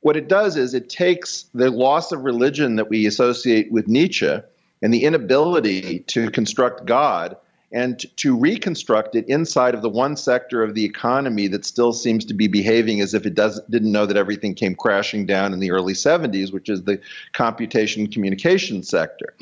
what 0.00 0.16
it 0.16 0.28
does 0.28 0.56
is 0.56 0.72
it 0.72 0.88
takes 0.88 1.44
the 1.54 1.70
loss 1.70 2.12
of 2.12 2.24
religion 2.24 2.76
that 2.76 2.88
we 2.88 3.06
associate 3.06 3.70
with 3.70 3.88
Nietzsche 3.88 4.38
and 4.82 4.94
the 4.94 5.04
inability 5.04 6.00
to 6.00 6.30
construct 6.30 6.86
God 6.86 7.36
and 7.74 8.04
to 8.16 8.36
reconstruct 8.36 9.16
it 9.16 9.28
inside 9.28 9.74
of 9.74 9.82
the 9.82 9.88
one 9.88 10.16
sector 10.16 10.62
of 10.62 10.74
the 10.74 10.84
economy 10.84 11.48
that 11.48 11.64
still 11.64 11.92
seems 11.92 12.24
to 12.24 12.32
be 12.32 12.46
behaving 12.46 13.00
as 13.00 13.14
if 13.14 13.26
it 13.26 13.34
does, 13.34 13.60
didn't 13.68 13.90
know 13.90 14.06
that 14.06 14.16
everything 14.16 14.54
came 14.54 14.76
crashing 14.76 15.26
down 15.26 15.52
in 15.52 15.58
the 15.58 15.72
early 15.72 15.92
70s, 15.92 16.52
which 16.52 16.68
is 16.68 16.84
the 16.84 17.00
computation 17.32 18.06
communication 18.06 18.84
sector. 18.84 19.34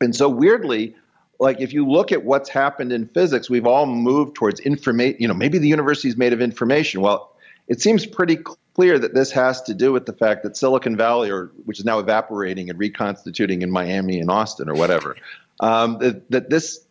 And 0.00 0.16
so, 0.16 0.26
weirdly, 0.26 0.96
like 1.38 1.60
if 1.60 1.74
you 1.74 1.86
look 1.86 2.12
at 2.12 2.24
what's 2.24 2.48
happened 2.48 2.92
in 2.92 3.08
physics, 3.08 3.50
we've 3.50 3.66
all 3.66 3.84
moved 3.84 4.34
towards 4.34 4.60
information. 4.60 5.18
You 5.20 5.28
know, 5.28 5.34
maybe 5.34 5.58
the 5.58 5.68
university 5.68 6.08
is 6.08 6.16
made 6.16 6.32
of 6.32 6.40
information. 6.40 7.02
Well, 7.02 7.30
it 7.68 7.82
seems 7.82 8.06
pretty 8.06 8.38
clear 8.74 8.98
that 8.98 9.12
this 9.12 9.30
has 9.32 9.60
to 9.62 9.74
do 9.74 9.92
with 9.92 10.06
the 10.06 10.14
fact 10.14 10.44
that 10.44 10.56
Silicon 10.56 10.96
Valley, 10.96 11.30
or 11.30 11.52
which 11.66 11.78
is 11.78 11.84
now 11.84 11.98
evaporating 11.98 12.70
and 12.70 12.78
reconstituting 12.78 13.60
in 13.60 13.70
Miami 13.70 14.18
and 14.18 14.30
Austin 14.30 14.70
or 14.70 14.74
whatever, 14.74 15.16
um, 15.60 15.98
that, 15.98 16.30
that 16.30 16.50
this 16.50 16.83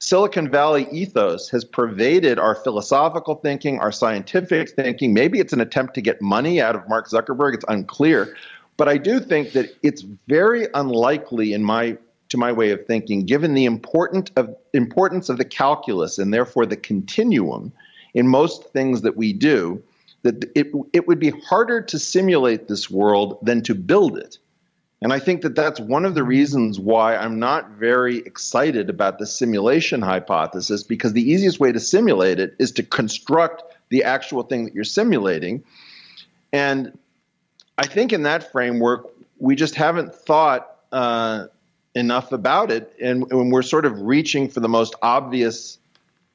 Silicon 0.00 0.50
Valley 0.50 0.88
ethos 0.90 1.50
has 1.50 1.62
pervaded 1.62 2.38
our 2.38 2.54
philosophical 2.54 3.34
thinking, 3.34 3.78
our 3.78 3.92
scientific 3.92 4.70
thinking. 4.70 5.12
Maybe 5.12 5.38
it's 5.38 5.52
an 5.52 5.60
attempt 5.60 5.94
to 5.94 6.00
get 6.00 6.22
money 6.22 6.60
out 6.60 6.74
of 6.74 6.88
Mark 6.88 7.08
Zuckerberg. 7.08 7.54
It's 7.54 7.64
unclear. 7.68 8.34
But 8.78 8.88
I 8.88 8.96
do 8.96 9.20
think 9.20 9.52
that 9.52 9.76
it's 9.82 10.02
very 10.26 10.68
unlikely, 10.72 11.52
in 11.52 11.62
my 11.62 11.98
to 12.30 12.38
my 12.38 12.50
way 12.50 12.70
of 12.70 12.86
thinking, 12.86 13.26
given 13.26 13.54
the 13.54 13.66
important 13.66 14.30
of, 14.36 14.56
importance 14.72 15.28
of 15.28 15.36
the 15.36 15.44
calculus 15.44 16.18
and 16.18 16.32
therefore 16.32 16.64
the 16.64 16.76
continuum 16.76 17.72
in 18.14 18.26
most 18.26 18.72
things 18.72 19.02
that 19.02 19.16
we 19.16 19.32
do, 19.32 19.82
that 20.22 20.44
it, 20.54 20.68
it 20.92 21.08
would 21.08 21.18
be 21.18 21.30
harder 21.30 21.82
to 21.82 21.98
simulate 21.98 22.68
this 22.68 22.88
world 22.88 23.38
than 23.42 23.62
to 23.62 23.74
build 23.74 24.16
it. 24.16 24.38
And 25.02 25.12
I 25.12 25.18
think 25.18 25.42
that 25.42 25.54
that's 25.54 25.80
one 25.80 26.04
of 26.04 26.14
the 26.14 26.22
reasons 26.22 26.78
why 26.78 27.16
I'm 27.16 27.38
not 27.38 27.70
very 27.70 28.18
excited 28.18 28.90
about 28.90 29.18
the 29.18 29.26
simulation 29.26 30.02
hypothesis, 30.02 30.82
because 30.82 31.14
the 31.14 31.30
easiest 31.30 31.58
way 31.58 31.72
to 31.72 31.80
simulate 31.80 32.38
it 32.38 32.54
is 32.58 32.72
to 32.72 32.82
construct 32.82 33.62
the 33.88 34.04
actual 34.04 34.42
thing 34.42 34.66
that 34.66 34.74
you're 34.74 34.84
simulating. 34.84 35.64
And 36.52 36.98
I 37.78 37.86
think 37.86 38.12
in 38.12 38.24
that 38.24 38.52
framework, 38.52 39.06
we 39.38 39.56
just 39.56 39.74
haven't 39.74 40.14
thought 40.14 40.76
uh, 40.92 41.46
enough 41.94 42.32
about 42.32 42.70
it. 42.70 42.94
And, 43.00 43.30
and, 43.32 43.50
we're 43.50 43.62
sort 43.62 43.86
of 43.86 44.02
reaching 44.02 44.48
for 44.48 44.60
the 44.60 44.68
most 44.68 44.94
obvious 45.00 45.78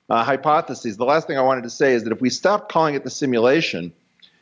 uh, 0.10 0.24
hypotheses. 0.24 0.98
The 0.98 1.06
last 1.06 1.28
thing 1.28 1.38
I 1.38 1.42
wanted 1.42 1.64
to 1.64 1.70
say 1.70 1.94
is 1.94 2.04
that 2.04 2.14
if 2.14 2.22
we 2.22 2.30
stop 2.30 2.70
calling 2.70 2.96
it 2.96 3.04
the 3.04 3.10
simulation, 3.10 3.94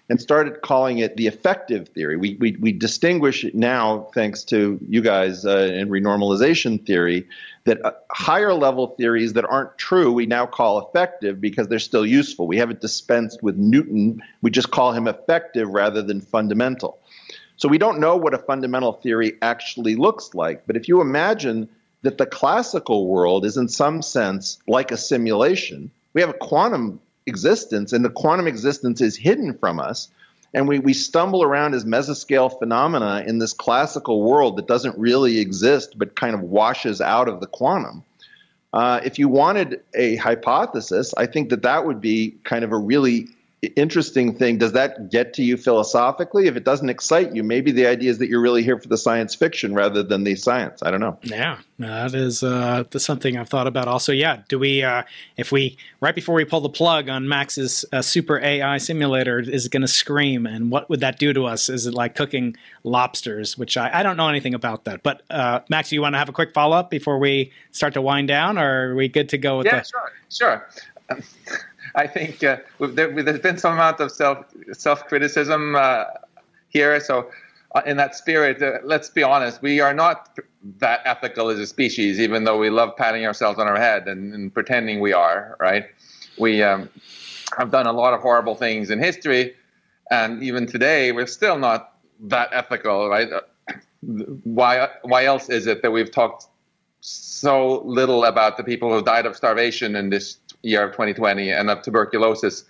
and 0.09 0.19
started 0.19 0.61
calling 0.61 0.97
it 0.97 1.15
the 1.15 1.27
effective 1.27 1.87
theory. 1.89 2.17
We, 2.17 2.35
we, 2.35 2.57
we 2.59 2.71
distinguish 2.73 3.45
it 3.45 3.55
now, 3.55 4.09
thanks 4.13 4.43
to 4.45 4.77
you 4.87 5.01
guys 5.01 5.45
uh, 5.45 5.71
in 5.73 5.89
renormalization 5.89 6.85
theory, 6.85 7.27
that 7.63 7.83
uh, 7.85 7.93
higher 8.11 8.53
level 8.53 8.87
theories 8.87 9.33
that 9.33 9.45
aren't 9.45 9.77
true 9.77 10.11
we 10.11 10.25
now 10.25 10.45
call 10.45 10.87
effective 10.87 11.39
because 11.39 11.69
they're 11.69 11.79
still 11.79 12.05
useful. 12.05 12.47
We 12.47 12.57
haven't 12.57 12.81
dispensed 12.81 13.41
with 13.41 13.55
Newton, 13.57 14.21
we 14.41 14.51
just 14.51 14.71
call 14.71 14.91
him 14.91 15.07
effective 15.07 15.69
rather 15.69 16.01
than 16.01 16.19
fundamental. 16.19 16.99
So 17.55 17.69
we 17.69 17.77
don't 17.77 17.99
know 17.99 18.17
what 18.17 18.33
a 18.33 18.39
fundamental 18.39 18.93
theory 18.93 19.37
actually 19.41 19.95
looks 19.95 20.33
like, 20.33 20.67
but 20.67 20.75
if 20.75 20.89
you 20.89 20.99
imagine 20.99 21.69
that 22.01 22.17
the 22.17 22.25
classical 22.25 23.07
world 23.07 23.45
is 23.45 23.55
in 23.55 23.69
some 23.69 24.01
sense 24.01 24.59
like 24.67 24.91
a 24.91 24.97
simulation, 24.97 25.91
we 26.13 26.19
have 26.19 26.29
a 26.29 26.33
quantum 26.33 26.99
existence, 27.25 27.93
and 27.93 28.03
the 28.03 28.09
quantum 28.09 28.47
existence 28.47 29.01
is 29.01 29.15
hidden 29.15 29.57
from 29.57 29.79
us. 29.79 30.09
And 30.53 30.67
we, 30.67 30.79
we 30.79 30.93
stumble 30.93 31.43
around 31.43 31.73
as 31.73 31.83
mesoscale 31.83 32.57
phenomena 32.59 33.23
in 33.25 33.39
this 33.39 33.53
classical 33.53 34.21
world 34.21 34.57
that 34.57 34.67
doesn't 34.67 34.97
really 34.99 35.39
exist 35.39 35.97
but 35.97 36.15
kind 36.15 36.35
of 36.35 36.41
washes 36.41 37.01
out 37.01 37.27
of 37.27 37.39
the 37.39 37.47
quantum. 37.47 38.03
Uh, 38.71 38.99
if 39.03 39.19
you 39.19 39.27
wanted 39.27 39.81
a 39.93 40.15
hypothesis, 40.17 41.13
I 41.15 41.25
think 41.25 41.49
that 41.49 41.63
that 41.63 41.85
would 41.85 42.01
be 42.01 42.35
kind 42.43 42.63
of 42.63 42.71
a 42.71 42.77
really 42.77 43.27
interesting 43.67 44.35
thing. 44.35 44.57
Does 44.57 44.73
that 44.73 45.09
get 45.11 45.33
to 45.35 45.43
you 45.43 45.57
philosophically? 45.57 46.47
If 46.47 46.55
it 46.55 46.63
doesn't 46.63 46.89
excite 46.89 47.35
you, 47.35 47.43
maybe 47.43 47.71
the 47.71 47.85
idea 47.85 48.09
is 48.09 48.17
that 48.19 48.27
you're 48.27 48.41
really 48.41 48.63
here 48.63 48.79
for 48.79 48.87
the 48.87 48.97
science 48.97 49.35
fiction 49.35 49.73
rather 49.73 50.03
than 50.03 50.23
the 50.23 50.35
science. 50.35 50.81
I 50.83 50.91
don't 50.91 50.99
know. 50.99 51.17
Yeah, 51.23 51.59
that 51.79 52.13
is 52.13 52.43
uh, 52.43 52.83
that's 52.89 53.05
something 53.05 53.37
I've 53.37 53.49
thought 53.49 53.67
about. 53.67 53.87
Also, 53.87 54.11
yeah, 54.11 54.43
do 54.49 54.59
we 54.59 54.83
uh, 54.83 55.03
if 55.37 55.51
we 55.51 55.77
right 56.01 56.15
before 56.15 56.35
we 56.35 56.45
pull 56.45 56.61
the 56.61 56.69
plug 56.69 57.09
on 57.09 57.27
Max's 57.27 57.85
uh, 57.93 58.01
super 58.01 58.39
AI 58.39 58.77
simulator 58.77 59.39
is 59.39 59.65
it 59.65 59.71
going 59.71 59.81
to 59.81 59.87
scream, 59.87 60.45
and 60.45 60.71
what 60.71 60.89
would 60.89 60.99
that 60.99 61.17
do 61.19 61.33
to 61.33 61.45
us? 61.45 61.69
Is 61.69 61.85
it 61.85 61.93
like 61.93 62.15
cooking 62.15 62.55
lobsters? 62.83 63.57
Which 63.57 63.77
I, 63.77 63.99
I 63.99 64.03
don't 64.03 64.17
know 64.17 64.29
anything 64.29 64.53
about 64.53 64.85
that. 64.85 65.03
But 65.03 65.21
uh, 65.29 65.61
Max, 65.69 65.89
do 65.89 65.95
you 65.95 66.01
want 66.01 66.15
to 66.15 66.19
have 66.19 66.29
a 66.29 66.33
quick 66.33 66.53
follow 66.53 66.75
up 66.75 66.89
before 66.89 67.17
we 67.17 67.51
start 67.71 67.93
to 67.93 68.01
wind 68.01 68.27
down, 68.27 68.57
or 68.57 68.91
are 68.91 68.95
we 68.95 69.07
good 69.07 69.29
to 69.29 69.37
go 69.37 69.57
with? 69.57 69.67
Yeah, 69.67 69.79
the- 69.81 69.85
sure, 69.85 70.11
sure. 70.29 71.23
I 71.95 72.07
think 72.07 72.43
uh, 72.43 72.57
there, 72.79 73.11
has 73.11 73.39
been 73.39 73.57
some 73.57 73.73
amount 73.73 73.99
of 73.99 74.11
self 74.11 74.45
self 74.71 75.05
criticism 75.07 75.75
uh, 75.75 76.05
here. 76.69 76.99
So, 76.99 77.29
uh, 77.75 77.81
in 77.85 77.97
that 77.97 78.15
spirit, 78.15 78.61
uh, 78.61 78.79
let's 78.83 79.09
be 79.09 79.23
honest, 79.23 79.61
we 79.61 79.79
are 79.79 79.93
not 79.93 80.37
that 80.79 81.01
ethical 81.05 81.49
as 81.49 81.59
a 81.59 81.67
species, 81.67 82.19
even 82.19 82.43
though 82.43 82.57
we 82.57 82.69
love 82.69 82.95
patting 82.95 83.25
ourselves 83.25 83.59
on 83.59 83.67
our 83.67 83.77
head 83.77 84.07
and, 84.07 84.33
and 84.33 84.53
pretending 84.53 84.99
we 84.99 85.13
are. 85.13 85.55
Right? 85.59 85.85
We 86.39 86.63
um, 86.63 86.89
have 87.57 87.71
done 87.71 87.85
a 87.85 87.93
lot 87.93 88.13
of 88.13 88.21
horrible 88.21 88.55
things 88.55 88.89
in 88.89 88.99
history, 88.99 89.55
and 90.09 90.41
even 90.41 90.65
today, 90.65 91.11
we're 91.11 91.27
still 91.27 91.59
not 91.59 91.93
that 92.21 92.49
ethical. 92.53 93.09
Right? 93.09 93.31
Uh, 93.31 93.41
why? 94.43 94.89
Why 95.03 95.25
else 95.25 95.49
is 95.49 95.67
it 95.67 95.83
that 95.83 95.91
we've 95.91 96.11
talked 96.11 96.47
so 97.05 97.81
little 97.83 98.23
about 98.23 98.55
the 98.55 98.63
people 98.63 98.89
who 98.89 99.03
died 99.03 99.25
of 99.25 99.35
starvation 99.35 99.95
in 99.95 100.09
this 100.09 100.37
year 100.63 100.83
of 100.83 100.91
2020 100.91 101.51
and 101.51 101.69
of 101.69 101.81
tuberculosis 101.81 102.65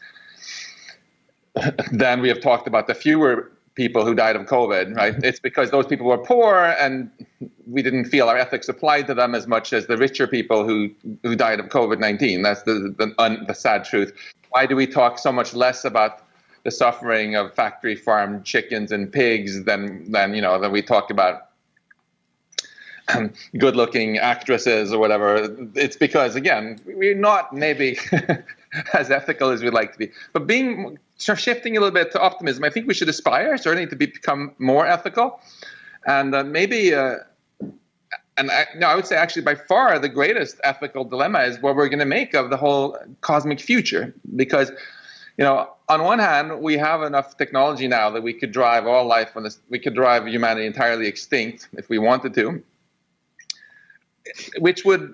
than 1.91 2.21
we 2.21 2.27
have 2.27 2.41
talked 2.41 2.67
about 2.67 2.87
the 2.87 2.95
fewer 2.95 3.51
people 3.75 4.05
who 4.05 4.13
died 4.13 4.35
of 4.35 4.45
COVID, 4.45 4.95
right? 4.95 5.13
Mm-hmm. 5.13 5.23
It's 5.23 5.39
because 5.39 5.71
those 5.71 5.87
people 5.87 6.05
were 6.05 6.17
poor 6.17 6.75
and 6.79 7.09
we 7.67 7.81
didn't 7.81 8.05
feel 8.05 8.29
our 8.29 8.37
ethics 8.37 8.69
applied 8.69 9.07
to 9.07 9.13
them 9.13 9.33
as 9.33 9.47
much 9.47 9.73
as 9.73 9.87
the 9.87 9.97
richer 9.97 10.27
people 10.27 10.67
who, 10.67 10.91
who 11.23 11.35
died 11.35 11.59
of 11.59 11.67
COVID 11.67 11.99
19. 11.99 12.43
That's 12.43 12.63
the, 12.63 12.93
the, 12.97 13.13
un, 13.17 13.45
the 13.47 13.55
sad 13.55 13.83
truth. 13.83 14.13
Why 14.49 14.65
do 14.65 14.75
we 14.75 14.85
talk 14.85 15.17
so 15.17 15.31
much 15.31 15.53
less 15.53 15.85
about 15.85 16.23
the 16.63 16.71
suffering 16.71 17.35
of 17.35 17.53
factory 17.53 17.95
farmed 17.95 18.45
chickens 18.45 18.91
and 18.91 19.11
pigs 19.11 19.63
than, 19.63 20.11
than, 20.11 20.33
you 20.35 20.41
know, 20.41 20.59
than 20.59 20.71
we 20.71 20.81
talk 20.81 21.09
about 21.09 21.49
good 23.58 23.76
looking 23.76 24.18
actresses 24.18 24.93
or 24.93 24.99
whatever. 24.99 25.56
It's 25.76 25.95
because, 25.95 26.36
again, 26.36 26.80
we're 26.86 27.16
not 27.16 27.54
maybe 27.54 27.97
as 28.93 29.12
ethical 29.12 29.49
as 29.49 29.62
we'd 29.62 29.74
like 29.74 29.93
to 29.93 29.99
be. 29.99 30.12
But 30.32 30.47
being 30.47 30.97
shifting 31.18 31.78
a 31.78 31.80
little 31.80 31.93
bit 31.93 32.12
to 32.12 32.22
optimism, 32.22 32.64
I 32.64 32.70
think 32.70 32.88
we 32.88 32.93
should 32.93 33.10
aspire 33.10 33.58
certainly 33.58 33.88
to 33.88 33.95
be, 33.95 34.08
become 34.08 34.54
more 34.60 34.86
ethical. 34.86 35.39
And 36.06 36.34
uh, 36.36 36.43
maybe, 36.43 36.93
uh, 36.93 37.18
and 38.38 38.51
I, 38.51 38.66
no, 38.78 38.88
I 38.88 38.95
would 38.95 39.06
say 39.06 39.16
actually 39.16 39.43
by 39.43 39.56
far 39.56 39.99
the 39.99 40.10
greatest 40.10 40.60
ethical 40.64 41.06
dilemma 41.06 41.41
is 41.41 41.62
what 41.62 41.76
we're 41.76 41.89
going 41.89 41.99
to 41.99 42.06
make 42.06 42.34
of 42.34 42.49
the 42.49 42.58
whole 42.58 42.97
cosmic 43.22 43.60
future. 43.60 44.14
Because, 44.36 44.72
you 45.38 45.43
know, 45.45 45.70
on 45.89 46.04
one 46.04 46.20
hand, 46.20 46.62
we 46.62 46.78
have 46.78 47.04
enough 47.04 47.38
technology 47.38 47.88
now 47.88 48.10
that 48.10 48.24
we 48.24 48.34
could 48.34 48.51
drive 48.51 48.88
all 48.88 49.06
life 49.06 49.32
on 49.36 49.43
this, 49.43 49.60
we 49.70 49.80
could 49.80 49.93
drive 49.93 50.28
humanity 50.28 50.66
entirely 50.66 51.08
extinct 51.08 51.68
if 51.74 51.89
we 51.89 51.99
wanted 51.99 52.34
to 52.34 52.64
which 54.59 54.86
would 54.86 55.13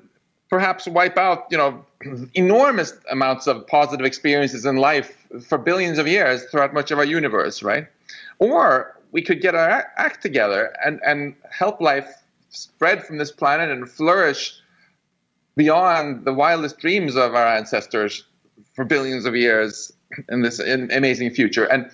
perhaps 0.49 0.87
wipe 0.87 1.17
out, 1.17 1.45
you 1.51 1.57
know, 1.57 1.85
enormous 2.33 2.93
amounts 3.11 3.47
of 3.47 3.67
positive 3.67 4.05
experiences 4.05 4.65
in 4.65 4.77
life 4.77 5.15
for 5.41 5.57
billions 5.57 5.97
of 5.97 6.07
years 6.07 6.43
throughout 6.45 6.73
much 6.73 6.91
of 6.91 6.97
our 6.97 7.05
universe, 7.05 7.61
right? 7.61 7.87
Or 8.39 8.97
we 9.11 9.21
could 9.21 9.41
get 9.41 9.55
our 9.55 9.85
act 9.97 10.21
together 10.21 10.73
and, 10.83 10.99
and 11.05 11.35
help 11.49 11.81
life 11.81 12.09
spread 12.49 13.05
from 13.05 13.17
this 13.17 13.31
planet 13.31 13.69
and 13.69 13.89
flourish 13.89 14.59
beyond 15.55 16.25
the 16.25 16.33
wildest 16.33 16.79
dreams 16.79 17.15
of 17.15 17.35
our 17.35 17.47
ancestors 17.47 18.23
for 18.73 18.85
billions 18.85 19.25
of 19.25 19.35
years 19.35 19.91
in 20.29 20.41
this 20.41 20.59
amazing 20.59 21.31
future. 21.31 21.65
And 21.65 21.91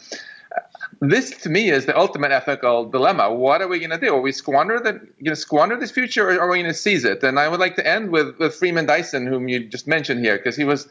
this 1.02 1.32
to 1.41 1.50
me 1.50 1.70
is 1.70 1.86
the 1.86 1.98
ultimate 1.98 2.32
ethical 2.32 2.86
dilemma. 2.86 3.34
What 3.34 3.62
are 3.62 3.68
we 3.68 3.80
going 3.80 3.91
to 3.91 3.98
do? 3.98 4.16
Are 4.16 4.22
we 4.22 4.32
squander 4.32 4.80
the, 4.80 4.93
going 4.93 5.10
to 5.26 5.36
squander 5.36 5.78
this 5.78 5.91
future, 5.91 6.30
or 6.30 6.39
are 6.39 6.50
we 6.50 6.58
going 6.58 6.72
to 6.72 6.74
seize 6.74 7.06
it? 7.06 7.24
And 7.24 7.39
I 7.39 7.48
would 7.48 7.60
like 7.60 7.76
to 7.76 7.88
end 7.88 8.12
with, 8.12 8.38
with 8.39 8.56
Freeman 8.56 8.86
Dyson, 8.86 9.28
whom 9.28 9.48
you 9.48 9.66
just 9.66 9.88
mentioned 9.88 10.22
here, 10.24 10.38
because 10.38 10.56
he 10.56 10.64
was 10.64 10.88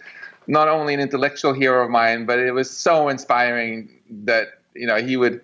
not 0.47 0.69
only 0.69 0.95
an 0.95 1.01
intellectual 1.01 1.53
hero 1.53 1.85
of 1.85 1.91
mine, 1.91 2.27
but 2.27 2.39
it 2.39 2.53
was 2.53 2.71
so 2.71 3.09
inspiring 3.09 3.89
that 4.25 4.49
you 4.75 4.87
know 4.87 4.97
he 4.97 5.17
would 5.17 5.41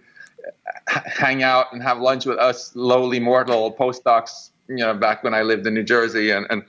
hang 1.07 1.43
out 1.43 1.73
and 1.73 1.83
have 1.83 1.99
lunch 1.99 2.27
with 2.27 2.39
us 2.39 2.75
lowly 2.75 3.21
mortal 3.21 3.73
postdocs. 3.73 4.51
You 4.69 4.77
know, 4.77 4.95
back 4.95 5.25
when 5.25 5.35
I 5.35 5.43
lived 5.43 5.67
in 5.67 5.75
New 5.75 5.83
Jersey, 5.83 6.31
and, 6.31 6.47
and 6.51 6.63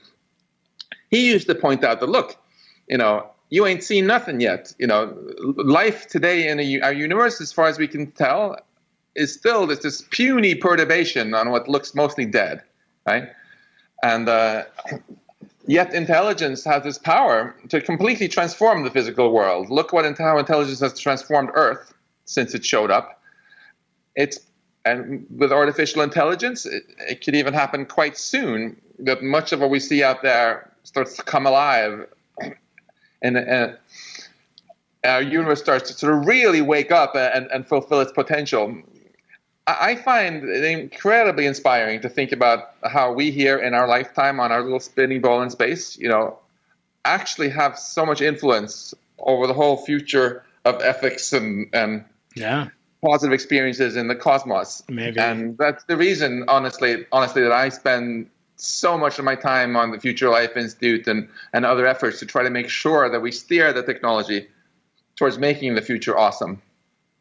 he 1.10 1.30
used 1.30 1.46
to 1.46 1.54
point 1.54 1.84
out 1.84 2.00
that 2.00 2.08
look, 2.08 2.36
you 2.88 2.98
know, 2.98 3.30
you 3.52 3.66
ain't 3.66 3.84
seen 3.84 4.06
nothing 4.06 4.40
yet. 4.40 4.74
You 4.78 4.86
know, 4.86 5.14
life 5.58 6.08
today 6.08 6.48
in 6.48 6.58
a, 6.58 6.80
our 6.80 6.92
universe, 6.94 7.38
as 7.38 7.52
far 7.52 7.66
as 7.66 7.76
we 7.76 7.86
can 7.86 8.10
tell, 8.12 8.56
is 9.14 9.34
still 9.34 9.66
this, 9.66 9.80
this 9.80 10.00
puny 10.10 10.54
perturbation 10.54 11.34
on 11.34 11.50
what 11.50 11.68
looks 11.68 11.94
mostly 11.94 12.24
dead, 12.24 12.62
right? 13.06 13.28
And 14.02 14.26
uh, 14.26 14.64
yet 15.66 15.92
intelligence 15.92 16.64
has 16.64 16.82
this 16.82 16.96
power 16.96 17.54
to 17.68 17.82
completely 17.82 18.26
transform 18.26 18.84
the 18.84 18.90
physical 18.90 19.34
world. 19.34 19.68
Look 19.68 19.92
what 19.92 20.06
how 20.16 20.38
intelligence 20.38 20.80
has 20.80 20.98
transformed 20.98 21.50
Earth 21.52 21.92
since 22.24 22.54
it 22.54 22.64
showed 22.64 22.90
up. 22.90 23.20
It's 24.16 24.40
and 24.86 25.26
with 25.28 25.52
artificial 25.52 26.00
intelligence, 26.00 26.64
it, 26.64 26.84
it 27.06 27.22
could 27.22 27.34
even 27.34 27.52
happen 27.52 27.84
quite 27.84 28.16
soon 28.16 28.80
that 29.00 29.22
much 29.22 29.52
of 29.52 29.60
what 29.60 29.68
we 29.68 29.78
see 29.78 30.02
out 30.02 30.22
there 30.22 30.72
starts 30.84 31.16
to 31.16 31.22
come 31.22 31.46
alive 31.46 32.06
and, 33.22 33.36
and 33.36 33.78
our 35.04 35.22
universe 35.22 35.60
starts 35.60 35.90
to 35.90 35.96
sort 35.96 36.14
of 36.14 36.26
really 36.26 36.60
wake 36.60 36.90
up 36.90 37.14
and, 37.14 37.46
and 37.52 37.66
fulfill 37.66 38.00
its 38.00 38.12
potential. 38.12 38.76
I 39.66 39.94
find 39.94 40.42
it 40.48 40.64
incredibly 40.64 41.46
inspiring 41.46 42.00
to 42.00 42.08
think 42.08 42.32
about 42.32 42.74
how 42.84 43.12
we 43.12 43.30
here 43.30 43.58
in 43.58 43.74
our 43.74 43.86
lifetime 43.86 44.40
on 44.40 44.50
our 44.50 44.62
little 44.62 44.80
spinning 44.80 45.20
ball 45.20 45.40
in 45.42 45.50
space, 45.50 45.96
you 45.96 46.08
know, 46.08 46.38
actually 47.04 47.48
have 47.50 47.78
so 47.78 48.04
much 48.04 48.20
influence 48.20 48.92
over 49.18 49.46
the 49.46 49.54
whole 49.54 49.76
future 49.76 50.44
of 50.64 50.80
ethics 50.82 51.32
and, 51.32 51.68
and 51.72 52.04
yeah 52.34 52.68
positive 53.04 53.32
experiences 53.32 53.96
in 53.96 54.08
the 54.08 54.14
cosmos. 54.14 54.82
Maybe. 54.88 55.18
And 55.18 55.58
that's 55.58 55.84
the 55.84 55.96
reason, 55.96 56.44
honestly, 56.48 57.04
honestly, 57.10 57.42
that 57.42 57.52
I 57.52 57.68
spend 57.68 58.30
so 58.62 58.96
much 58.96 59.18
of 59.18 59.24
my 59.24 59.34
time 59.34 59.74
on 59.76 59.90
the 59.90 59.98
Future 59.98 60.28
Life 60.28 60.56
Institute 60.56 61.08
and, 61.08 61.28
and 61.52 61.66
other 61.66 61.84
efforts 61.86 62.20
to 62.20 62.26
try 62.26 62.44
to 62.44 62.50
make 62.50 62.68
sure 62.68 63.10
that 63.10 63.20
we 63.20 63.32
steer 63.32 63.72
the 63.72 63.82
technology 63.82 64.46
towards 65.16 65.36
making 65.36 65.74
the 65.74 65.82
future 65.82 66.16
awesome. 66.16 66.62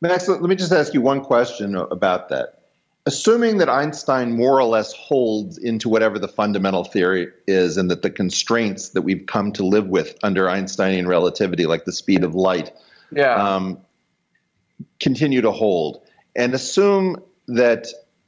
Max, 0.01 0.27
let 0.27 0.41
me 0.41 0.55
just 0.55 0.71
ask 0.71 0.93
you 0.93 1.01
one 1.01 1.21
question 1.21 1.75
about 1.75 2.29
that. 2.29 2.59
Assuming 3.07 3.57
that 3.57 3.69
Einstein 3.69 4.31
more 4.35 4.59
or 4.59 4.65
less 4.65 4.93
holds 4.93 5.57
into 5.57 5.89
whatever 5.89 6.19
the 6.19 6.27
fundamental 6.27 6.83
theory 6.83 7.29
is, 7.47 7.77
and 7.77 7.89
that 7.89 8.03
the 8.03 8.11
constraints 8.11 8.89
that 8.89 9.01
we've 9.01 9.25
come 9.25 9.51
to 9.53 9.65
live 9.65 9.87
with 9.87 10.15
under 10.21 10.47
Einsteinian 10.47 11.07
relativity, 11.07 11.65
like 11.65 11.85
the 11.85 11.91
speed 11.91 12.23
of 12.23 12.35
light, 12.35 12.71
yeah. 13.11 13.33
um, 13.33 13.79
continue 14.99 15.41
to 15.41 15.51
hold, 15.51 16.03
and 16.35 16.53
assume 16.53 17.15
that 17.47 17.87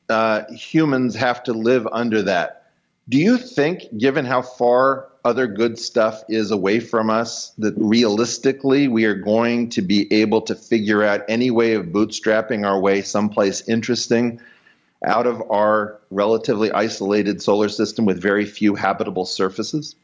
uh, 0.10 0.44
humans 0.52 1.16
have 1.16 1.44
to 1.44 1.54
live 1.54 1.88
under 1.92 2.24
that 2.24 2.63
do 3.10 3.18
you 3.18 3.38
think, 3.38 3.84
given 3.98 4.26
how 4.26 4.42
far 4.42 5.10
other 5.26 5.48
good 5.48 5.80
stuff 5.80 6.24
is 6.30 6.52
away 6.52 6.80
from 6.80 7.10
us, 7.10 7.52
that 7.58 7.74
realistically 7.78 8.88
we 8.88 9.06
are 9.06 9.16
going 9.16 9.70
to 9.70 9.82
be 9.82 10.12
able 10.14 10.42
to 10.42 10.56
figure 10.56 11.04
out 11.04 11.22
any 11.28 11.52
way 11.52 11.74
of 11.74 11.88
bootstrapping 11.88 12.66
our 12.66 12.80
way 12.80 13.02
someplace 13.02 13.68
interesting 13.68 14.40
out 15.06 15.28
of 15.28 15.42
our 15.52 16.00
relatively 16.12 16.72
isolated 16.72 17.42
solar 17.42 17.70
system 17.70 18.06
with 18.06 18.22
very 18.22 18.46
few 18.46 18.76
habitable 18.76 19.26
surfaces? 19.26 19.96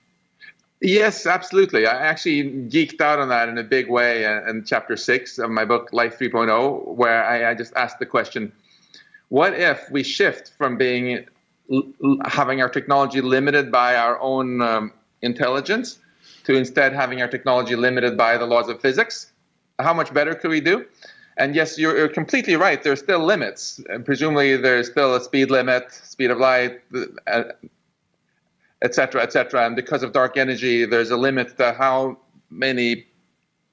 Yes, 0.82 1.26
absolutely. 1.26 1.86
I 1.86 1.91
actually 1.91 2.43
geeked 2.70 3.02
out 3.02 3.20
on 3.20 3.30
that 3.30 3.50
in 3.50 3.58
a 3.58 3.64
big 3.64 3.89
way 3.89 4.24
in 4.24 4.64
chapter 4.66 4.95
six 4.95 5.38
of 5.38 5.50
my 5.50 5.66
book, 5.66 5.89
Life 5.91 6.18
3.0, 6.18 6.95
where 6.95 7.24
I, 7.24 7.52
I 7.52 7.54
just 7.54 7.74
asked 7.76 8.00
the 8.00 8.06
question 8.06 8.52
what 9.28 9.54
if 9.54 9.89
we 9.91 10.04
shift 10.04 10.54
from 10.58 10.78
being 10.78 11.28
having 12.26 12.61
our 12.61 12.70
technology 12.70 13.22
limited 13.22 13.72
by 13.72 13.95
our 13.95 14.20
own 14.20 14.61
um, 14.61 14.91
intelligence 15.22 15.99
to 16.45 16.55
instead 16.55 16.93
having 16.93 17.22
our 17.22 17.28
technology 17.28 17.76
limited 17.76 18.17
by 18.17 18.38
the 18.38 18.45
laws 18.45 18.70
of 18.70 18.82
physics. 18.82 19.32
How 19.80 19.93
much 19.93 20.13
better 20.13 20.34
could 20.36 20.49
we 20.49 20.61
do? 20.61 20.86
And 21.38 21.55
yes, 21.55 21.78
you're, 21.78 21.95
you're 21.97 22.09
completely 22.09 22.55
right. 22.55 22.82
There's 22.84 22.99
still 22.99 23.24
limits. 23.24 23.80
And 23.89 24.03
presumably, 24.03 24.57
there's 24.57 24.89
still 24.91 25.15
a 25.15 25.22
speed 25.22 25.51
limit, 25.51 25.91
speed 25.91 26.32
of 26.32 26.38
light, 26.38 26.82
et 28.82 28.95
cetera, 28.95 29.24
et 29.24 29.32
cetera. 29.32 29.65
And 29.65 29.76
because 29.76 30.03
of 30.03 30.11
dark 30.11 30.38
energy, 30.38 30.86
there's 30.86 31.11
a 31.11 31.17
limit 31.17 31.57
to 31.57 31.72
how 31.74 32.17
many 32.49 33.05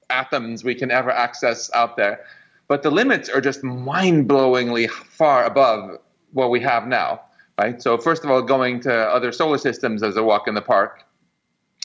atoms 0.09 0.63
we 0.63 0.75
can 0.75 0.91
ever 0.91 1.11
access 1.11 1.69
out 1.73 1.97
there. 1.97 2.23
But 2.69 2.83
the 2.83 2.91
limits 2.91 3.27
are 3.27 3.41
just 3.41 3.63
mind 3.63 4.29
blowingly 4.29 4.89
far 4.89 5.43
above 5.43 5.99
what 6.31 6.51
we 6.51 6.61
have 6.61 6.87
now 6.87 7.21
right? 7.59 7.81
So 7.81 7.97
first 7.97 8.23
of 8.23 8.31
all, 8.31 8.41
going 8.41 8.79
to 8.81 8.93
other 8.93 9.31
solar 9.31 9.57
systems 9.57 10.03
as 10.03 10.15
a 10.17 10.23
walk 10.23 10.47
in 10.47 10.55
the 10.55 10.61
park 10.61 11.03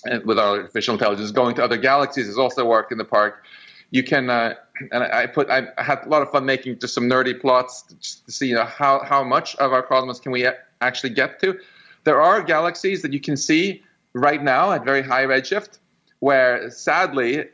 and 0.04 0.24
with 0.24 0.38
artificial 0.38 0.94
intelligence. 0.94 1.30
Going 1.30 1.54
to 1.56 1.64
other 1.64 1.76
galaxies 1.76 2.28
is 2.28 2.38
also 2.38 2.62
a 2.62 2.64
walk 2.66 2.92
in 2.92 2.98
the 2.98 3.04
park. 3.04 3.44
You 3.90 4.02
can, 4.02 4.30
uh, 4.30 4.54
and 4.90 5.02
I 5.02 5.26
put, 5.26 5.50
I 5.50 5.68
had 5.78 6.04
a 6.04 6.08
lot 6.08 6.22
of 6.22 6.30
fun 6.30 6.46
making 6.46 6.78
just 6.78 6.94
some 6.94 7.04
nerdy 7.04 7.38
plots 7.38 7.82
to 7.82 8.32
see 8.32 8.48
you 8.48 8.54
know, 8.54 8.64
how, 8.64 9.00
how 9.04 9.22
much 9.22 9.54
of 9.56 9.72
our 9.72 9.82
cosmos 9.82 10.18
can 10.18 10.32
we 10.32 10.48
actually 10.80 11.10
get 11.10 11.40
to. 11.40 11.58
There 12.04 12.20
are 12.20 12.42
galaxies 12.42 13.02
that 13.02 13.12
you 13.12 13.20
can 13.20 13.36
see 13.36 13.82
right 14.12 14.42
now 14.42 14.72
at 14.72 14.84
very 14.84 15.02
high 15.02 15.24
redshift, 15.24 15.78
where 16.18 16.70
sadly, 16.70 17.44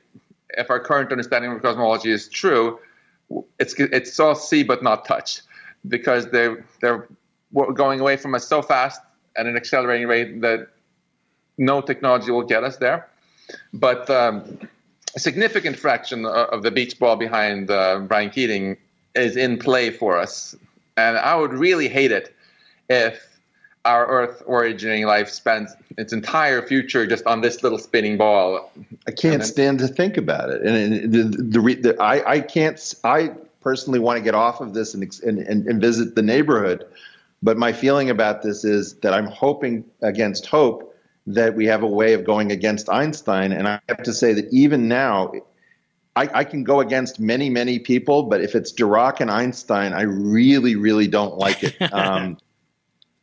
if 0.50 0.70
our 0.70 0.80
current 0.80 1.12
understanding 1.12 1.52
of 1.52 1.60
cosmology 1.60 2.10
is 2.10 2.28
true, 2.28 2.78
it's 3.58 3.74
it's 3.78 4.18
all 4.18 4.34
see 4.34 4.62
but 4.62 4.82
not 4.82 5.04
touch, 5.04 5.42
because 5.86 6.30
they 6.30 6.54
they're 6.80 7.06
going 7.52 8.00
away 8.00 8.16
from 8.16 8.34
us 8.34 8.46
so 8.46 8.62
fast 8.62 9.00
at 9.36 9.46
an 9.46 9.56
accelerating 9.56 10.06
rate 10.06 10.40
that 10.42 10.68
no 11.56 11.80
technology 11.80 12.30
will 12.30 12.42
get 12.42 12.64
us 12.64 12.76
there. 12.76 13.08
But 13.72 14.08
um, 14.10 14.58
a 15.16 15.20
significant 15.20 15.76
fraction 15.76 16.26
of 16.26 16.62
the 16.62 16.70
beach 16.70 16.98
ball 16.98 17.16
behind 17.16 17.70
uh, 17.70 18.00
Brian 18.00 18.30
Keating 18.30 18.76
is 19.14 19.36
in 19.36 19.58
play 19.58 19.90
for 19.90 20.18
us. 20.18 20.54
And 20.96 21.16
I 21.16 21.34
would 21.34 21.52
really 21.52 21.88
hate 21.88 22.12
it 22.12 22.34
if 22.88 23.38
our 23.84 24.06
Earth 24.06 24.42
originating 24.46 25.06
life 25.06 25.30
spends 25.30 25.74
its 25.96 26.12
entire 26.12 26.66
future 26.66 27.06
just 27.06 27.24
on 27.26 27.40
this 27.40 27.62
little 27.62 27.78
spinning 27.78 28.18
ball. 28.18 28.70
I 29.06 29.12
can't 29.12 29.40
then, 29.40 29.42
stand 29.42 29.78
to 29.78 29.88
think 29.88 30.16
about 30.16 30.50
it. 30.50 30.62
And 30.62 31.12
the, 31.12 31.22
the, 31.22 31.42
the, 31.42 31.74
the 31.74 32.02
I, 32.02 32.32
I 32.32 32.40
can't, 32.40 32.94
I 33.04 33.30
personally 33.60 33.98
want 33.98 34.18
to 34.18 34.22
get 34.22 34.34
off 34.34 34.60
of 34.60 34.74
this 34.74 34.94
and, 34.94 35.02
and, 35.22 35.38
and 35.38 35.80
visit 35.80 36.14
the 36.14 36.22
neighborhood 36.22 36.84
but 37.42 37.56
my 37.56 37.72
feeling 37.72 38.10
about 38.10 38.42
this 38.42 38.64
is 38.64 38.94
that 39.00 39.14
I'm 39.14 39.26
hoping 39.26 39.84
against 40.02 40.46
hope 40.46 40.94
that 41.28 41.54
we 41.54 41.66
have 41.66 41.82
a 41.82 41.86
way 41.86 42.14
of 42.14 42.24
going 42.24 42.50
against 42.50 42.88
Einstein. 42.88 43.52
And 43.52 43.68
I 43.68 43.80
have 43.88 44.02
to 44.04 44.12
say 44.12 44.32
that 44.32 44.48
even 44.50 44.88
now, 44.88 45.32
I, 46.16 46.28
I, 46.34 46.44
can 46.44 46.64
go 46.64 46.80
against 46.80 47.20
many, 47.20 47.50
many 47.50 47.78
people, 47.78 48.24
but 48.24 48.40
if 48.40 48.54
it's 48.54 48.72
Dirac 48.72 49.20
and 49.20 49.30
Einstein, 49.30 49.92
I 49.92 50.02
really, 50.02 50.74
really 50.74 51.06
don't 51.06 51.36
like 51.36 51.62
it. 51.62 51.76
Um, 51.92 52.38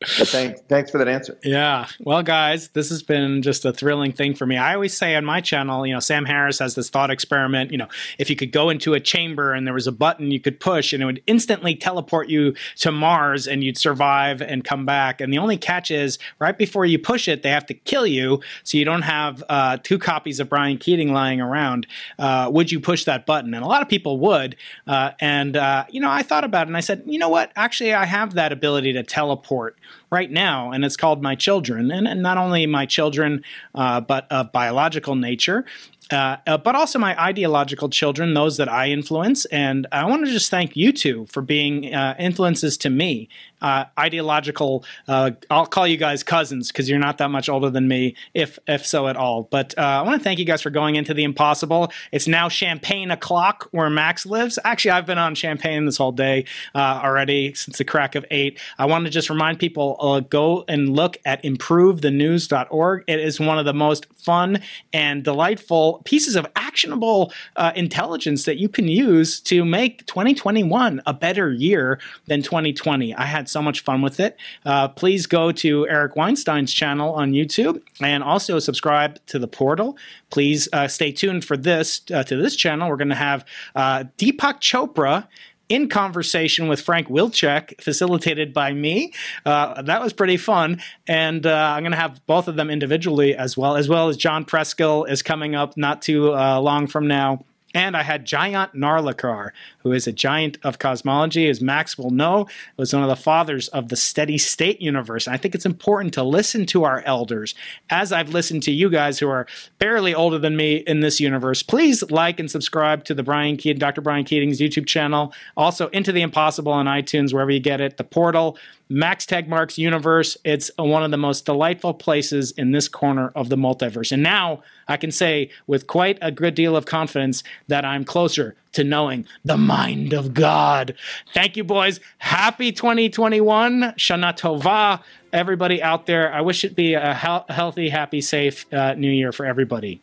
but 0.02 0.28
thanks, 0.28 0.62
thanks 0.68 0.92
for 0.92 0.98
that 0.98 1.08
answer. 1.08 1.40
Yeah. 1.44 1.88
Well, 2.02 2.22
guys, 2.22 2.68
this 2.70 2.90
has 2.90 3.02
been 3.02 3.42
just 3.42 3.64
a 3.64 3.72
thrilling 3.72 4.12
thing 4.12 4.36
for 4.36 4.46
me. 4.46 4.58
I 4.58 4.74
always 4.74 4.96
say 4.96 5.16
on 5.16 5.24
my 5.24 5.40
channel, 5.40 5.88
you 5.88 5.94
know, 5.94 6.02
Sam 6.02 6.26
Harris 6.26 6.60
has 6.60 6.76
this 6.76 6.90
thought 6.90 7.10
experiment. 7.10 7.72
You 7.72 7.78
know, 7.78 7.88
if 8.20 8.30
you 8.30 8.36
could 8.36 8.52
go 8.52 8.70
into 8.70 8.94
a 8.94 9.00
chamber 9.00 9.54
and 9.54 9.66
there 9.66 9.74
was 9.74 9.88
a 9.88 9.94
button 9.94 10.32
you 10.32 10.40
could 10.42 10.60
push 10.60 10.92
and 10.92 11.02
it 11.02 11.06
would 11.06 11.24
instantly 11.28 11.76
teleport 11.76 12.28
you 12.28 12.54
to 12.78 12.92
Mars 12.92 13.48
and 13.48 13.64
you'd 13.64 13.78
survive 13.78 14.42
and 14.42 14.66
come 14.66 14.86
back. 14.86 15.22
And 15.22 15.32
the 15.32 15.38
only 15.38 15.58
catch 15.58 15.90
is 15.90 16.20
right 16.40 16.58
before 16.58 16.86
you 16.86 17.00
push 17.00 17.30
it, 17.30 17.42
they 17.42 17.50
have 17.50 17.66
to 17.68 17.74
kill 17.74 18.06
you 18.06 18.42
so 18.64 18.78
you 18.78 18.84
don't 18.84 19.04
have 19.04 19.44
uh, 19.48 19.78
two 19.82 19.98
copies 19.98 20.42
of 20.42 20.50
Brian 20.50 20.78
Keating 20.78 21.14
lying 21.14 21.40
around. 21.40 21.88
Uh, 22.20 22.50
would 22.54 22.70
you 22.70 22.82
push 22.82 23.06
that 23.06 23.26
button? 23.26 23.54
And 23.54 23.64
a 23.64 23.68
lot 23.68 23.82
of 23.82 23.88
people 23.88 24.20
would. 24.20 24.58
Uh, 24.86 25.12
and, 25.22 25.56
uh, 25.56 25.86
you 25.90 26.02
know, 26.02 26.12
I 26.12 26.22
thought 26.22 26.44
about 26.44 26.64
it 26.64 26.68
and 26.68 26.78
I 26.78 26.82
said, 26.82 27.04
you 27.06 27.18
know 27.18 27.30
what? 27.30 27.54
Actually, 27.56 27.94
I 27.94 28.06
have 28.06 28.34
that 28.34 28.52
ability 28.52 28.92
to 28.94 29.04
teleport 29.04 29.78
right 30.12 30.32
now, 30.32 30.72
and 30.72 30.86
it's 30.86 30.98
called 30.98 31.22
My 31.22 31.36
Children. 31.36 31.92
And, 31.92 32.08
and 32.08 32.22
not 32.22 32.38
only 32.38 32.66
my 32.66 32.86
children, 32.86 33.44
uh, 33.74 34.02
but 34.02 34.32
of 34.32 34.52
biological 34.52 35.16
nature. 35.16 35.66
Uh, 36.12 36.38
uh, 36.46 36.58
but 36.58 36.76
also 36.76 37.00
my 37.00 37.20
ideological 37.20 37.90
children, 37.90 38.36
those 38.36 38.58
that 38.58 38.70
I 38.70 38.90
influence. 38.90 39.46
And 39.46 39.88
I 39.92 40.06
want 40.06 40.24
to 40.26 40.32
just 40.32 40.52
thank 40.52 40.76
you 40.76 40.92
two 40.92 41.26
for 41.32 41.42
being 41.42 41.94
uh, 41.96 42.16
influences 42.20 42.78
to 42.78 42.90
me. 42.92 43.28
Uh, 43.62 43.86
ideological, 43.98 44.86
uh, 45.08 45.32
I'll 45.50 45.66
call 45.66 45.88
you 45.88 45.98
guys 45.98 46.24
cousins 46.24 46.72
because 46.72 46.90
you're 46.90 47.00
not 47.00 47.18
that 47.20 47.30
much 47.30 47.50
older 47.50 47.70
than 47.70 47.88
me, 47.88 48.16
if 48.34 48.60
if 48.68 48.86
so 48.86 49.08
at 49.08 49.16
all. 49.16 49.44
But 49.44 49.78
uh, 49.78 49.82
I 49.82 50.02
want 50.02 50.20
to 50.20 50.24
thank 50.24 50.40
you 50.40 50.46
guys 50.46 50.62
for 50.62 50.70
going 50.70 50.96
into 50.96 51.14
the 51.14 51.24
impossible. 51.24 51.92
It's 52.12 52.28
now 52.28 52.50
champagne 52.50 53.12
o'clock 53.12 53.68
where 53.72 53.90
Max 53.90 54.26
lives. 54.26 54.60
Actually, 54.64 54.92
I've 54.92 55.06
been 55.06 55.18
on 55.18 55.36
champagne 55.36 55.86
this 55.86 55.98
whole 55.98 56.12
day 56.12 56.46
already 56.76 57.54
since 57.54 57.78
the 57.78 57.86
crack 57.86 58.16
of 58.16 58.26
eight. 58.32 58.60
I 58.78 58.86
want 58.86 59.06
to 59.06 59.12
just 59.12 59.30
remind 59.30 59.60
people 59.60 59.96
go 60.30 60.66
and 60.68 60.96
look 60.96 61.18
at 61.26 61.44
improvethenews.org. 61.44 63.04
It 63.08 63.20
is 63.20 63.40
one 63.40 63.60
of 63.60 63.66
the 63.66 63.74
most 63.74 64.08
fun 64.16 64.62
and 64.94 65.24
delightful 65.24 66.02
pieces 66.06 66.36
of 66.36 66.48
actionable 66.56 67.32
uh, 67.56 67.72
intelligence 67.76 68.46
that 68.46 68.58
you 68.58 68.70
can 68.70 68.88
use 68.88 69.40
to 69.42 69.64
make 69.64 70.06
2021 70.06 71.02
a 71.06 71.14
better 71.14 71.52
year 71.52 72.00
than 72.28 72.42
2020. 72.42 73.14
I 73.16 73.26
had 73.26 73.45
so 73.50 73.62
much 73.62 73.82
fun 73.82 74.02
with 74.02 74.20
it. 74.20 74.38
Uh, 74.66 74.88
please 74.88 75.26
go 75.26 75.52
to 75.52 75.88
Eric 75.88 76.16
Weinstein's 76.16 76.74
channel 76.74 77.14
on 77.14 77.32
YouTube 77.32 77.82
and 78.02 78.24
also 78.24 78.60
subscribe 78.60 79.20
to 79.28 79.40
the 79.40 79.48
portal. 79.48 79.98
Please 80.30 80.68
uh, 80.74 80.88
stay 80.88 81.12
tuned 81.12 81.46
for 81.46 81.58
this 81.58 82.02
uh, 82.14 82.24
to 82.24 82.36
this 82.36 82.56
channel. 82.56 82.90
We're 82.90 82.98
going 82.98 83.10
to 83.10 83.16
have 83.16 83.46
uh, 83.76 84.06
Deepak 84.18 84.60
Chopra 84.60 85.28
in 85.70 85.90
conversation 85.90 86.68
with 86.68 86.82
Frank 86.82 87.08
Wilczek, 87.08 87.82
facilitated 87.82 88.54
by 88.54 88.74
me. 88.74 89.12
Uh, 89.46 89.82
that 89.82 90.02
was 90.02 90.14
pretty 90.14 90.38
fun, 90.38 90.82
and 91.08 91.46
uh, 91.46 91.74
I'm 91.76 91.82
going 91.82 91.92
to 91.92 91.98
have 91.98 92.26
both 92.28 92.48
of 92.48 92.56
them 92.56 92.70
individually 92.70 93.36
as 93.36 93.58
well, 93.58 93.76
as 93.76 93.90
well 93.90 94.08
as 94.08 94.18
John 94.18 94.46
Preskill 94.46 95.10
is 95.10 95.24
coming 95.24 95.56
up 95.56 95.76
not 95.76 96.02
too 96.02 96.34
uh, 96.34 96.60
long 96.60 96.88
from 96.88 97.08
now. 97.08 97.44
And 97.74 97.98
I 97.98 98.04
had 98.04 98.26
Jayant 98.26 98.74
Narlikar, 98.74 99.50
who 99.86 99.92
is 99.92 100.08
a 100.08 100.12
giant 100.12 100.58
of 100.64 100.80
cosmology, 100.80 101.48
as 101.48 101.62
Max 101.62 101.96
will 101.96 102.10
know, 102.10 102.48
was 102.76 102.92
one 102.92 103.04
of 103.04 103.08
the 103.08 103.16
fathers 103.16 103.68
of 103.68 103.90
the 103.90 103.96
steady 103.96 104.36
state 104.36 104.82
universe. 104.82 105.28
And 105.28 105.36
I 105.36 105.38
think 105.38 105.54
it's 105.54 105.66
important 105.66 106.12
to 106.16 106.24
listen 106.24 106.66
to 106.66 106.86
our 106.86 107.04
elders, 107.06 107.54
as 107.92 108.12
I've 108.12 108.30
listened 108.30 108.64
to 108.64 108.72
you 108.72 108.90
guys 108.90 109.20
who 109.20 109.30
are 109.30 109.46
barely 109.78 110.16
older 110.16 110.40
than 110.40 110.58
me 110.58 110.78
in 110.78 111.02
this 111.02 111.20
universe. 111.20 111.62
Please 111.62 112.02
like 112.10 112.40
and 112.40 112.50
subscribe 112.50 113.04
to 113.04 113.14
the 113.14 113.22
Brian 113.22 113.58
Keating, 113.58 113.78
Dr. 113.78 114.02
Brian 114.02 114.26
Keating's 114.26 114.60
YouTube 114.60 114.88
channel. 114.88 115.32
Also, 115.56 115.88
Into 115.90 116.12
the 116.12 116.24
Impossible 116.24 116.72
on 116.72 116.88
iTunes, 116.88 117.32
wherever 117.32 117.52
you 117.52 117.60
get 117.60 117.80
it, 117.80 117.98
the 117.98 118.04
portal, 118.04 118.58
Max 118.90 119.26
Tegmark's 119.26 119.78
universe. 119.78 120.38
It's 120.44 120.70
one 120.78 121.04
of 121.04 121.12
the 121.12 121.18
most 121.18 121.46
delightful 121.46 121.94
places 121.94 122.52
in 122.52 122.72
this 122.72 122.88
corner 122.88 123.32
of 123.36 123.50
the 123.50 123.56
multiverse. 123.56 124.12
And 124.12 124.22
now 124.22 124.62
I 124.88 124.98
can 124.98 125.12
say 125.12 125.50
with 125.68 125.88
quite 125.88 126.20
a 126.22 126.32
good 126.32 126.56
deal 126.56 126.76
of 126.76 126.86
confidence 126.86 127.44
that 127.68 127.84
I'm 127.84 128.04
closer 128.04 128.56
to 128.74 128.84
knowing 128.84 129.26
the 129.44 129.58
mind 129.76 130.14
of 130.14 130.34
God. 130.34 130.96
Thank 131.34 131.58
you, 131.58 131.64
boys. 131.64 132.00
Happy 132.18 132.72
2021. 132.72 133.94
Shana 133.98 134.38
Tova. 134.38 135.02
Everybody 135.34 135.84
out 135.84 136.06
there, 136.06 136.32
I 136.34 136.42
wish 136.42 136.64
it 136.64 136.76
be 136.76 136.94
a 136.94 137.14
he- 137.14 137.54
healthy, 137.54 137.90
happy, 137.90 138.22
safe 138.22 138.66
uh, 138.74 138.94
new 138.94 139.12
year 139.12 139.32
for 139.32 139.46
everybody. 139.46 140.02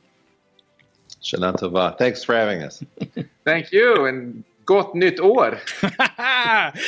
Shana 1.22 1.56
Tova. 1.56 1.96
Thanks 1.96 2.22
for 2.22 2.34
having 2.34 2.62
us. 2.62 2.84
Thank 3.44 3.72
you, 3.72 4.06
and 4.06 4.44
gott 4.66 4.94
nytt 4.94 5.20
år. 5.20 5.58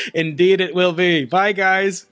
Indeed, 0.15 0.61
it 0.61 0.75
will 0.75 0.93
be. 0.93 1.25
Bye, 1.25 1.53
guys. 1.53 2.07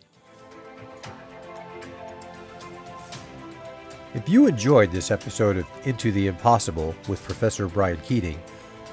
If 4.15 4.29
you 4.29 4.47
enjoyed 4.47 4.91
this 4.93 5.11
episode 5.11 5.57
of 5.57 5.67
Into 5.85 6.13
the 6.13 6.27
Impossible 6.27 6.95
with 7.09 7.23
Professor 7.25 7.67
Brian 7.67 7.99
Keating, 8.05 8.39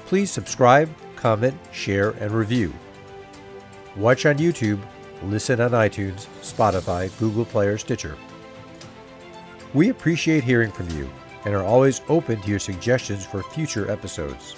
please 0.06 0.30
subscribe, 0.30 0.88
comment, 1.20 1.54
share, 1.72 2.10
and 2.10 2.32
review. 2.32 2.72
Watch 3.96 4.24
on 4.24 4.38
YouTube, 4.38 4.80
listen 5.24 5.60
on 5.60 5.72
iTunes, 5.72 6.26
Spotify, 6.40 7.16
Google 7.18 7.44
Play, 7.44 7.66
or 7.66 7.78
Stitcher. 7.78 8.16
We 9.74 9.90
appreciate 9.90 10.42
hearing 10.42 10.72
from 10.72 10.88
you 10.90 11.08
and 11.44 11.54
are 11.54 11.62
always 11.62 12.00
open 12.08 12.40
to 12.40 12.48
your 12.48 12.58
suggestions 12.58 13.24
for 13.24 13.42
future 13.42 13.90
episodes. 13.90 14.56